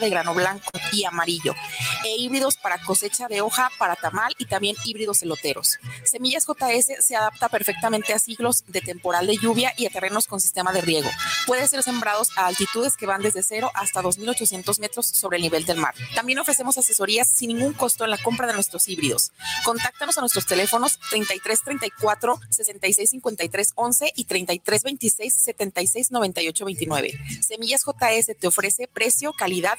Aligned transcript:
de 0.00 0.10
grano 0.10 0.34
blanco 0.34 0.70
y 0.92 1.04
amarillo, 1.04 1.54
e 2.04 2.16
híbridos 2.16 2.56
para 2.56 2.78
cosecha 2.78 3.28
de 3.28 3.40
hoja, 3.40 3.70
para 3.78 3.94
tamal 3.94 4.34
y 4.38 4.46
también 4.46 4.76
híbridos 4.84 5.22
eloteros. 5.22 5.78
Semillas 6.04 6.46
JS 6.46 7.04
se 7.04 7.16
adapta 7.16 7.48
perfectamente 7.48 8.12
a 8.12 8.18
ciclos 8.18 8.64
de 8.66 8.80
temporal 8.80 9.26
de 9.26 9.36
lluvia 9.36 9.72
y 9.76 9.86
a 9.86 9.90
terrenos 9.90 10.26
con 10.26 10.40
sistema 10.40 10.72
de 10.72 10.80
riego. 10.80 11.08
Puede 11.46 11.68
ser 11.68 11.82
sembrados 11.82 12.28
a 12.36 12.46
altitudes 12.46 12.96
que 12.96 13.06
van 13.06 13.22
desde 13.22 13.42
0 13.42 13.70
hasta 13.74 14.02
2.800 14.02 14.80
metros 14.80 15.06
sobre 15.06 15.36
el 15.36 15.42
nivel 15.44 15.64
del 15.64 15.78
mar. 15.78 15.94
También 16.14 16.40
ofrecemos 16.40 16.76
asesorías 16.76 17.28
sin 17.28 17.48
ningún 17.48 17.72
costo 17.72 18.04
en 18.04 18.10
la 18.10 18.18
compra 18.18 18.48
de 18.48 18.54
nuestros 18.54 18.88
híbridos. 18.88 19.30
Contáctanos 19.64 20.18
a 20.18 20.22
nuestros 20.22 20.46
teléfonos 20.46 20.98
33 21.10 21.62
34 21.62 22.40
66 22.50 23.10
53 23.10 23.72
11 23.76 24.12
y 24.16 24.24
33 24.24 24.82
26 24.82 25.34
76 25.34 26.10
98 26.10 26.64
29. 26.64 27.20
Semillas 27.40 27.82
JS 27.84 28.36
te 28.38 28.46
ofrece 28.48 28.88
precio, 28.88 29.32
calidad 29.32 29.78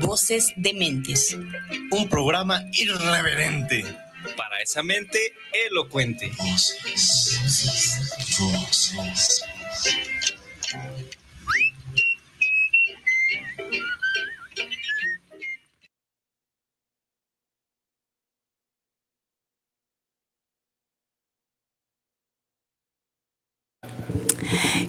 Voces 0.00 0.52
de 0.56 0.72
mentes. 0.74 1.36
Un 1.90 2.08
programa 2.08 2.64
irreverente 2.72 3.84
para 4.36 4.60
esa 4.60 4.82
mente 4.82 5.18
elocuente. 5.68 6.30
Voces. 6.36 7.40
Voces. 8.38 9.44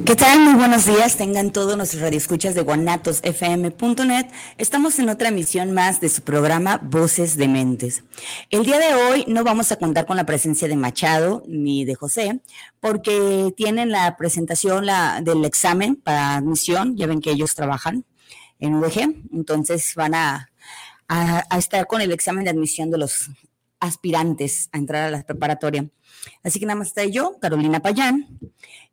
¿Qué 0.09 0.15
tal? 0.15 0.39
Muy 0.39 0.55
buenos 0.55 0.87
días. 0.87 1.17
Tengan 1.17 1.51
todos 1.51 1.77
nuestros 1.77 2.01
radioescuchas 2.01 2.55
de 2.55 2.63
guanatosfm.net. 2.63 4.25
Estamos 4.57 4.97
en 4.97 5.07
otra 5.07 5.27
emisión 5.27 5.71
más 5.71 6.01
de 6.01 6.09
su 6.09 6.23
programa 6.23 6.79
Voces 6.81 7.37
de 7.37 7.47
Mentes. 7.47 8.03
El 8.49 8.65
día 8.65 8.79
de 8.79 8.95
hoy 8.95 9.23
no 9.27 9.43
vamos 9.43 9.71
a 9.71 9.75
contar 9.75 10.07
con 10.07 10.17
la 10.17 10.25
presencia 10.25 10.67
de 10.67 10.75
Machado 10.75 11.43
ni 11.47 11.85
de 11.85 11.93
José, 11.93 12.41
porque 12.79 13.53
tienen 13.55 13.91
la 13.91 14.17
presentación 14.17 14.87
la, 14.87 15.21
del 15.21 15.45
examen 15.45 15.95
para 15.95 16.37
admisión. 16.37 16.97
Ya 16.97 17.05
ven 17.05 17.21
que 17.21 17.29
ellos 17.29 17.53
trabajan 17.53 18.03
en 18.57 18.73
UDG, 18.73 19.13
entonces 19.31 19.93
van 19.95 20.15
a, 20.15 20.49
a, 21.07 21.43
a 21.51 21.57
estar 21.59 21.85
con 21.85 22.01
el 22.01 22.11
examen 22.11 22.45
de 22.45 22.49
admisión 22.49 22.89
de 22.89 22.97
los 22.97 23.29
aspirantes 23.79 24.69
a 24.71 24.79
entrar 24.79 25.03
a 25.03 25.11
la 25.11 25.21
preparatoria. 25.21 25.87
Así 26.43 26.59
que 26.59 26.65
nada 26.65 26.79
más 26.79 26.87
está 26.87 27.05
yo, 27.05 27.37
Carolina 27.39 27.79
Payán. 27.79 28.39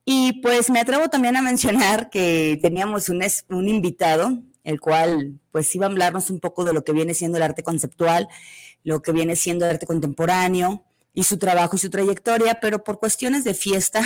Y 0.08 0.40
pues 0.40 0.70
me 0.70 0.78
atrevo 0.78 1.08
también 1.08 1.34
a 1.34 1.42
mencionar 1.42 2.10
que 2.10 2.60
teníamos 2.62 3.08
un, 3.08 3.24
un 3.48 3.68
invitado, 3.68 4.40
el 4.62 4.78
cual 4.78 5.40
pues 5.50 5.74
iba 5.74 5.86
a 5.86 5.90
hablarnos 5.90 6.30
un 6.30 6.38
poco 6.38 6.64
de 6.64 6.72
lo 6.72 6.84
que 6.84 6.92
viene 6.92 7.12
siendo 7.12 7.38
el 7.38 7.42
arte 7.42 7.64
conceptual, 7.64 8.28
lo 8.84 9.02
que 9.02 9.10
viene 9.10 9.34
siendo 9.34 9.64
el 9.64 9.72
arte 9.72 9.84
contemporáneo 9.84 10.84
y 11.12 11.24
su 11.24 11.38
trabajo 11.38 11.74
y 11.74 11.80
su 11.80 11.90
trayectoria, 11.90 12.60
pero 12.60 12.84
por 12.84 13.00
cuestiones 13.00 13.42
de 13.42 13.54
fiesta 13.54 14.00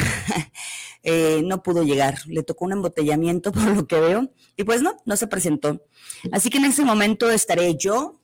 eh, 1.03 1.43
no 1.45 1.63
pudo 1.63 1.83
llegar. 1.83 2.17
Le 2.29 2.45
tocó 2.45 2.65
un 2.65 2.73
embotellamiento 2.73 3.53
por 3.53 3.65
lo 3.65 3.87
que 3.87 4.01
veo 4.01 4.33
y 4.57 4.65
pues 4.65 4.81
no, 4.81 4.97
no 5.05 5.17
se 5.17 5.27
presentó. 5.27 5.85
Así 6.33 6.49
que 6.49 6.57
en 6.57 6.65
ese 6.65 6.83
momento 6.83 7.29
estaré 7.31 7.77
yo, 7.77 8.23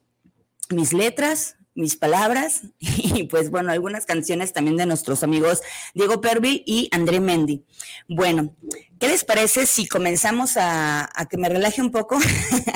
mis 0.71 0.95
letras, 0.95 1.57
mis 1.77 1.95
palabras 1.95 2.63
y 2.81 3.25
pues 3.25 3.51
bueno, 3.51 3.71
algunas 3.71 4.07
canciones 4.07 4.53
también 4.53 4.77
de 4.77 4.87
nuestros 4.87 5.23
amigos 5.23 5.61
Diego 5.95 6.21
Pervil 6.21 6.63
y 6.67 6.89
André 6.91 7.21
Mendy. 7.21 7.65
Bueno, 8.09 8.57
¿qué 8.99 9.09
les 9.09 9.25
parece 9.25 9.67
si 9.67 9.87
comenzamos 9.87 10.57
a, 10.57 11.09
a 11.15 11.27
que 11.27 11.37
me 11.37 11.49
relaje 11.49 11.81
un 11.81 11.93
poco 11.93 12.19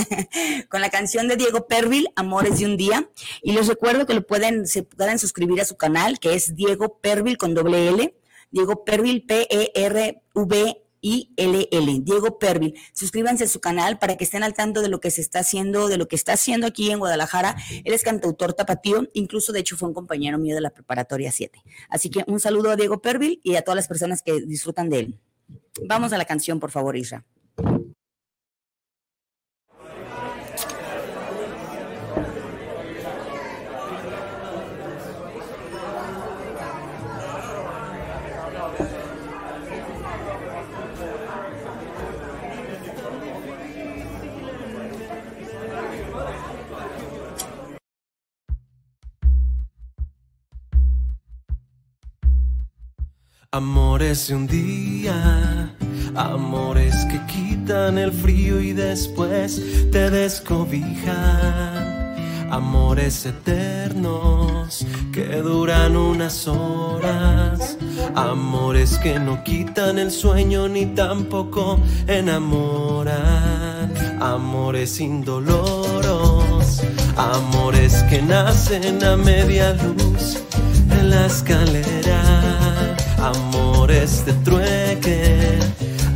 con 0.68 0.80
la 0.80 0.90
canción 0.90 1.26
de 1.26 1.36
Diego 1.36 1.66
Pervil, 1.66 2.08
Amores 2.14 2.60
de 2.60 2.66
un 2.66 2.76
día? 2.76 3.08
Y 3.42 3.52
les 3.52 3.66
recuerdo 3.66 4.06
que 4.06 4.14
lo 4.14 4.26
pueden, 4.26 4.66
se 4.66 4.82
pueden 4.82 5.18
suscribir 5.18 5.60
a 5.60 5.64
su 5.64 5.76
canal, 5.76 6.20
que 6.20 6.34
es 6.34 6.54
Diego 6.54 6.98
Pervil 7.00 7.38
con 7.38 7.54
doble 7.54 7.88
L, 7.88 8.14
Diego 8.50 8.84
Pervil, 8.84 9.24
P-E-R-V 9.26 10.82
y 11.00 11.30
LL, 11.36 12.04
Diego 12.04 12.38
Pervil. 12.38 12.78
Suscríbanse 12.92 13.44
a 13.44 13.48
su 13.48 13.60
canal 13.60 13.98
para 13.98 14.16
que 14.16 14.24
estén 14.24 14.42
al 14.42 14.54
tanto 14.54 14.82
de 14.82 14.88
lo 14.88 15.00
que 15.00 15.10
se 15.10 15.20
está 15.20 15.40
haciendo, 15.40 15.88
de 15.88 15.96
lo 15.96 16.08
que 16.08 16.16
está 16.16 16.34
haciendo 16.34 16.66
aquí 16.66 16.90
en 16.90 16.98
Guadalajara. 16.98 17.56
Él 17.84 17.92
es 17.92 18.02
cantautor 18.02 18.52
tapatío, 18.52 19.08
incluso 19.14 19.52
de 19.52 19.60
hecho 19.60 19.76
fue 19.76 19.88
un 19.88 19.94
compañero 19.94 20.38
mío 20.38 20.54
de 20.54 20.60
la 20.60 20.70
preparatoria 20.70 21.32
7. 21.32 21.62
Así 21.88 22.10
que 22.10 22.24
un 22.26 22.40
saludo 22.40 22.70
a 22.70 22.76
Diego 22.76 23.00
Pervil 23.00 23.40
y 23.42 23.56
a 23.56 23.62
todas 23.62 23.76
las 23.76 23.88
personas 23.88 24.22
que 24.22 24.40
disfrutan 24.40 24.88
de 24.88 24.98
él. 24.98 25.20
Vamos 25.86 26.12
a 26.12 26.18
la 26.18 26.24
canción, 26.24 26.60
por 26.60 26.70
favor, 26.70 26.96
Isra. 26.96 27.24
Amores 53.52 54.28
de 54.28 54.36
un 54.36 54.46
día, 54.46 55.74
amores 56.14 56.94
que 57.06 57.20
quitan 57.26 57.98
el 57.98 58.12
frío 58.12 58.60
y 58.60 58.72
después 58.72 59.60
te 59.90 60.08
descobijan. 60.08 61.10
Amores 62.48 63.26
eternos 63.26 64.86
que 65.12 65.42
duran 65.42 65.96
unas 65.96 66.46
horas. 66.46 67.76
Amores 68.14 68.96
que 68.98 69.18
no 69.18 69.42
quitan 69.42 69.98
el 69.98 70.12
sueño 70.12 70.68
ni 70.68 70.86
tampoco 70.86 71.80
enamoran. 72.06 73.92
Amores 74.22 75.00
indoloros, 75.00 76.82
amores 77.16 78.04
que 78.04 78.22
nacen 78.22 79.02
a 79.02 79.16
media 79.16 79.72
luz 79.72 80.40
en 80.88 81.10
la 81.10 81.26
escalera. 81.26 82.69
Amores 83.22 84.24
de 84.24 84.32
trueque 84.44 85.58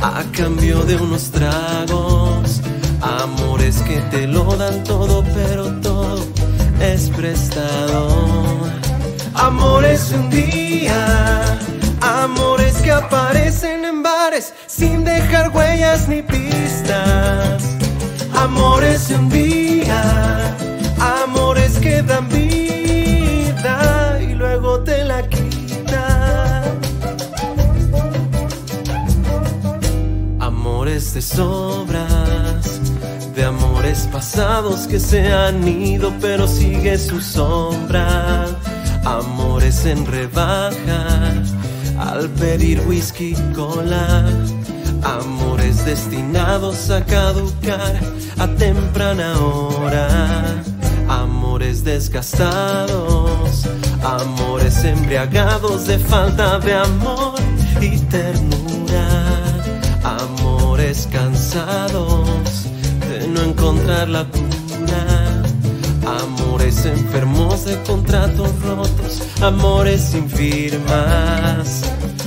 a 0.01 0.23
cambio 0.31 0.83
de 0.83 0.95
unos 0.95 1.29
tragos. 1.29 2.61
Amores 2.99 3.77
que 3.83 3.97
te 4.09 4.25
lo 4.25 4.43
dan 4.55 4.83
todo, 4.83 5.23
pero 5.35 5.65
todo 5.81 6.25
es 6.81 7.09
prestado. 7.11 8.07
Amores 9.35 10.09
de 10.09 10.17
un 10.17 10.29
día, 10.31 11.59
amores 12.01 12.77
que 12.77 12.91
aparecen 12.91 13.85
en 13.85 14.01
bares 14.01 14.53
sin 14.65 15.03
dejar 15.03 15.55
huellas 15.55 16.07
ni 16.07 16.23
pistas. 16.23 17.63
Amores 18.35 19.09
de 19.09 19.15
un 19.15 19.29
día, 19.29 20.55
amores 20.99 21.77
que 21.77 22.01
dan 22.01 22.27
vida 22.29 22.64
De 31.13 31.21
sobras, 31.21 32.81
de 33.33 33.45
amores 33.45 34.09
pasados 34.11 34.85
que 34.85 34.99
se 34.99 35.31
han 35.31 35.65
ido, 35.65 36.11
pero 36.19 36.45
sigue 36.45 36.97
su 36.97 37.21
sombra. 37.21 38.47
Amores 39.05 39.85
en 39.85 40.05
rebaja, 40.05 41.31
al 41.97 42.29
pedir 42.31 42.81
whisky 42.85 43.33
y 43.33 43.53
cola. 43.53 44.25
Amores 45.03 45.85
destinados 45.85 46.89
a 46.89 47.05
caducar 47.05 47.97
a 48.37 48.47
temprana 48.47 49.39
hora. 49.39 50.61
Amores 51.07 51.85
desgastados, 51.85 53.65
amores 54.03 54.83
embriagados 54.83 55.87
de 55.87 55.97
falta 55.97 56.59
de 56.59 56.73
amor 56.73 57.35
y 57.79 57.99
ternura. 57.99 58.64
Amores 60.95 61.09
cansados 61.11 62.63
de 63.09 63.27
no 63.27 63.41
encontrar 63.41 64.07
la 64.07 64.23
cura. 64.23 65.43
Amores 66.23 66.85
enfermos 66.85 67.65
de 67.65 67.75
contratos 67.83 68.49
rotos, 68.61 69.21
amores 69.41 70.01
sin 70.01 70.29
firmas, 70.29 71.81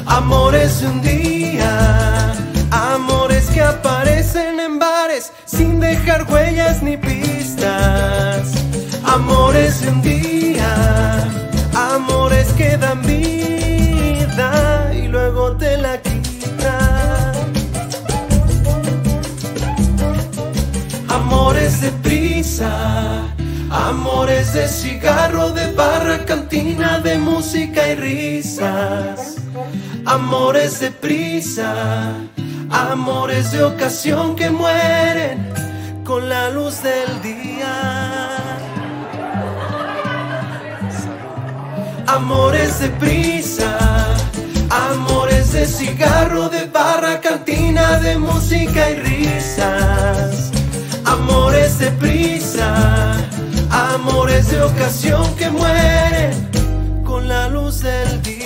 amores 0.05 0.83
de 0.83 0.87
un 0.87 1.01
día, 1.01 2.35
amores 2.71 3.47
que 3.47 3.63
aparecen 3.63 4.61
en 4.61 4.79
bares 4.79 5.33
sin 5.47 5.81
dejar 5.81 6.31
huellas 6.31 6.83
ni 6.83 6.99
pistas, 6.99 8.53
amores 9.05 9.81
de 9.81 9.89
un 9.89 10.03
día, 10.03 11.27
amores 11.75 12.49
que 12.53 12.77
dan 12.77 13.01
vida 13.03 13.38
De 21.89 21.95
prisa, 22.11 23.25
amores 23.71 24.53
de 24.53 24.69
cigarro, 24.69 25.53
de 25.53 25.73
barra, 25.73 26.23
cantina, 26.27 26.99
de 26.99 27.17
música 27.17 27.89
y 27.89 27.95
risas. 27.95 29.37
Amores 30.05 30.81
de 30.81 30.91
prisa, 30.91 32.13
amores 32.69 33.53
de 33.53 33.65
ocasión 33.65 34.37
que 34.37 34.51
mueren 34.51 35.51
con 36.05 36.29
la 36.29 36.51
luz 36.51 36.83
del 36.83 37.23
día. 37.23 38.37
Amores 42.07 42.81
de 42.81 42.89
prisa, 43.03 43.79
amores 44.91 45.53
de 45.53 45.67
cigarro, 45.67 46.51
de 46.51 46.67
barra, 46.67 47.19
cantina, 47.23 47.99
de 47.99 48.19
música 48.19 48.91
y 48.91 48.95
risas. 48.97 50.38
Amores 51.79 52.01
de 52.01 52.09
prisa, 52.09 53.15
amores 53.71 54.51
de 54.51 54.63
ocasión 54.63 55.37
que 55.37 55.49
mueren 55.49 57.05
con 57.05 57.29
la 57.29 57.49
luz 57.49 57.83
del 57.83 58.21
día. 58.23 58.38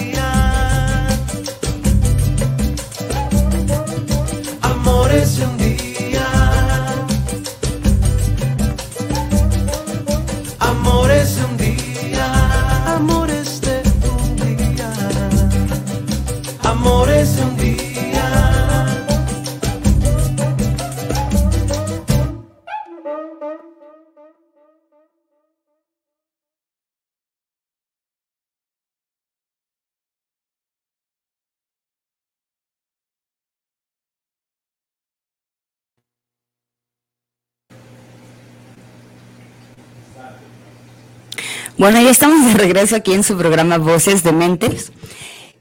Bueno, 41.83 42.01
ya 42.01 42.11
estamos 42.11 42.47
de 42.47 42.55
regreso 42.55 42.95
aquí 42.95 43.13
en 43.13 43.25
su 43.25 43.37
programa 43.37 43.77
Voces 43.77 44.23
de 44.23 44.31
Mentes. 44.31 44.93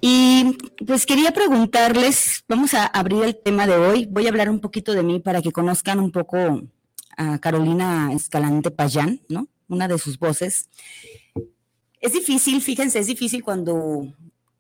Y 0.02 0.56
pues 0.86 1.08
quería 1.08 1.32
preguntarles, 1.32 2.44
vamos 2.48 2.76
a 2.76 2.86
abrir 2.86 3.24
el 3.24 3.36
tema 3.36 3.66
de 3.66 3.74
hoy. 3.74 4.06
Voy 4.06 4.28
a 4.28 4.30
hablar 4.30 4.48
un 4.48 4.60
poquito 4.60 4.94
de 4.94 5.02
mí 5.02 5.20
para 5.20 5.42
que 5.42 5.52
conozcan 5.52 6.00
un 6.00 6.12
poco 6.12 6.62
a 7.18 7.40
Carolina 7.40 8.12
Escalante 8.14 8.70
Payán, 8.70 9.20
¿no? 9.30 9.48
Una 9.68 9.88
de 9.88 9.98
sus 9.98 10.20
voces. 10.20 10.70
Es 12.00 12.14
difícil, 12.14 12.62
fíjense, 12.62 13.00
es 13.00 13.08
difícil 13.08 13.44
cuando 13.44 14.14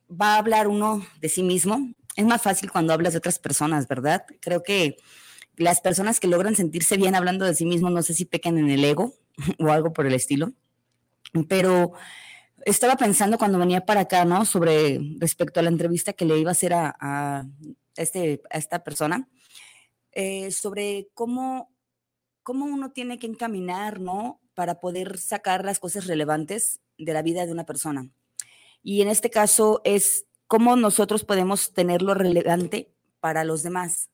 va 0.10 0.34
a 0.34 0.38
hablar 0.40 0.68
uno 0.68 1.06
de 1.19 1.30
sí 1.30 1.44
mismo. 1.44 1.94
Es 2.16 2.25
más 2.25 2.42
fácil 2.42 2.72
cuando 2.72 2.92
hablas 2.92 3.13
de 3.13 3.19
otras 3.19 3.38
personas, 3.38 3.88
¿verdad? 3.88 4.25
Creo 4.40 4.63
que 4.63 4.98
las 5.58 5.80
personas 5.80 6.19
que 6.19 6.25
logran 6.25 6.56
sentirse 6.56 6.98
bien 6.98 7.13
hablando 7.13 7.46
de 7.46 7.54
sí 7.54 7.68
mismo, 7.68 7.92
no 7.92 8.02
sé 8.02 8.16
si 8.16 8.25
pecan 8.25 8.58
en 8.58 8.72
el 8.72 8.84
ego 8.84 9.13
o 9.60 9.72
algo 9.72 9.94
por 9.94 10.08
el 10.08 10.16
estilo 10.16 10.54
pero 11.48 11.94
estaba 12.66 12.96
pensando 12.96 13.38
cuando 13.38 13.60
venía 13.60 13.86
para 13.86 14.02
acá, 14.02 14.26
¿no? 14.26 14.46
Sobre 14.46 15.00
respecto 15.20 15.60
a 15.60 15.64
la 15.64 15.70
entrevista 15.70 16.14
que 16.14 16.26
le 16.26 16.38
iba 16.38 16.52
a 16.52 16.54
hacer 16.54 16.74
a, 16.74 17.46
este, 17.96 18.42
a 18.50 18.58
esta 18.58 18.84
persona, 18.84 19.30
eh, 20.12 20.52
sobre 20.52 21.10
cómo, 21.14 21.72
cómo 22.44 22.66
uno 22.66 22.92
tiene 22.92 23.20
que 23.20 23.28
encaminar, 23.28 24.00
¿no? 24.00 24.42
Para 24.54 24.80
poder 24.80 25.18
sacar 25.18 25.66
las 25.66 25.80
cosas 25.80 26.08
relevantes 26.08 26.80
de 26.98 27.14
la 27.14 27.22
vida 27.22 27.46
de 27.46 27.52
una 27.52 27.66
persona. 27.66 28.10
Y 28.84 29.02
en 29.02 29.08
este 29.08 29.30
caso 29.30 29.82
es 29.84 30.26
cómo 30.48 30.76
nosotros 30.76 31.24
podemos 31.24 31.74
tenerlo 31.74 32.14
relevante 32.14 32.92
para 33.20 33.44
los 33.44 33.64
demás. 33.64 34.10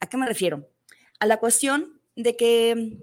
¿A 0.00 0.08
qué 0.08 0.16
me 0.16 0.26
refiero? 0.26 0.70
A 1.20 1.26
la 1.26 1.38
cuestión 1.38 2.00
de 2.14 2.36
que 2.36 2.98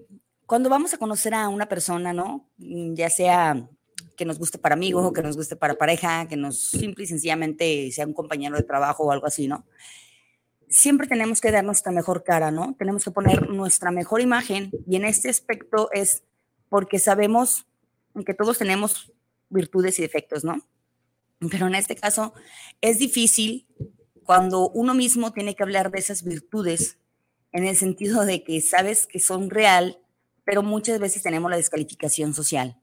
cuando 0.53 0.69
vamos 0.69 0.93
a 0.93 0.99
conocer 0.99 1.33
a 1.33 1.49
una 1.49 1.67
persona, 1.67 2.13
¿no? 2.13 2.47
Mm, 2.59 2.93
Ya 2.93 3.09
sea 3.09 3.67
que 4.15 4.23
nos 4.23 4.37
guste 4.37 4.59
para 4.59 4.75
amigos 4.75 5.11
que 5.11 5.23
nos 5.23 5.35
guste 5.35 5.55
para 5.55 5.73
pareja, 5.73 6.27
que 6.27 6.37
nos 6.37 6.59
simple 6.59 7.05
y 7.05 7.07
sencillamente 7.07 7.91
sea 7.91 8.05
un 8.05 8.13
compañero 8.13 8.55
de 8.55 8.61
trabajo 8.61 9.05
o 9.05 9.11
algo 9.11 9.25
así, 9.25 9.47
¿no? 9.47 9.65
Siempre 10.69 11.07
tenemos 11.07 11.41
que 11.41 11.49
dar 11.51 11.63
nuestra 11.63 11.91
mejor 11.91 12.23
cara, 12.23 12.51
¿no? 12.51 12.75
Tenemos 12.77 13.03
que 13.03 13.09
poner 13.09 13.49
nuestra 13.49 13.89
mejor 13.89 14.21
imagen 14.21 14.69
y 14.85 14.95
en 14.95 15.05
este 15.05 15.27
aspecto 15.27 15.89
es 15.91 16.21
porque 16.69 16.99
sabemos 16.99 17.65
que 18.23 18.35
todos 18.35 18.59
tenemos 18.59 19.11
virtudes 19.49 19.97
y 19.97 20.03
defectos, 20.03 20.43
¿no? 20.43 20.61
Pero 21.49 21.65
en 21.65 21.73
este 21.73 21.95
caso 21.95 22.35
es 22.79 22.99
difícil 22.99 23.65
cuando 24.23 24.69
uno 24.69 24.93
mismo 24.93 25.33
tiene 25.33 25.55
que 25.55 25.63
hablar 25.63 25.89
de 25.89 25.97
esas 25.97 26.23
virtudes 26.23 26.99
en 27.53 27.65
el 27.65 27.75
sentido 27.75 28.23
de 28.23 28.43
que 28.43 28.61
sabes 28.61 29.07
que 29.07 29.19
son 29.19 29.49
real 29.49 29.97
pero 30.45 30.63
muchas 30.63 30.99
veces 30.99 31.23
tenemos 31.23 31.49
la 31.49 31.57
descalificación 31.57 32.33
social. 32.33 32.79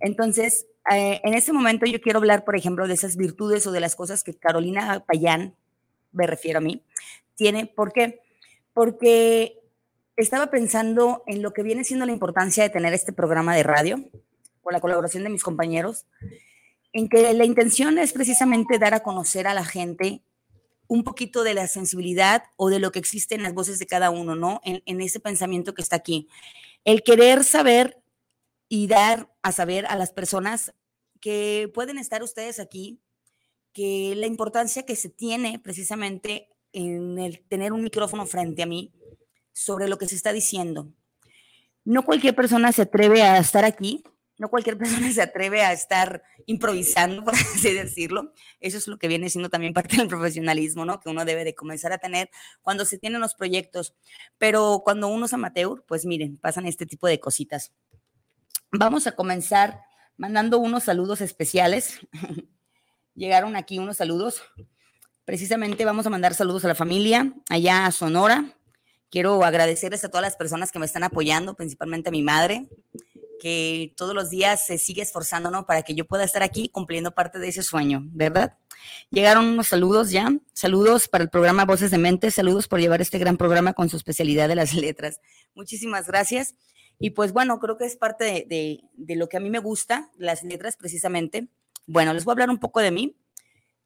Entonces, 0.00 0.66
eh, 0.90 1.20
en 1.24 1.34
este 1.34 1.52
momento 1.52 1.86
yo 1.86 2.00
quiero 2.00 2.18
hablar, 2.18 2.44
por 2.44 2.56
ejemplo, 2.56 2.86
de 2.86 2.94
esas 2.94 3.16
virtudes 3.16 3.66
o 3.66 3.72
de 3.72 3.80
las 3.80 3.96
cosas 3.96 4.24
que 4.24 4.34
Carolina 4.34 5.04
Payán, 5.06 5.54
me 6.12 6.26
refiero 6.26 6.58
a 6.58 6.62
mí, 6.62 6.82
tiene. 7.34 7.66
¿Por 7.66 7.92
qué? 7.92 8.20
Porque 8.74 9.60
estaba 10.16 10.48
pensando 10.48 11.22
en 11.26 11.42
lo 11.42 11.52
que 11.52 11.62
viene 11.62 11.84
siendo 11.84 12.06
la 12.06 12.12
importancia 12.12 12.62
de 12.62 12.70
tener 12.70 12.92
este 12.92 13.12
programa 13.12 13.54
de 13.54 13.62
radio, 13.62 14.04
con 14.62 14.72
la 14.72 14.80
colaboración 14.80 15.24
de 15.24 15.30
mis 15.30 15.42
compañeros, 15.42 16.06
en 16.92 17.08
que 17.08 17.32
la 17.32 17.44
intención 17.44 17.98
es 17.98 18.12
precisamente 18.12 18.78
dar 18.78 18.94
a 18.94 19.02
conocer 19.02 19.46
a 19.46 19.54
la 19.54 19.64
gente 19.64 20.22
un 20.86 21.04
poquito 21.04 21.42
de 21.42 21.54
la 21.54 21.66
sensibilidad 21.68 22.44
o 22.56 22.68
de 22.68 22.78
lo 22.78 22.92
que 22.92 22.98
existe 22.98 23.34
en 23.34 23.42
las 23.42 23.54
voces 23.54 23.78
de 23.78 23.86
cada 23.86 24.10
uno, 24.10 24.36
¿no? 24.36 24.60
En, 24.62 24.82
en 24.84 25.00
ese 25.00 25.20
pensamiento 25.20 25.72
que 25.72 25.80
está 25.80 25.96
aquí 25.96 26.28
el 26.84 27.02
querer 27.02 27.44
saber 27.44 28.02
y 28.68 28.86
dar 28.86 29.32
a 29.42 29.52
saber 29.52 29.86
a 29.86 29.96
las 29.96 30.12
personas 30.12 30.74
que 31.20 31.70
pueden 31.72 31.98
estar 31.98 32.22
ustedes 32.22 32.58
aquí, 32.58 33.00
que 33.72 34.14
la 34.16 34.26
importancia 34.26 34.84
que 34.84 34.96
se 34.96 35.08
tiene 35.08 35.58
precisamente 35.58 36.48
en 36.72 37.18
el 37.18 37.46
tener 37.48 37.72
un 37.72 37.82
micrófono 37.82 38.26
frente 38.26 38.62
a 38.62 38.66
mí 38.66 38.92
sobre 39.52 39.88
lo 39.88 39.98
que 39.98 40.08
se 40.08 40.14
está 40.14 40.32
diciendo. 40.32 40.92
No 41.84 42.04
cualquier 42.04 42.34
persona 42.34 42.72
se 42.72 42.82
atreve 42.82 43.22
a 43.22 43.38
estar 43.38 43.64
aquí, 43.64 44.02
no 44.42 44.48
cualquier 44.48 44.76
persona 44.78 45.10
se 45.12 45.22
atreve 45.22 45.62
a 45.62 45.72
estar 45.72 46.22
improvisando, 46.44 47.24
por 47.24 47.34
así 47.54 47.72
decirlo. 47.72 48.34
Eso 48.60 48.76
es 48.76 48.88
lo 48.88 48.98
que 48.98 49.08
viene 49.08 49.30
siendo 49.30 49.48
también 49.48 49.72
parte 49.72 49.96
del 49.96 50.08
profesionalismo, 50.08 50.84
¿no? 50.84 51.00
Que 51.00 51.08
uno 51.08 51.24
debe 51.24 51.44
de 51.44 51.54
comenzar 51.54 51.92
a 51.92 51.98
tener 51.98 52.28
cuando 52.60 52.84
se 52.84 52.98
tienen 52.98 53.20
los 53.20 53.34
proyectos. 53.34 53.94
Pero 54.36 54.82
cuando 54.84 55.08
uno 55.08 55.26
es 55.26 55.32
amateur, 55.32 55.84
pues 55.86 56.04
miren, 56.04 56.36
pasan 56.36 56.66
este 56.66 56.84
tipo 56.84 57.06
de 57.06 57.20
cositas. 57.20 57.72
Vamos 58.72 59.06
a 59.06 59.12
comenzar 59.12 59.80
mandando 60.16 60.58
unos 60.58 60.84
saludos 60.84 61.20
especiales. 61.20 62.00
Llegaron 63.14 63.56
aquí 63.56 63.78
unos 63.78 63.98
saludos. 63.98 64.42
Precisamente 65.24 65.84
vamos 65.84 66.06
a 66.06 66.10
mandar 66.10 66.34
saludos 66.34 66.64
a 66.64 66.68
la 66.68 66.74
familia 66.74 67.32
allá 67.48 67.86
a 67.86 67.92
Sonora. 67.92 68.56
Quiero 69.08 69.44
agradecerles 69.44 70.04
a 70.04 70.08
todas 70.08 70.22
las 70.22 70.36
personas 70.36 70.72
que 70.72 70.78
me 70.78 70.86
están 70.86 71.04
apoyando, 71.04 71.54
principalmente 71.54 72.08
a 72.08 72.12
mi 72.12 72.22
madre, 72.22 72.68
que 73.42 73.92
todos 73.96 74.14
los 74.14 74.30
días 74.30 74.64
se 74.64 74.78
sigue 74.78 75.02
esforzando, 75.02 75.50
¿no? 75.50 75.66
Para 75.66 75.82
que 75.82 75.96
yo 75.96 76.06
pueda 76.06 76.22
estar 76.22 76.44
aquí 76.44 76.68
cumpliendo 76.68 77.10
parte 77.10 77.40
de 77.40 77.48
ese 77.48 77.64
sueño, 77.64 78.04
¿verdad? 78.12 78.56
Llegaron 79.10 79.46
unos 79.46 79.66
saludos 79.66 80.12
ya, 80.12 80.30
saludos 80.52 81.08
para 81.08 81.24
el 81.24 81.28
programa 81.28 81.64
Voces 81.64 81.90
de 81.90 81.98
Mente, 81.98 82.30
saludos 82.30 82.68
por 82.68 82.78
llevar 82.78 83.00
este 83.00 83.18
gran 83.18 83.36
programa 83.36 83.72
con 83.72 83.88
su 83.88 83.96
especialidad 83.96 84.46
de 84.46 84.54
las 84.54 84.74
letras. 84.86 85.20
Muchísimas 85.56 86.06
gracias. 86.06 86.54
Y 87.00 87.10
pues 87.10 87.32
bueno, 87.32 87.58
creo 87.58 87.76
que 87.76 87.84
es 87.84 87.96
parte 87.96 88.22
de, 88.22 88.46
de, 88.48 88.84
de 88.92 89.16
lo 89.16 89.28
que 89.28 89.38
a 89.38 89.40
mí 89.40 89.50
me 89.50 89.58
gusta, 89.58 90.12
las 90.18 90.44
letras 90.44 90.76
precisamente. 90.76 91.48
Bueno, 91.88 92.14
les 92.14 92.24
voy 92.24 92.30
a 92.30 92.34
hablar 92.34 92.50
un 92.50 92.60
poco 92.60 92.78
de 92.78 92.92
mí. 92.92 93.16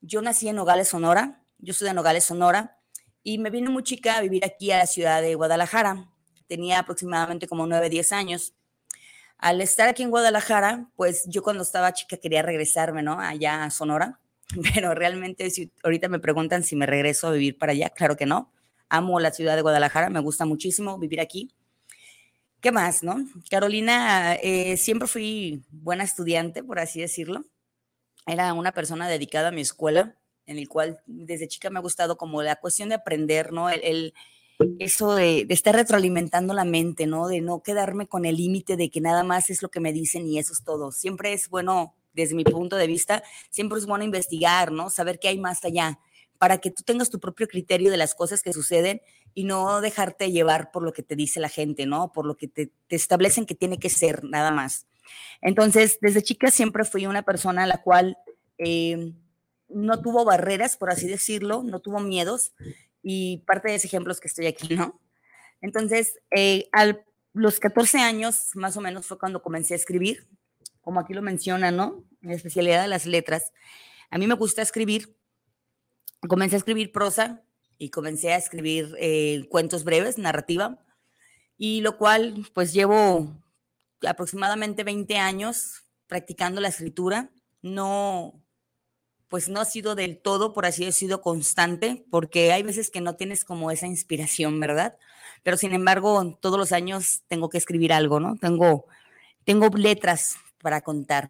Yo 0.01 0.21
nací 0.21 0.47
en 0.49 0.57
Nogales, 0.57 0.89
Sonora, 0.89 1.41
yo 1.57 1.73
soy 1.73 1.87
de 1.87 1.95
Nogales, 1.95 2.25
Sonora, 2.25 2.77
y 3.23 3.39
me 3.39 3.49
vine 3.49 3.71
muy 3.71 3.81
chica 3.81 4.17
a 4.17 4.21
vivir 4.21 4.45
aquí 4.45 4.69
a 4.69 4.77
la 4.77 4.85
ciudad 4.85 5.23
de 5.23 5.33
Guadalajara. 5.33 6.11
tenía 6.45 6.77
aproximadamente 6.77 7.47
como 7.47 7.65
9, 7.65 7.89
10 7.89 8.11
años. 8.11 8.53
Al 9.37 9.61
estar 9.61 9.87
aquí 9.87 10.03
en 10.03 10.09
Guadalajara, 10.09 10.89
pues 10.95 11.25
yo 11.27 11.43
cuando 11.43 11.63
estaba 11.63 11.93
chica 11.93 12.17
quería 12.17 12.41
regresarme, 12.41 13.03
¿no? 13.03 13.19
Allá 13.19 13.63
a 13.63 13.69
Sonora, 13.69 14.19
pero 14.73 14.95
realmente 14.95 15.49
si 15.49 15.71
ahorita 15.83 16.09
me 16.09 16.19
preguntan 16.19 16.63
si 16.63 16.75
me 16.75 16.85
regreso 16.85 17.27
a 17.27 17.31
vivir 17.31 17.57
para 17.57 17.73
allá, 17.73 17.89
claro 17.89 18.15
que 18.17 18.25
no. 18.25 18.51
Amo 18.89 19.19
la 19.19 19.31
ciudad 19.31 19.55
de 19.55 19.61
Guadalajara, 19.61 20.09
me 20.09 20.21
gusta 20.21 20.45
muchísimo 20.45 20.97
vivir 20.97 21.19
aquí. 21.19 21.51
¿Qué 22.61 22.71
más, 22.71 23.03
no? 23.03 23.17
Carolina, 23.51 24.35
eh, 24.35 24.77
siempre 24.77 25.07
fui 25.07 25.63
buena 25.69 26.03
estudiante, 26.03 26.63
por 26.63 26.79
así 26.79 26.99
decirlo. 26.99 27.45
Era 28.25 28.53
una 28.53 28.71
persona 28.71 29.07
dedicada 29.07 29.49
a 29.49 29.51
mi 29.51 29.61
escuela, 29.61 30.15
en 30.47 30.57
el 30.57 30.67
cual 30.67 30.99
desde 31.05 31.47
chica 31.47 31.69
me 31.69 31.79
ha 31.79 31.81
gustado 31.81 32.17
como 32.17 32.41
la 32.41 32.55
cuestión 32.55 32.89
de 32.89 32.95
aprender, 32.95 33.53
¿no? 33.53 33.69
El, 33.69 34.13
eso 34.79 35.15
de, 35.15 35.45
estar 35.49 35.75
retroalimentando 35.75 36.53
la 36.53 36.65
mente, 36.65 37.05
¿no? 37.07 37.27
De 37.27 37.41
no 37.41 37.61
quedarme 37.61 38.07
con 38.07 38.25
el 38.25 38.37
límite 38.37 38.77
de 38.77 38.89
que 38.89 39.01
nada 39.01 39.23
más 39.23 39.49
es 39.49 39.61
lo 39.61 39.69
que 39.69 39.79
me 39.79 39.93
dicen 39.93 40.27
y 40.27 40.39
eso 40.39 40.53
es 40.53 40.63
todo. 40.63 40.91
Siempre 40.91 41.33
es 41.33 41.49
bueno, 41.49 41.95
desde 42.13 42.35
mi 42.35 42.43
punto 42.43 42.75
de 42.75 42.87
vista, 42.87 43.23
siempre 43.49 43.77
es 43.77 43.85
bueno 43.85 44.03
investigar, 44.03 44.71
¿no? 44.71 44.89
Saber 44.89 45.19
qué 45.19 45.27
hay 45.27 45.39
más 45.39 45.63
allá, 45.63 45.99
para 46.37 46.57
que 46.57 46.71
tú 46.71 46.83
tengas 46.83 47.09
tu 47.09 47.19
propio 47.19 47.47
criterio 47.47 47.91
de 47.91 47.97
las 47.97 48.15
cosas 48.15 48.41
que 48.41 48.53
suceden 48.53 49.01
y 49.33 49.43
no 49.43 49.81
dejarte 49.81 50.31
llevar 50.31 50.71
por 50.71 50.83
lo 50.83 50.93
que 50.93 51.03
te 51.03 51.15
dice 51.15 51.39
la 51.39 51.49
gente, 51.49 51.85
¿no? 51.85 52.11
Por 52.11 52.25
lo 52.25 52.35
que 52.35 52.47
te, 52.47 52.71
te 52.87 52.95
establecen 52.95 53.45
que 53.45 53.55
tiene 53.55 53.77
que 53.77 53.89
ser, 53.89 54.23
nada 54.23 54.51
más. 54.51 54.87
Entonces, 55.41 55.99
desde 56.01 56.23
chica 56.23 56.49
siempre 56.49 56.83
fui 56.83 57.05
una 57.05 57.23
persona 57.23 57.63
a 57.63 57.67
la 57.67 57.81
cual... 57.81 58.17
Eh, 58.57 59.13
no 59.69 60.01
tuvo 60.01 60.23
barreras, 60.23 60.77
por 60.77 60.89
así 60.89 61.07
decirlo, 61.07 61.61
no 61.61 61.79
tuvo 61.79 61.99
miedos 61.99 62.53
y 63.01 63.37
parte 63.47 63.69
de 63.69 63.75
ese 63.75 63.87
ejemplo 63.87 64.11
es 64.11 64.19
que 64.19 64.27
estoy 64.27 64.47
aquí, 64.47 64.75
¿no? 64.75 64.99
Entonces, 65.61 66.19
eh, 66.31 66.69
a 66.71 66.95
los 67.33 67.59
14 67.59 67.99
años 67.99 68.51
más 68.55 68.77
o 68.77 68.81
menos 68.81 69.05
fue 69.05 69.19
cuando 69.19 69.41
comencé 69.41 69.73
a 69.73 69.77
escribir, 69.77 70.27
como 70.81 70.99
aquí 70.99 71.13
lo 71.13 71.21
menciona, 71.21 71.71
¿no? 71.71 72.03
Mi 72.21 72.33
especialidad 72.33 72.81
de 72.81 72.87
las 72.87 73.05
letras. 73.05 73.51
A 74.09 74.17
mí 74.17 74.27
me 74.27 74.35
gusta 74.35 74.61
escribir. 74.61 75.17
Comencé 76.27 76.55
a 76.55 76.59
escribir 76.59 76.91
prosa 76.91 77.43
y 77.77 77.89
comencé 77.89 78.31
a 78.33 78.37
escribir 78.37 78.95
eh, 78.99 79.45
cuentos 79.49 79.83
breves, 79.83 80.17
narrativa, 80.17 80.83
y 81.57 81.81
lo 81.81 81.97
cual 81.97 82.47
pues 82.53 82.73
llevo 82.73 83.43
aproximadamente 84.07 84.83
20 84.83 85.17
años 85.17 85.83
practicando 86.07 86.61
la 86.61 86.69
escritura. 86.69 87.31
No, 87.61 88.41
pues 89.27 89.49
no 89.49 89.59
ha 89.59 89.65
sido 89.65 89.95
del 89.95 90.17
todo, 90.19 90.53
por 90.53 90.65
así 90.65 90.85
decirlo, 90.85 91.21
constante, 91.21 92.05
porque 92.09 92.51
hay 92.53 92.63
veces 92.63 92.89
que 92.89 93.01
no 93.01 93.15
tienes 93.15 93.43
como 93.43 93.71
esa 93.71 93.87
inspiración, 93.87 94.59
¿verdad? 94.59 94.97
Pero 95.43 95.57
sin 95.57 95.73
embargo, 95.73 96.37
todos 96.39 96.57
los 96.57 96.71
años 96.71 97.23
tengo 97.27 97.49
que 97.49 97.57
escribir 97.57 97.91
algo, 97.91 98.19
¿no? 98.19 98.35
Tengo, 98.37 98.85
tengo 99.43 99.67
letras 99.69 100.37
para 100.61 100.81
contar. 100.81 101.29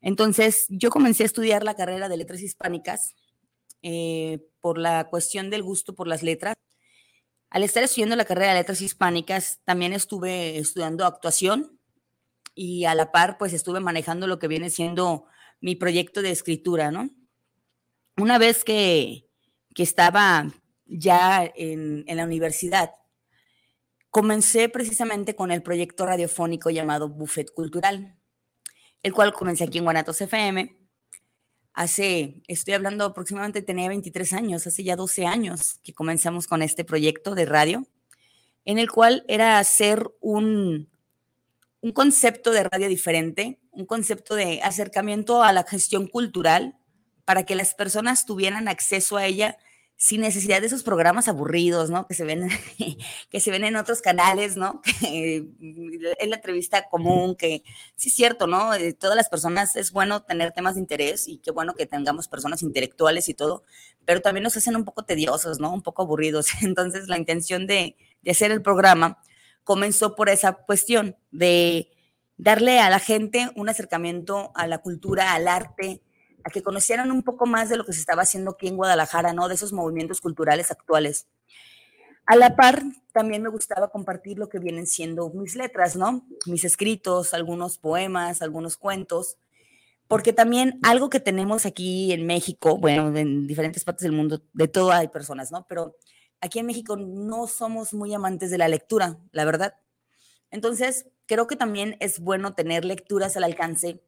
Entonces, 0.00 0.66
yo 0.68 0.90
comencé 0.90 1.22
a 1.24 1.26
estudiar 1.26 1.64
la 1.64 1.74
carrera 1.74 2.08
de 2.08 2.16
letras 2.16 2.40
hispánicas 2.40 3.14
eh, 3.82 4.38
por 4.60 4.78
la 4.78 5.08
cuestión 5.08 5.50
del 5.50 5.62
gusto 5.62 5.94
por 5.94 6.06
las 6.06 6.22
letras. 6.22 6.56
Al 7.50 7.64
estar 7.64 7.82
estudiando 7.82 8.16
la 8.16 8.24
carrera 8.24 8.52
de 8.52 8.60
letras 8.60 8.80
hispánicas, 8.80 9.60
también 9.64 9.92
estuve 9.92 10.58
estudiando 10.58 11.04
actuación 11.04 11.78
y 12.54 12.84
a 12.84 12.94
la 12.94 13.12
par, 13.12 13.38
pues 13.38 13.52
estuve 13.52 13.80
manejando 13.80 14.26
lo 14.26 14.38
que 14.38 14.48
viene 14.48 14.70
siendo 14.70 15.26
mi 15.62 15.76
proyecto 15.76 16.20
de 16.20 16.30
escritura, 16.30 16.90
¿no? 16.90 17.08
Una 18.18 18.36
vez 18.36 18.64
que, 18.64 19.26
estaba 19.74 20.52
ya 20.84 21.50
en, 21.56 22.04
en 22.06 22.16
la 22.18 22.24
universidad, 22.24 22.90
comencé 24.10 24.68
precisamente 24.68 25.34
con 25.34 25.50
el 25.50 25.62
proyecto 25.62 26.04
radiofónico 26.04 26.68
llamado 26.68 27.08
Buffet 27.08 27.50
Cultural, 27.54 28.18
el 29.02 29.12
cual 29.14 29.32
comencé 29.32 29.64
aquí 29.64 29.78
en 29.78 29.84
Guanatos 29.84 30.20
FM. 30.20 30.76
Hace, 31.72 32.42
estoy 32.46 32.74
hablando 32.74 33.06
aproximadamente, 33.06 33.62
tenía 33.62 33.88
23 33.88 34.34
años, 34.34 34.66
hace 34.66 34.84
ya 34.84 34.96
12 34.96 35.24
años 35.24 35.80
que 35.82 35.94
comenzamos 35.94 36.46
con 36.46 36.60
este 36.60 36.84
proyecto 36.84 37.34
de 37.34 37.46
radio, 37.46 37.86
en 38.66 38.78
el 38.78 38.90
cual 38.90 39.24
era 39.28 39.58
hacer 39.58 40.10
un, 40.20 40.90
un 41.80 41.92
concepto 41.92 42.50
de 42.50 42.64
radio 42.64 42.88
diferente, 42.88 43.61
un 43.72 43.86
concepto 43.86 44.34
de 44.34 44.62
acercamiento 44.62 45.42
a 45.42 45.52
la 45.52 45.64
gestión 45.64 46.06
cultural 46.06 46.76
para 47.24 47.44
que 47.44 47.54
las 47.54 47.74
personas 47.74 48.26
tuvieran 48.26 48.68
acceso 48.68 49.16
a 49.16 49.26
ella 49.26 49.58
sin 50.02 50.20
necesidad 50.20 50.60
de 50.60 50.66
esos 50.66 50.82
programas 50.82 51.28
aburridos, 51.28 51.88
¿no? 51.88 52.08
Que 52.08 52.14
se 52.14 52.24
ven, 52.24 52.48
que 53.30 53.38
se 53.38 53.52
ven 53.52 53.62
en 53.62 53.76
otros 53.76 54.02
canales, 54.02 54.56
¿no? 54.56 54.82
es 55.00 56.28
la 56.28 56.36
entrevista 56.36 56.88
común, 56.88 57.36
que 57.36 57.62
sí 57.94 58.08
es 58.08 58.14
cierto, 58.16 58.48
¿no? 58.48 58.72
Todas 58.98 59.14
las 59.14 59.28
personas 59.28 59.76
es 59.76 59.92
bueno 59.92 60.24
tener 60.24 60.50
temas 60.50 60.74
de 60.74 60.80
interés 60.80 61.28
y 61.28 61.38
qué 61.38 61.52
bueno 61.52 61.74
que 61.74 61.86
tengamos 61.86 62.26
personas 62.26 62.62
intelectuales 62.62 63.28
y 63.28 63.34
todo, 63.34 63.62
pero 64.04 64.20
también 64.20 64.42
nos 64.42 64.56
hacen 64.56 64.74
un 64.74 64.84
poco 64.84 65.04
tediosos, 65.04 65.60
¿no? 65.60 65.72
Un 65.72 65.82
poco 65.82 66.02
aburridos. 66.02 66.48
Entonces, 66.62 67.06
la 67.06 67.16
intención 67.16 67.68
de, 67.68 67.96
de 68.22 68.30
hacer 68.32 68.50
el 68.50 68.60
programa 68.60 69.22
comenzó 69.62 70.16
por 70.16 70.28
esa 70.28 70.54
cuestión 70.54 71.16
de 71.30 71.91
darle 72.42 72.80
a 72.80 72.90
la 72.90 72.98
gente 72.98 73.50
un 73.54 73.68
acercamiento 73.68 74.50
a 74.56 74.66
la 74.66 74.78
cultura, 74.78 75.32
al 75.32 75.46
arte, 75.46 76.02
a 76.42 76.50
que 76.50 76.60
conocieran 76.60 77.12
un 77.12 77.22
poco 77.22 77.46
más 77.46 77.68
de 77.68 77.76
lo 77.76 77.86
que 77.86 77.92
se 77.92 78.00
estaba 78.00 78.22
haciendo 78.22 78.50
aquí 78.50 78.66
en 78.66 78.76
Guadalajara, 78.76 79.32
¿no? 79.32 79.46
De 79.46 79.54
esos 79.54 79.72
movimientos 79.72 80.20
culturales 80.20 80.72
actuales. 80.72 81.28
A 82.26 82.34
la 82.34 82.56
par, 82.56 82.82
también 83.12 83.42
me 83.42 83.48
gustaba 83.48 83.92
compartir 83.92 84.38
lo 84.38 84.48
que 84.48 84.58
vienen 84.58 84.88
siendo 84.88 85.30
mis 85.30 85.54
letras, 85.54 85.94
¿no? 85.94 86.26
Mis 86.46 86.64
escritos, 86.64 87.32
algunos 87.32 87.78
poemas, 87.78 88.42
algunos 88.42 88.76
cuentos, 88.76 89.36
porque 90.08 90.32
también 90.32 90.80
algo 90.82 91.10
que 91.10 91.20
tenemos 91.20 91.64
aquí 91.64 92.12
en 92.12 92.26
México, 92.26 92.76
bueno, 92.76 93.16
en 93.16 93.46
diferentes 93.46 93.84
partes 93.84 94.02
del 94.02 94.12
mundo, 94.12 94.42
de 94.52 94.66
todo 94.66 94.90
hay 94.90 95.06
personas, 95.06 95.52
¿no? 95.52 95.64
Pero 95.68 95.94
aquí 96.40 96.58
en 96.58 96.66
México 96.66 96.96
no 96.96 97.46
somos 97.46 97.94
muy 97.94 98.12
amantes 98.12 98.50
de 98.50 98.58
la 98.58 98.66
lectura, 98.66 99.16
la 99.30 99.44
verdad. 99.44 99.76
Entonces, 100.50 101.06
creo 101.32 101.46
que 101.46 101.56
también 101.56 101.96
es 102.00 102.20
bueno 102.20 102.52
tener 102.52 102.84
lecturas 102.84 103.38
al 103.38 103.44
alcance 103.44 104.02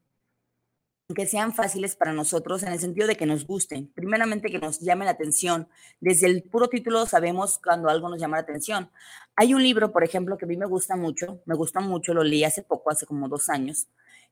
que 1.14 1.26
sean 1.26 1.54
fáciles 1.54 1.96
para 1.96 2.12
nosotros 2.12 2.62
en 2.62 2.70
el 2.70 2.78
sentido 2.78 3.06
de 3.06 3.16
que 3.16 3.24
nos 3.24 3.46
gusten. 3.46 3.90
Primeramente, 3.94 4.50
que 4.50 4.58
nos 4.58 4.80
llame 4.80 5.06
la 5.06 5.12
atención. 5.12 5.66
Desde 6.00 6.26
el 6.26 6.42
puro 6.42 6.68
título 6.68 7.06
sabemos 7.06 7.58
cuando 7.64 7.88
algo 7.88 8.10
nos 8.10 8.20
llama 8.20 8.36
la 8.36 8.42
atención. 8.42 8.90
Hay 9.36 9.54
un 9.54 9.62
libro, 9.62 9.90
por 9.90 10.04
ejemplo, 10.04 10.36
que 10.36 10.44
a 10.44 10.48
mí 10.48 10.58
me 10.58 10.66
gusta 10.66 10.96
mucho, 10.96 11.40
me 11.46 11.54
gusta 11.54 11.80
mucho, 11.80 12.12
lo 12.12 12.24
leí 12.24 12.44
hace 12.44 12.62
poco, 12.62 12.90
hace 12.90 13.06
como 13.06 13.26
dos 13.30 13.48
años, 13.48 13.86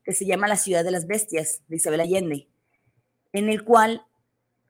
que 0.04 0.12
se 0.12 0.26
llama 0.26 0.46
La 0.46 0.56
ciudad 0.56 0.84
de 0.84 0.90
las 0.90 1.06
bestias, 1.06 1.62
de 1.68 1.76
Isabel 1.76 2.00
Allende, 2.00 2.46
en 3.32 3.48
el 3.48 3.64
cual 3.64 4.04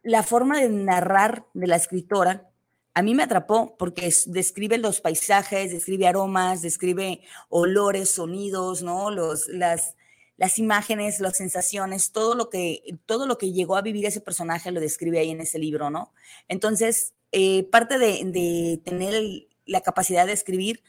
la 0.04 0.22
forma 0.22 0.60
de 0.60 0.68
narrar 0.68 1.46
de 1.54 1.66
la 1.66 1.74
escritora 1.74 2.51
a 2.94 3.02
mí 3.02 3.14
me 3.14 3.22
atrapó 3.22 3.76
porque 3.78 4.12
describe 4.26 4.78
los 4.78 5.00
paisajes, 5.00 5.72
describe 5.72 6.06
aromas, 6.06 6.62
describe 6.62 7.22
olores, 7.48 8.10
sonidos, 8.10 8.82
¿no? 8.82 9.10
Los, 9.10 9.48
las, 9.48 9.96
las 10.36 10.58
imágenes, 10.58 11.20
las 11.20 11.36
sensaciones, 11.36 12.12
todo 12.12 12.34
lo, 12.34 12.50
que, 12.50 12.82
todo 13.06 13.26
lo 13.26 13.38
que 13.38 13.52
llegó 13.52 13.76
a 13.76 13.82
vivir 13.82 14.04
ese 14.06 14.20
personaje 14.20 14.70
lo 14.72 14.80
describe 14.80 15.18
ahí 15.18 15.30
en 15.30 15.40
ese 15.40 15.58
libro, 15.58 15.88
¿no? 15.88 16.12
Entonces, 16.48 17.14
eh, 17.32 17.64
parte 17.64 17.98
de, 17.98 18.22
de 18.26 18.80
tener 18.84 19.48
la 19.64 19.80
capacidad 19.80 20.26
de 20.26 20.32
escribir 20.32 20.82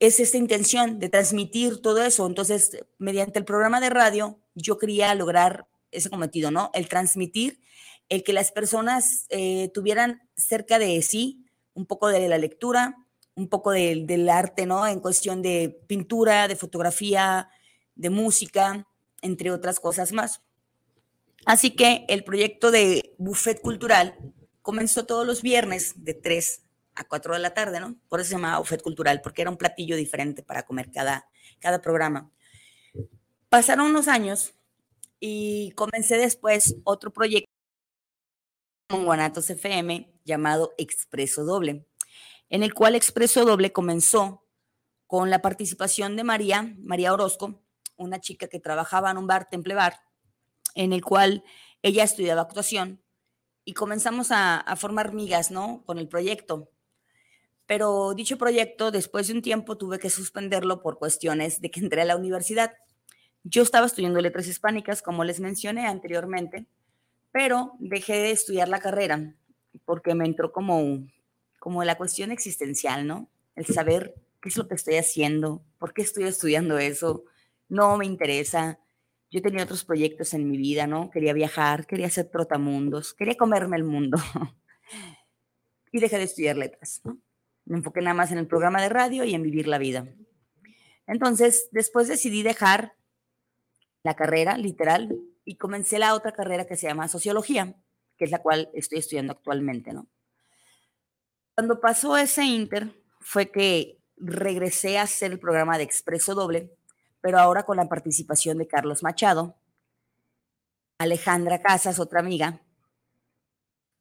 es 0.00 0.18
esta 0.18 0.38
intención 0.38 0.98
de 0.98 1.10
transmitir 1.10 1.80
todo 1.80 2.02
eso. 2.02 2.26
Entonces, 2.26 2.78
mediante 2.98 3.38
el 3.38 3.44
programa 3.44 3.80
de 3.80 3.90
radio, 3.90 4.40
yo 4.54 4.78
quería 4.78 5.14
lograr 5.14 5.68
ese 5.92 6.10
cometido, 6.10 6.50
¿no? 6.50 6.70
El 6.74 6.88
transmitir 6.88 7.60
el 8.10 8.24
que 8.24 8.34
las 8.34 8.52
personas 8.52 9.24
eh, 9.30 9.70
tuvieran 9.72 10.28
cerca 10.36 10.78
de 10.78 11.00
sí 11.00 11.46
un 11.72 11.86
poco 11.86 12.08
de 12.08 12.28
la 12.28 12.36
lectura, 12.36 12.96
un 13.34 13.48
poco 13.48 13.70
del 13.70 14.28
arte, 14.28 14.66
¿no? 14.66 14.86
En 14.86 15.00
cuestión 15.00 15.40
de 15.40 15.80
pintura, 15.86 16.48
de 16.48 16.56
fotografía, 16.56 17.48
de 17.94 18.10
música, 18.10 18.86
entre 19.22 19.52
otras 19.52 19.80
cosas 19.80 20.12
más. 20.12 20.42
Así 21.46 21.70
que 21.70 22.04
el 22.08 22.24
proyecto 22.24 22.70
de 22.70 23.14
Buffet 23.16 23.62
Cultural 23.62 24.18
comenzó 24.60 25.06
todos 25.06 25.26
los 25.26 25.40
viernes 25.40 25.94
de 26.04 26.12
3 26.12 26.62
a 26.96 27.04
4 27.04 27.34
de 27.34 27.40
la 27.40 27.54
tarde, 27.54 27.80
¿no? 27.80 27.96
Por 28.08 28.20
eso 28.20 28.30
se 28.30 28.34
llamaba 28.34 28.58
Buffet 28.58 28.82
Cultural, 28.82 29.20
porque 29.22 29.42
era 29.42 29.50
un 29.50 29.56
platillo 29.56 29.96
diferente 29.96 30.42
para 30.42 30.64
comer 30.64 30.90
cada, 30.90 31.28
cada 31.60 31.80
programa. 31.80 32.30
Pasaron 33.48 33.86
unos 33.86 34.08
años 34.08 34.54
y 35.20 35.70
comencé 35.72 36.16
después 36.18 36.76
otro 36.84 37.12
proyecto 37.12 37.49
con 38.90 39.04
Guanatos 39.04 39.48
FM 39.48 40.12
llamado 40.24 40.74
Expreso 40.76 41.44
Doble, 41.44 41.86
en 42.48 42.64
el 42.64 42.74
cual 42.74 42.96
Expreso 42.96 43.44
Doble 43.44 43.70
comenzó 43.70 44.44
con 45.06 45.30
la 45.30 45.40
participación 45.40 46.16
de 46.16 46.24
María, 46.24 46.74
María 46.80 47.12
Orozco, 47.12 47.62
una 47.96 48.20
chica 48.20 48.48
que 48.48 48.58
trabajaba 48.58 49.12
en 49.12 49.18
un 49.18 49.28
bar, 49.28 49.48
Temple 49.48 49.76
Bar, 49.76 50.00
en 50.74 50.92
el 50.92 51.04
cual 51.04 51.44
ella 51.82 52.02
estudiaba 52.02 52.42
actuación 52.42 53.00
y 53.64 53.74
comenzamos 53.74 54.32
a, 54.32 54.56
a 54.56 54.74
formar 54.74 55.14
migas, 55.14 55.52
¿no? 55.52 55.84
Con 55.86 55.98
el 55.98 56.08
proyecto. 56.08 56.72
pero 57.66 58.14
dicho 58.14 58.38
proyecto, 58.38 58.90
después 58.90 59.28
de 59.28 59.34
un 59.34 59.42
tiempo, 59.42 59.78
tuve 59.78 60.00
que 60.00 60.10
suspenderlo 60.10 60.82
por 60.82 60.98
cuestiones 60.98 61.60
de 61.60 61.70
que 61.70 61.78
entré 61.78 62.02
a 62.02 62.06
la 62.06 62.16
universidad. 62.16 62.72
Yo 63.44 63.62
estaba 63.62 63.86
estudiando 63.86 64.20
letras 64.20 64.48
hispánicas, 64.48 65.00
como 65.00 65.22
les 65.22 65.38
mencioné 65.38 65.86
anteriormente, 65.86 66.66
pero 67.32 67.72
dejé 67.78 68.14
de 68.14 68.30
estudiar 68.30 68.68
la 68.68 68.80
carrera 68.80 69.34
porque 69.84 70.14
me 70.14 70.26
entró 70.26 70.52
como, 70.52 71.06
como 71.58 71.84
la 71.84 71.96
cuestión 71.96 72.30
existencial, 72.30 73.06
¿no? 73.06 73.30
El 73.54 73.66
saber 73.66 74.14
qué 74.40 74.48
es 74.48 74.56
lo 74.56 74.68
que 74.68 74.74
estoy 74.74 74.96
haciendo, 74.96 75.64
por 75.78 75.92
qué 75.92 76.02
estoy 76.02 76.24
estudiando 76.24 76.78
eso, 76.78 77.24
no 77.68 77.96
me 77.96 78.06
interesa. 78.06 78.80
Yo 79.30 79.42
tenía 79.42 79.64
otros 79.64 79.84
proyectos 79.84 80.34
en 80.34 80.48
mi 80.48 80.56
vida, 80.56 80.86
¿no? 80.86 81.10
Quería 81.10 81.32
viajar, 81.32 81.86
quería 81.86 82.06
hacer 82.06 82.30
trotamundos, 82.30 83.14
quería 83.14 83.36
comerme 83.36 83.76
el 83.76 83.84
mundo. 83.84 84.18
y 85.92 86.00
dejé 86.00 86.18
de 86.18 86.24
estudiar 86.24 86.56
letras, 86.56 87.00
¿no? 87.04 87.18
Me 87.64 87.76
enfoqué 87.76 88.00
nada 88.00 88.14
más 88.14 88.32
en 88.32 88.38
el 88.38 88.46
programa 88.46 88.82
de 88.82 88.88
radio 88.88 89.24
y 89.24 89.34
en 89.34 89.42
vivir 89.42 89.68
la 89.68 89.78
vida. 89.78 90.08
Entonces, 91.06 91.68
después 91.72 92.08
decidí 92.08 92.42
dejar 92.42 92.94
la 94.02 94.14
carrera, 94.14 94.56
literal, 94.56 95.18
y 95.44 95.56
comencé 95.56 95.98
la 95.98 96.14
otra 96.14 96.32
carrera 96.32 96.66
que 96.66 96.76
se 96.76 96.86
llama 96.86 97.08
sociología, 97.08 97.74
que 98.16 98.24
es 98.24 98.30
la 98.30 98.40
cual 98.40 98.70
estoy 98.74 98.98
estudiando 98.98 99.32
actualmente, 99.32 99.92
¿no? 99.92 100.06
Cuando 101.54 101.80
pasó 101.80 102.16
ese 102.16 102.44
inter, 102.44 102.94
fue 103.20 103.50
que 103.50 103.98
regresé 104.16 104.98
a 104.98 105.02
hacer 105.02 105.32
el 105.32 105.38
programa 105.38 105.76
de 105.76 105.84
Expreso 105.84 106.34
Doble, 106.34 106.74
pero 107.20 107.38
ahora 107.38 107.64
con 107.64 107.76
la 107.76 107.88
participación 107.88 108.58
de 108.58 108.66
Carlos 108.66 109.02
Machado, 109.02 109.56
Alejandra 110.98 111.60
Casas, 111.60 111.98
otra 111.98 112.20
amiga, 112.20 112.60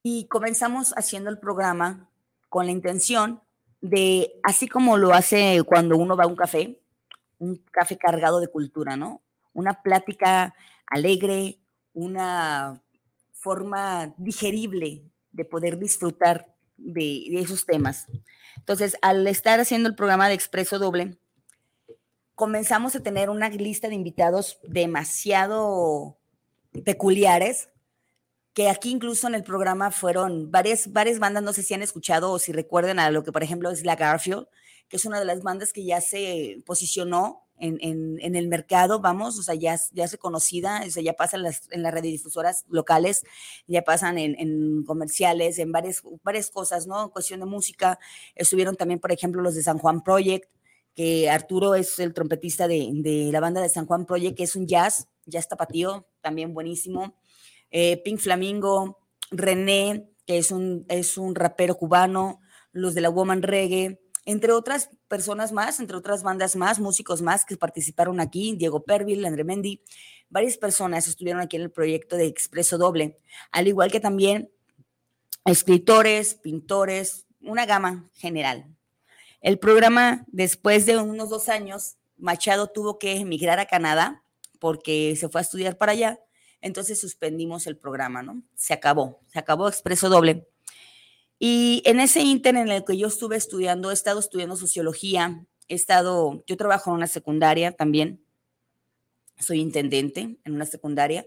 y 0.03 0.27
comenzamos 0.27 0.93
haciendo 0.97 1.29
el 1.29 1.39
programa 1.39 2.09
con 2.47 2.65
la 2.65 2.71
intención 2.71 3.41
de, 3.81 4.39
así 4.43 4.67
como 4.67 4.97
lo 4.97 5.13
hace 5.13 5.61
cuando 5.65 5.97
uno 5.97 6.15
va 6.15 6.25
a 6.25 6.27
un 6.27 6.35
café, 6.35 6.81
un 7.37 7.57
café 7.71 7.97
cargado 7.97 8.39
de 8.39 8.47
cultura, 8.47 8.95
¿no? 8.95 9.21
Una 9.53 9.81
plática 9.81 10.55
alegre, 10.87 11.59
una 11.93 12.81
forma 13.33 14.13
digerible 14.17 15.03
de 15.31 15.45
poder 15.45 15.77
disfrutar 15.77 16.55
de, 16.77 17.39
esos 17.39 17.65
temas. 17.65 18.07
Entonces, 18.57 18.97
al 19.01 19.25
estar 19.27 19.59
haciendo 19.59 19.89
el 19.89 19.95
programa 19.95 20.27
de 20.27 20.33
Expreso 20.33 20.79
Doble, 20.79 21.17
comenzamos 22.35 22.95
a 22.95 23.03
tener 23.03 23.29
una 23.29 23.49
lista 23.49 23.87
de 23.89 23.95
invitados 23.95 24.59
demasiado 24.63 26.17
peculiares, 26.85 27.69
que 28.53 28.69
aquí 28.69 28.91
incluso 28.91 29.27
en 29.27 29.35
el 29.35 29.43
programa 29.43 29.91
fueron 29.91 30.51
varias, 30.51 30.91
varias 30.91 31.19
bandas, 31.19 31.43
no 31.43 31.53
sé 31.53 31.63
si 31.63 31.73
han 31.73 31.83
escuchado 31.83 32.31
o 32.31 32.39
si 32.39 32.51
recuerdan 32.51 32.99
a 32.99 33.11
lo 33.11 33.23
que 33.23 33.31
por 33.31 33.43
ejemplo 33.43 33.69
es 33.69 33.85
la 33.85 33.95
Garfield, 33.95 34.47
que 34.87 34.97
es 34.97 35.05
una 35.05 35.19
de 35.19 35.25
las 35.25 35.43
bandas 35.43 35.71
que 35.71 35.85
ya 35.85 36.01
se 36.01 36.61
posicionó 36.65 37.48
en, 37.59 38.35
el 38.35 38.47
mercado, 38.47 38.99
vamos, 38.99 39.37
o 39.37 39.43
sea, 39.43 39.55
ya, 39.55 39.79
ya 39.91 40.05
es 40.05 40.17
conocida, 40.17 40.83
o 40.85 40.89
sea, 40.89 41.03
ya 41.03 41.13
pasa 41.13 41.37
en 41.37 41.43
las, 41.43 41.67
en 41.71 41.83
las 41.83 41.93
radiodifusoras 41.93 42.65
locales, 42.69 43.23
ya 43.67 43.83
pasan 43.83 44.17
en, 44.17 44.83
comerciales, 44.83 45.59
en 45.59 45.71
varias, 45.71 46.01
varias 46.23 46.49
cosas, 46.49 46.87
¿no? 46.87 47.03
En 47.03 47.09
cuestión 47.09 47.39
de 47.39 47.45
música, 47.45 47.99
estuvieron 48.35 48.75
también, 48.75 48.99
por 48.99 49.11
ejemplo, 49.11 49.41
los 49.41 49.55
de 49.55 49.63
San 49.63 49.77
Juan 49.77 50.03
Project, 50.03 50.49
que 50.95 51.29
Arturo 51.29 51.75
es 51.75 51.99
el 51.99 52.13
trompetista 52.13 52.67
de, 52.67 52.89
de 52.93 53.29
la 53.31 53.39
banda 53.39 53.61
de 53.61 53.69
San 53.69 53.85
Juan 53.85 54.05
Project, 54.05 54.35
que 54.35 54.43
es 54.43 54.55
un 54.55 54.67
jazz, 54.67 55.07
jazz 55.25 55.47
tapatío, 55.47 56.07
también 56.21 56.53
buenísimo. 56.53 57.15
Eh, 57.71 58.01
Pink 58.03 58.19
Flamingo, 58.19 58.99
René, 59.31 60.09
que 60.25 60.37
es 60.37 60.51
un, 60.51 60.85
es 60.89 61.17
un 61.17 61.35
rapero 61.35 61.75
cubano, 61.75 62.41
los 62.71 62.93
de 62.93 63.01
la 63.01 63.09
Woman 63.09 63.41
Reggae, 63.41 63.99
entre 64.29 64.53
otras 64.53 64.91
personas 65.07 65.51
más, 65.51 65.79
entre 65.79 65.97
otras 65.97 66.21
bandas 66.21 66.55
más, 66.55 66.79
músicos 66.79 67.19
más 67.19 67.45
que 67.45 67.57
participaron 67.57 68.19
aquí, 68.19 68.55
Diego 68.55 68.83
Pervil, 68.83 69.25
André 69.25 69.43
Mendy, 69.43 69.81
varias 70.29 70.55
personas 70.55 71.07
estuvieron 71.07 71.41
aquí 71.41 71.55
en 71.55 71.63
el 71.63 71.71
proyecto 71.71 72.15
de 72.15 72.27
Expreso 72.27 72.77
Doble, 72.77 73.17
al 73.51 73.67
igual 73.67 73.91
que 73.91 73.99
también 73.99 74.51
escritores, 75.45 76.35
pintores, 76.35 77.25
una 77.41 77.65
gama 77.65 78.07
general. 78.13 78.67
El 79.41 79.57
programa, 79.57 80.25
después 80.27 80.85
de 80.85 80.97
unos 80.97 81.29
dos 81.29 81.49
años, 81.49 81.97
Machado 82.15 82.67
tuvo 82.67 82.99
que 82.99 83.13
emigrar 83.13 83.57
a 83.57 83.65
Canadá 83.65 84.23
porque 84.59 85.15
se 85.15 85.27
fue 85.29 85.41
a 85.41 85.43
estudiar 85.43 85.75
para 85.75 85.93
allá, 85.93 86.19
entonces 86.61 87.01
suspendimos 87.01 87.65
el 87.65 87.77
programa, 87.77 88.21
¿no? 88.21 88.43
Se 88.53 88.75
acabó, 88.75 89.21
se 89.25 89.39
acabó 89.39 89.67
Expreso 89.67 90.07
Doble. 90.07 90.47
Y 91.39 91.81
en 91.85 92.01
ese 92.01 92.19
inter 92.19 92.57
en 92.57 92.67
el 92.67 92.83
que 92.83 92.97
yo 92.97 93.07
estuve 93.07 93.37
estudiando, 93.37 93.91
he 93.91 93.93
estado 93.93 94.19
estudiando 94.19 94.57
sociología, 94.57 95.45
he 95.69 95.75
estado, 95.75 96.43
yo 96.45 96.57
trabajo 96.57 96.89
en 96.89 96.97
una 96.97 97.07
secundaria 97.07 97.71
también, 97.71 98.21
soy 99.39 99.61
intendente 99.61 100.37
en 100.43 100.53
una 100.53 100.65
secundaria, 100.65 101.25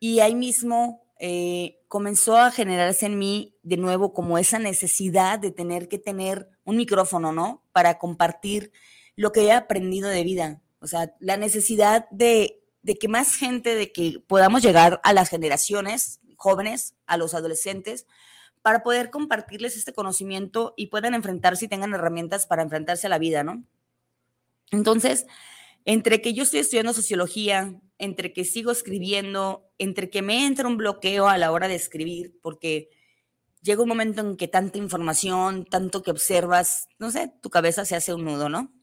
y 0.00 0.18
ahí 0.18 0.34
mismo 0.34 1.06
eh, 1.20 1.78
comenzó 1.86 2.36
a 2.36 2.50
generarse 2.50 3.06
en 3.06 3.18
mí 3.18 3.54
de 3.62 3.76
nuevo 3.76 4.12
como 4.12 4.36
esa 4.36 4.58
necesidad 4.58 5.38
de 5.38 5.52
tener 5.52 5.88
que 5.88 5.98
tener 5.98 6.50
un 6.64 6.76
micrófono, 6.76 7.32
¿no? 7.32 7.62
Para 7.70 7.98
compartir 7.98 8.72
lo 9.14 9.30
que 9.30 9.44
he 9.44 9.52
aprendido 9.52 10.08
de 10.08 10.24
vida. 10.24 10.60
O 10.80 10.88
sea, 10.88 11.14
la 11.20 11.36
necesidad 11.36 12.08
de, 12.10 12.62
de 12.82 12.96
que 12.96 13.08
más 13.08 13.36
gente, 13.36 13.76
de 13.76 13.92
que 13.92 14.20
podamos 14.26 14.62
llegar 14.62 15.00
a 15.04 15.12
las 15.12 15.30
generaciones 15.30 16.20
jóvenes, 16.36 16.96
a 17.06 17.16
los 17.16 17.32
adolescentes, 17.32 18.06
para 18.66 18.82
poder 18.82 19.10
compartirles 19.10 19.76
este 19.76 19.92
conocimiento 19.92 20.74
y 20.76 20.88
puedan 20.88 21.14
enfrentarse 21.14 21.66
y 21.66 21.68
tengan 21.68 21.94
herramientas 21.94 22.46
para 22.46 22.64
enfrentarse 22.64 23.06
a 23.06 23.10
la 23.10 23.20
vida, 23.20 23.44
¿no? 23.44 23.62
Entonces, 24.72 25.24
entre 25.84 26.20
que 26.20 26.34
yo 26.34 26.42
estoy 26.42 26.58
estudiando 26.58 26.92
sociología, 26.92 27.80
entre 27.98 28.32
que 28.32 28.44
sigo 28.44 28.72
escribiendo, 28.72 29.70
entre 29.78 30.10
que 30.10 30.20
me 30.20 30.48
entra 30.48 30.66
un 30.66 30.78
bloqueo 30.78 31.28
a 31.28 31.38
la 31.38 31.52
hora 31.52 31.68
de 31.68 31.76
escribir, 31.76 32.40
porque 32.42 32.90
llega 33.62 33.82
un 33.82 33.88
momento 33.88 34.20
en 34.22 34.36
que 34.36 34.48
tanta 34.48 34.78
información, 34.78 35.64
tanto 35.64 36.02
que 36.02 36.10
observas, 36.10 36.88
no 36.98 37.12
sé, 37.12 37.32
tu 37.40 37.50
cabeza 37.50 37.84
se 37.84 37.94
hace 37.94 38.14
un 38.14 38.24
nudo, 38.24 38.48
¿no? 38.48 38.74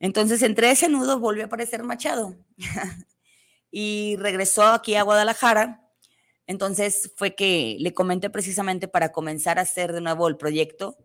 Entonces, 0.00 0.42
entre 0.42 0.72
ese 0.72 0.88
nudo 0.88 1.20
volvió 1.20 1.44
a 1.44 1.46
aparecer 1.46 1.84
Machado 1.84 2.34
y 3.70 4.16
regresó 4.16 4.64
aquí 4.64 4.96
a 4.96 5.04
Guadalajara 5.04 5.85
entonces 6.46 7.12
fue 7.16 7.34
que 7.34 7.76
le 7.80 7.92
comenté 7.92 8.30
precisamente 8.30 8.88
para 8.88 9.10
comenzar 9.12 9.58
a 9.58 9.62
hacer 9.62 9.92
de 9.92 10.00
nuevo 10.00 10.28
el 10.28 10.36
proyecto 10.36 10.96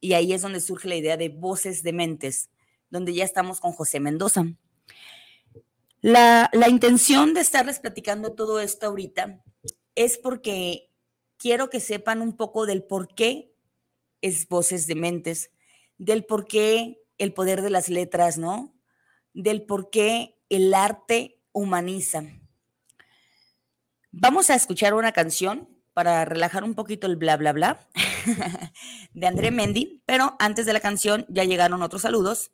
y 0.00 0.12
ahí 0.12 0.32
es 0.32 0.42
donde 0.42 0.60
surge 0.60 0.88
la 0.88 0.96
idea 0.96 1.16
de 1.16 1.30
Voces 1.30 1.82
de 1.82 1.92
Mentes, 1.92 2.50
donde 2.90 3.14
ya 3.14 3.24
estamos 3.24 3.60
con 3.60 3.72
José 3.72 4.00
Mendoza. 4.00 4.44
La, 6.02 6.50
la 6.52 6.68
intención 6.68 7.34
de 7.34 7.40
estarles 7.40 7.78
platicando 7.78 8.32
todo 8.32 8.60
esto 8.60 8.86
ahorita 8.86 9.42
es 9.94 10.18
porque 10.18 10.90
quiero 11.36 11.70
que 11.70 11.80
sepan 11.80 12.20
un 12.20 12.36
poco 12.36 12.66
del 12.66 12.82
por 12.82 13.14
qué 13.14 13.54
es 14.22 14.48
Voces 14.48 14.86
de 14.86 14.94
Mentes, 14.94 15.50
del 15.98 16.24
por 16.24 16.46
qué 16.46 17.02
el 17.18 17.32
poder 17.32 17.62
de 17.62 17.70
las 17.70 17.88
letras, 17.88 18.38
¿no? 18.38 18.74
Del 19.34 19.62
por 19.62 19.90
qué 19.90 20.38
el 20.48 20.72
arte 20.72 21.38
humaniza 21.52 22.39
Vamos 24.12 24.50
a 24.50 24.56
escuchar 24.56 24.94
una 24.94 25.12
canción 25.12 25.68
para 25.92 26.24
relajar 26.24 26.64
un 26.64 26.74
poquito 26.74 27.06
el 27.06 27.14
bla, 27.14 27.36
bla, 27.36 27.52
bla 27.52 27.88
de 29.14 29.26
André 29.26 29.52
Mendy, 29.52 30.02
pero 30.04 30.34
antes 30.40 30.66
de 30.66 30.72
la 30.72 30.80
canción 30.80 31.24
ya 31.28 31.44
llegaron 31.44 31.80
otros 31.80 32.02
saludos 32.02 32.50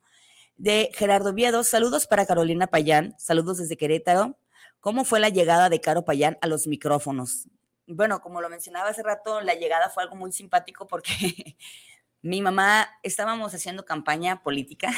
de 0.59 0.90
Gerardo 0.92 1.33
Viedo. 1.33 1.64
Saludos 1.64 2.07
para 2.07 2.27
Carolina 2.27 2.66
Payán, 2.66 3.14
saludos 3.19 3.57
desde 3.57 3.79
Querétaro. 3.79 4.38
¿Cómo 4.81 5.07
fue 5.07 5.19
la 5.19 5.31
llegada 5.31 5.71
de 5.71 5.81
Caro 5.81 6.05
Payán 6.05 6.37
a 6.42 6.47
los 6.47 6.66
micrófonos? 6.66 7.49
Bueno, 7.87 8.21
como 8.21 8.42
lo 8.42 8.51
mencionaba 8.51 8.90
hace 8.90 9.03
rato, 9.03 9.40
la 9.40 9.55
llegada 9.55 9.88
fue 9.88 10.03
algo 10.03 10.16
muy 10.16 10.33
simpático 10.33 10.87
porque 10.87 11.57
mi 12.21 12.42
mamá 12.42 12.87
estábamos 13.03 13.55
haciendo 13.55 13.87
campaña 13.87 14.42
política 14.42 14.92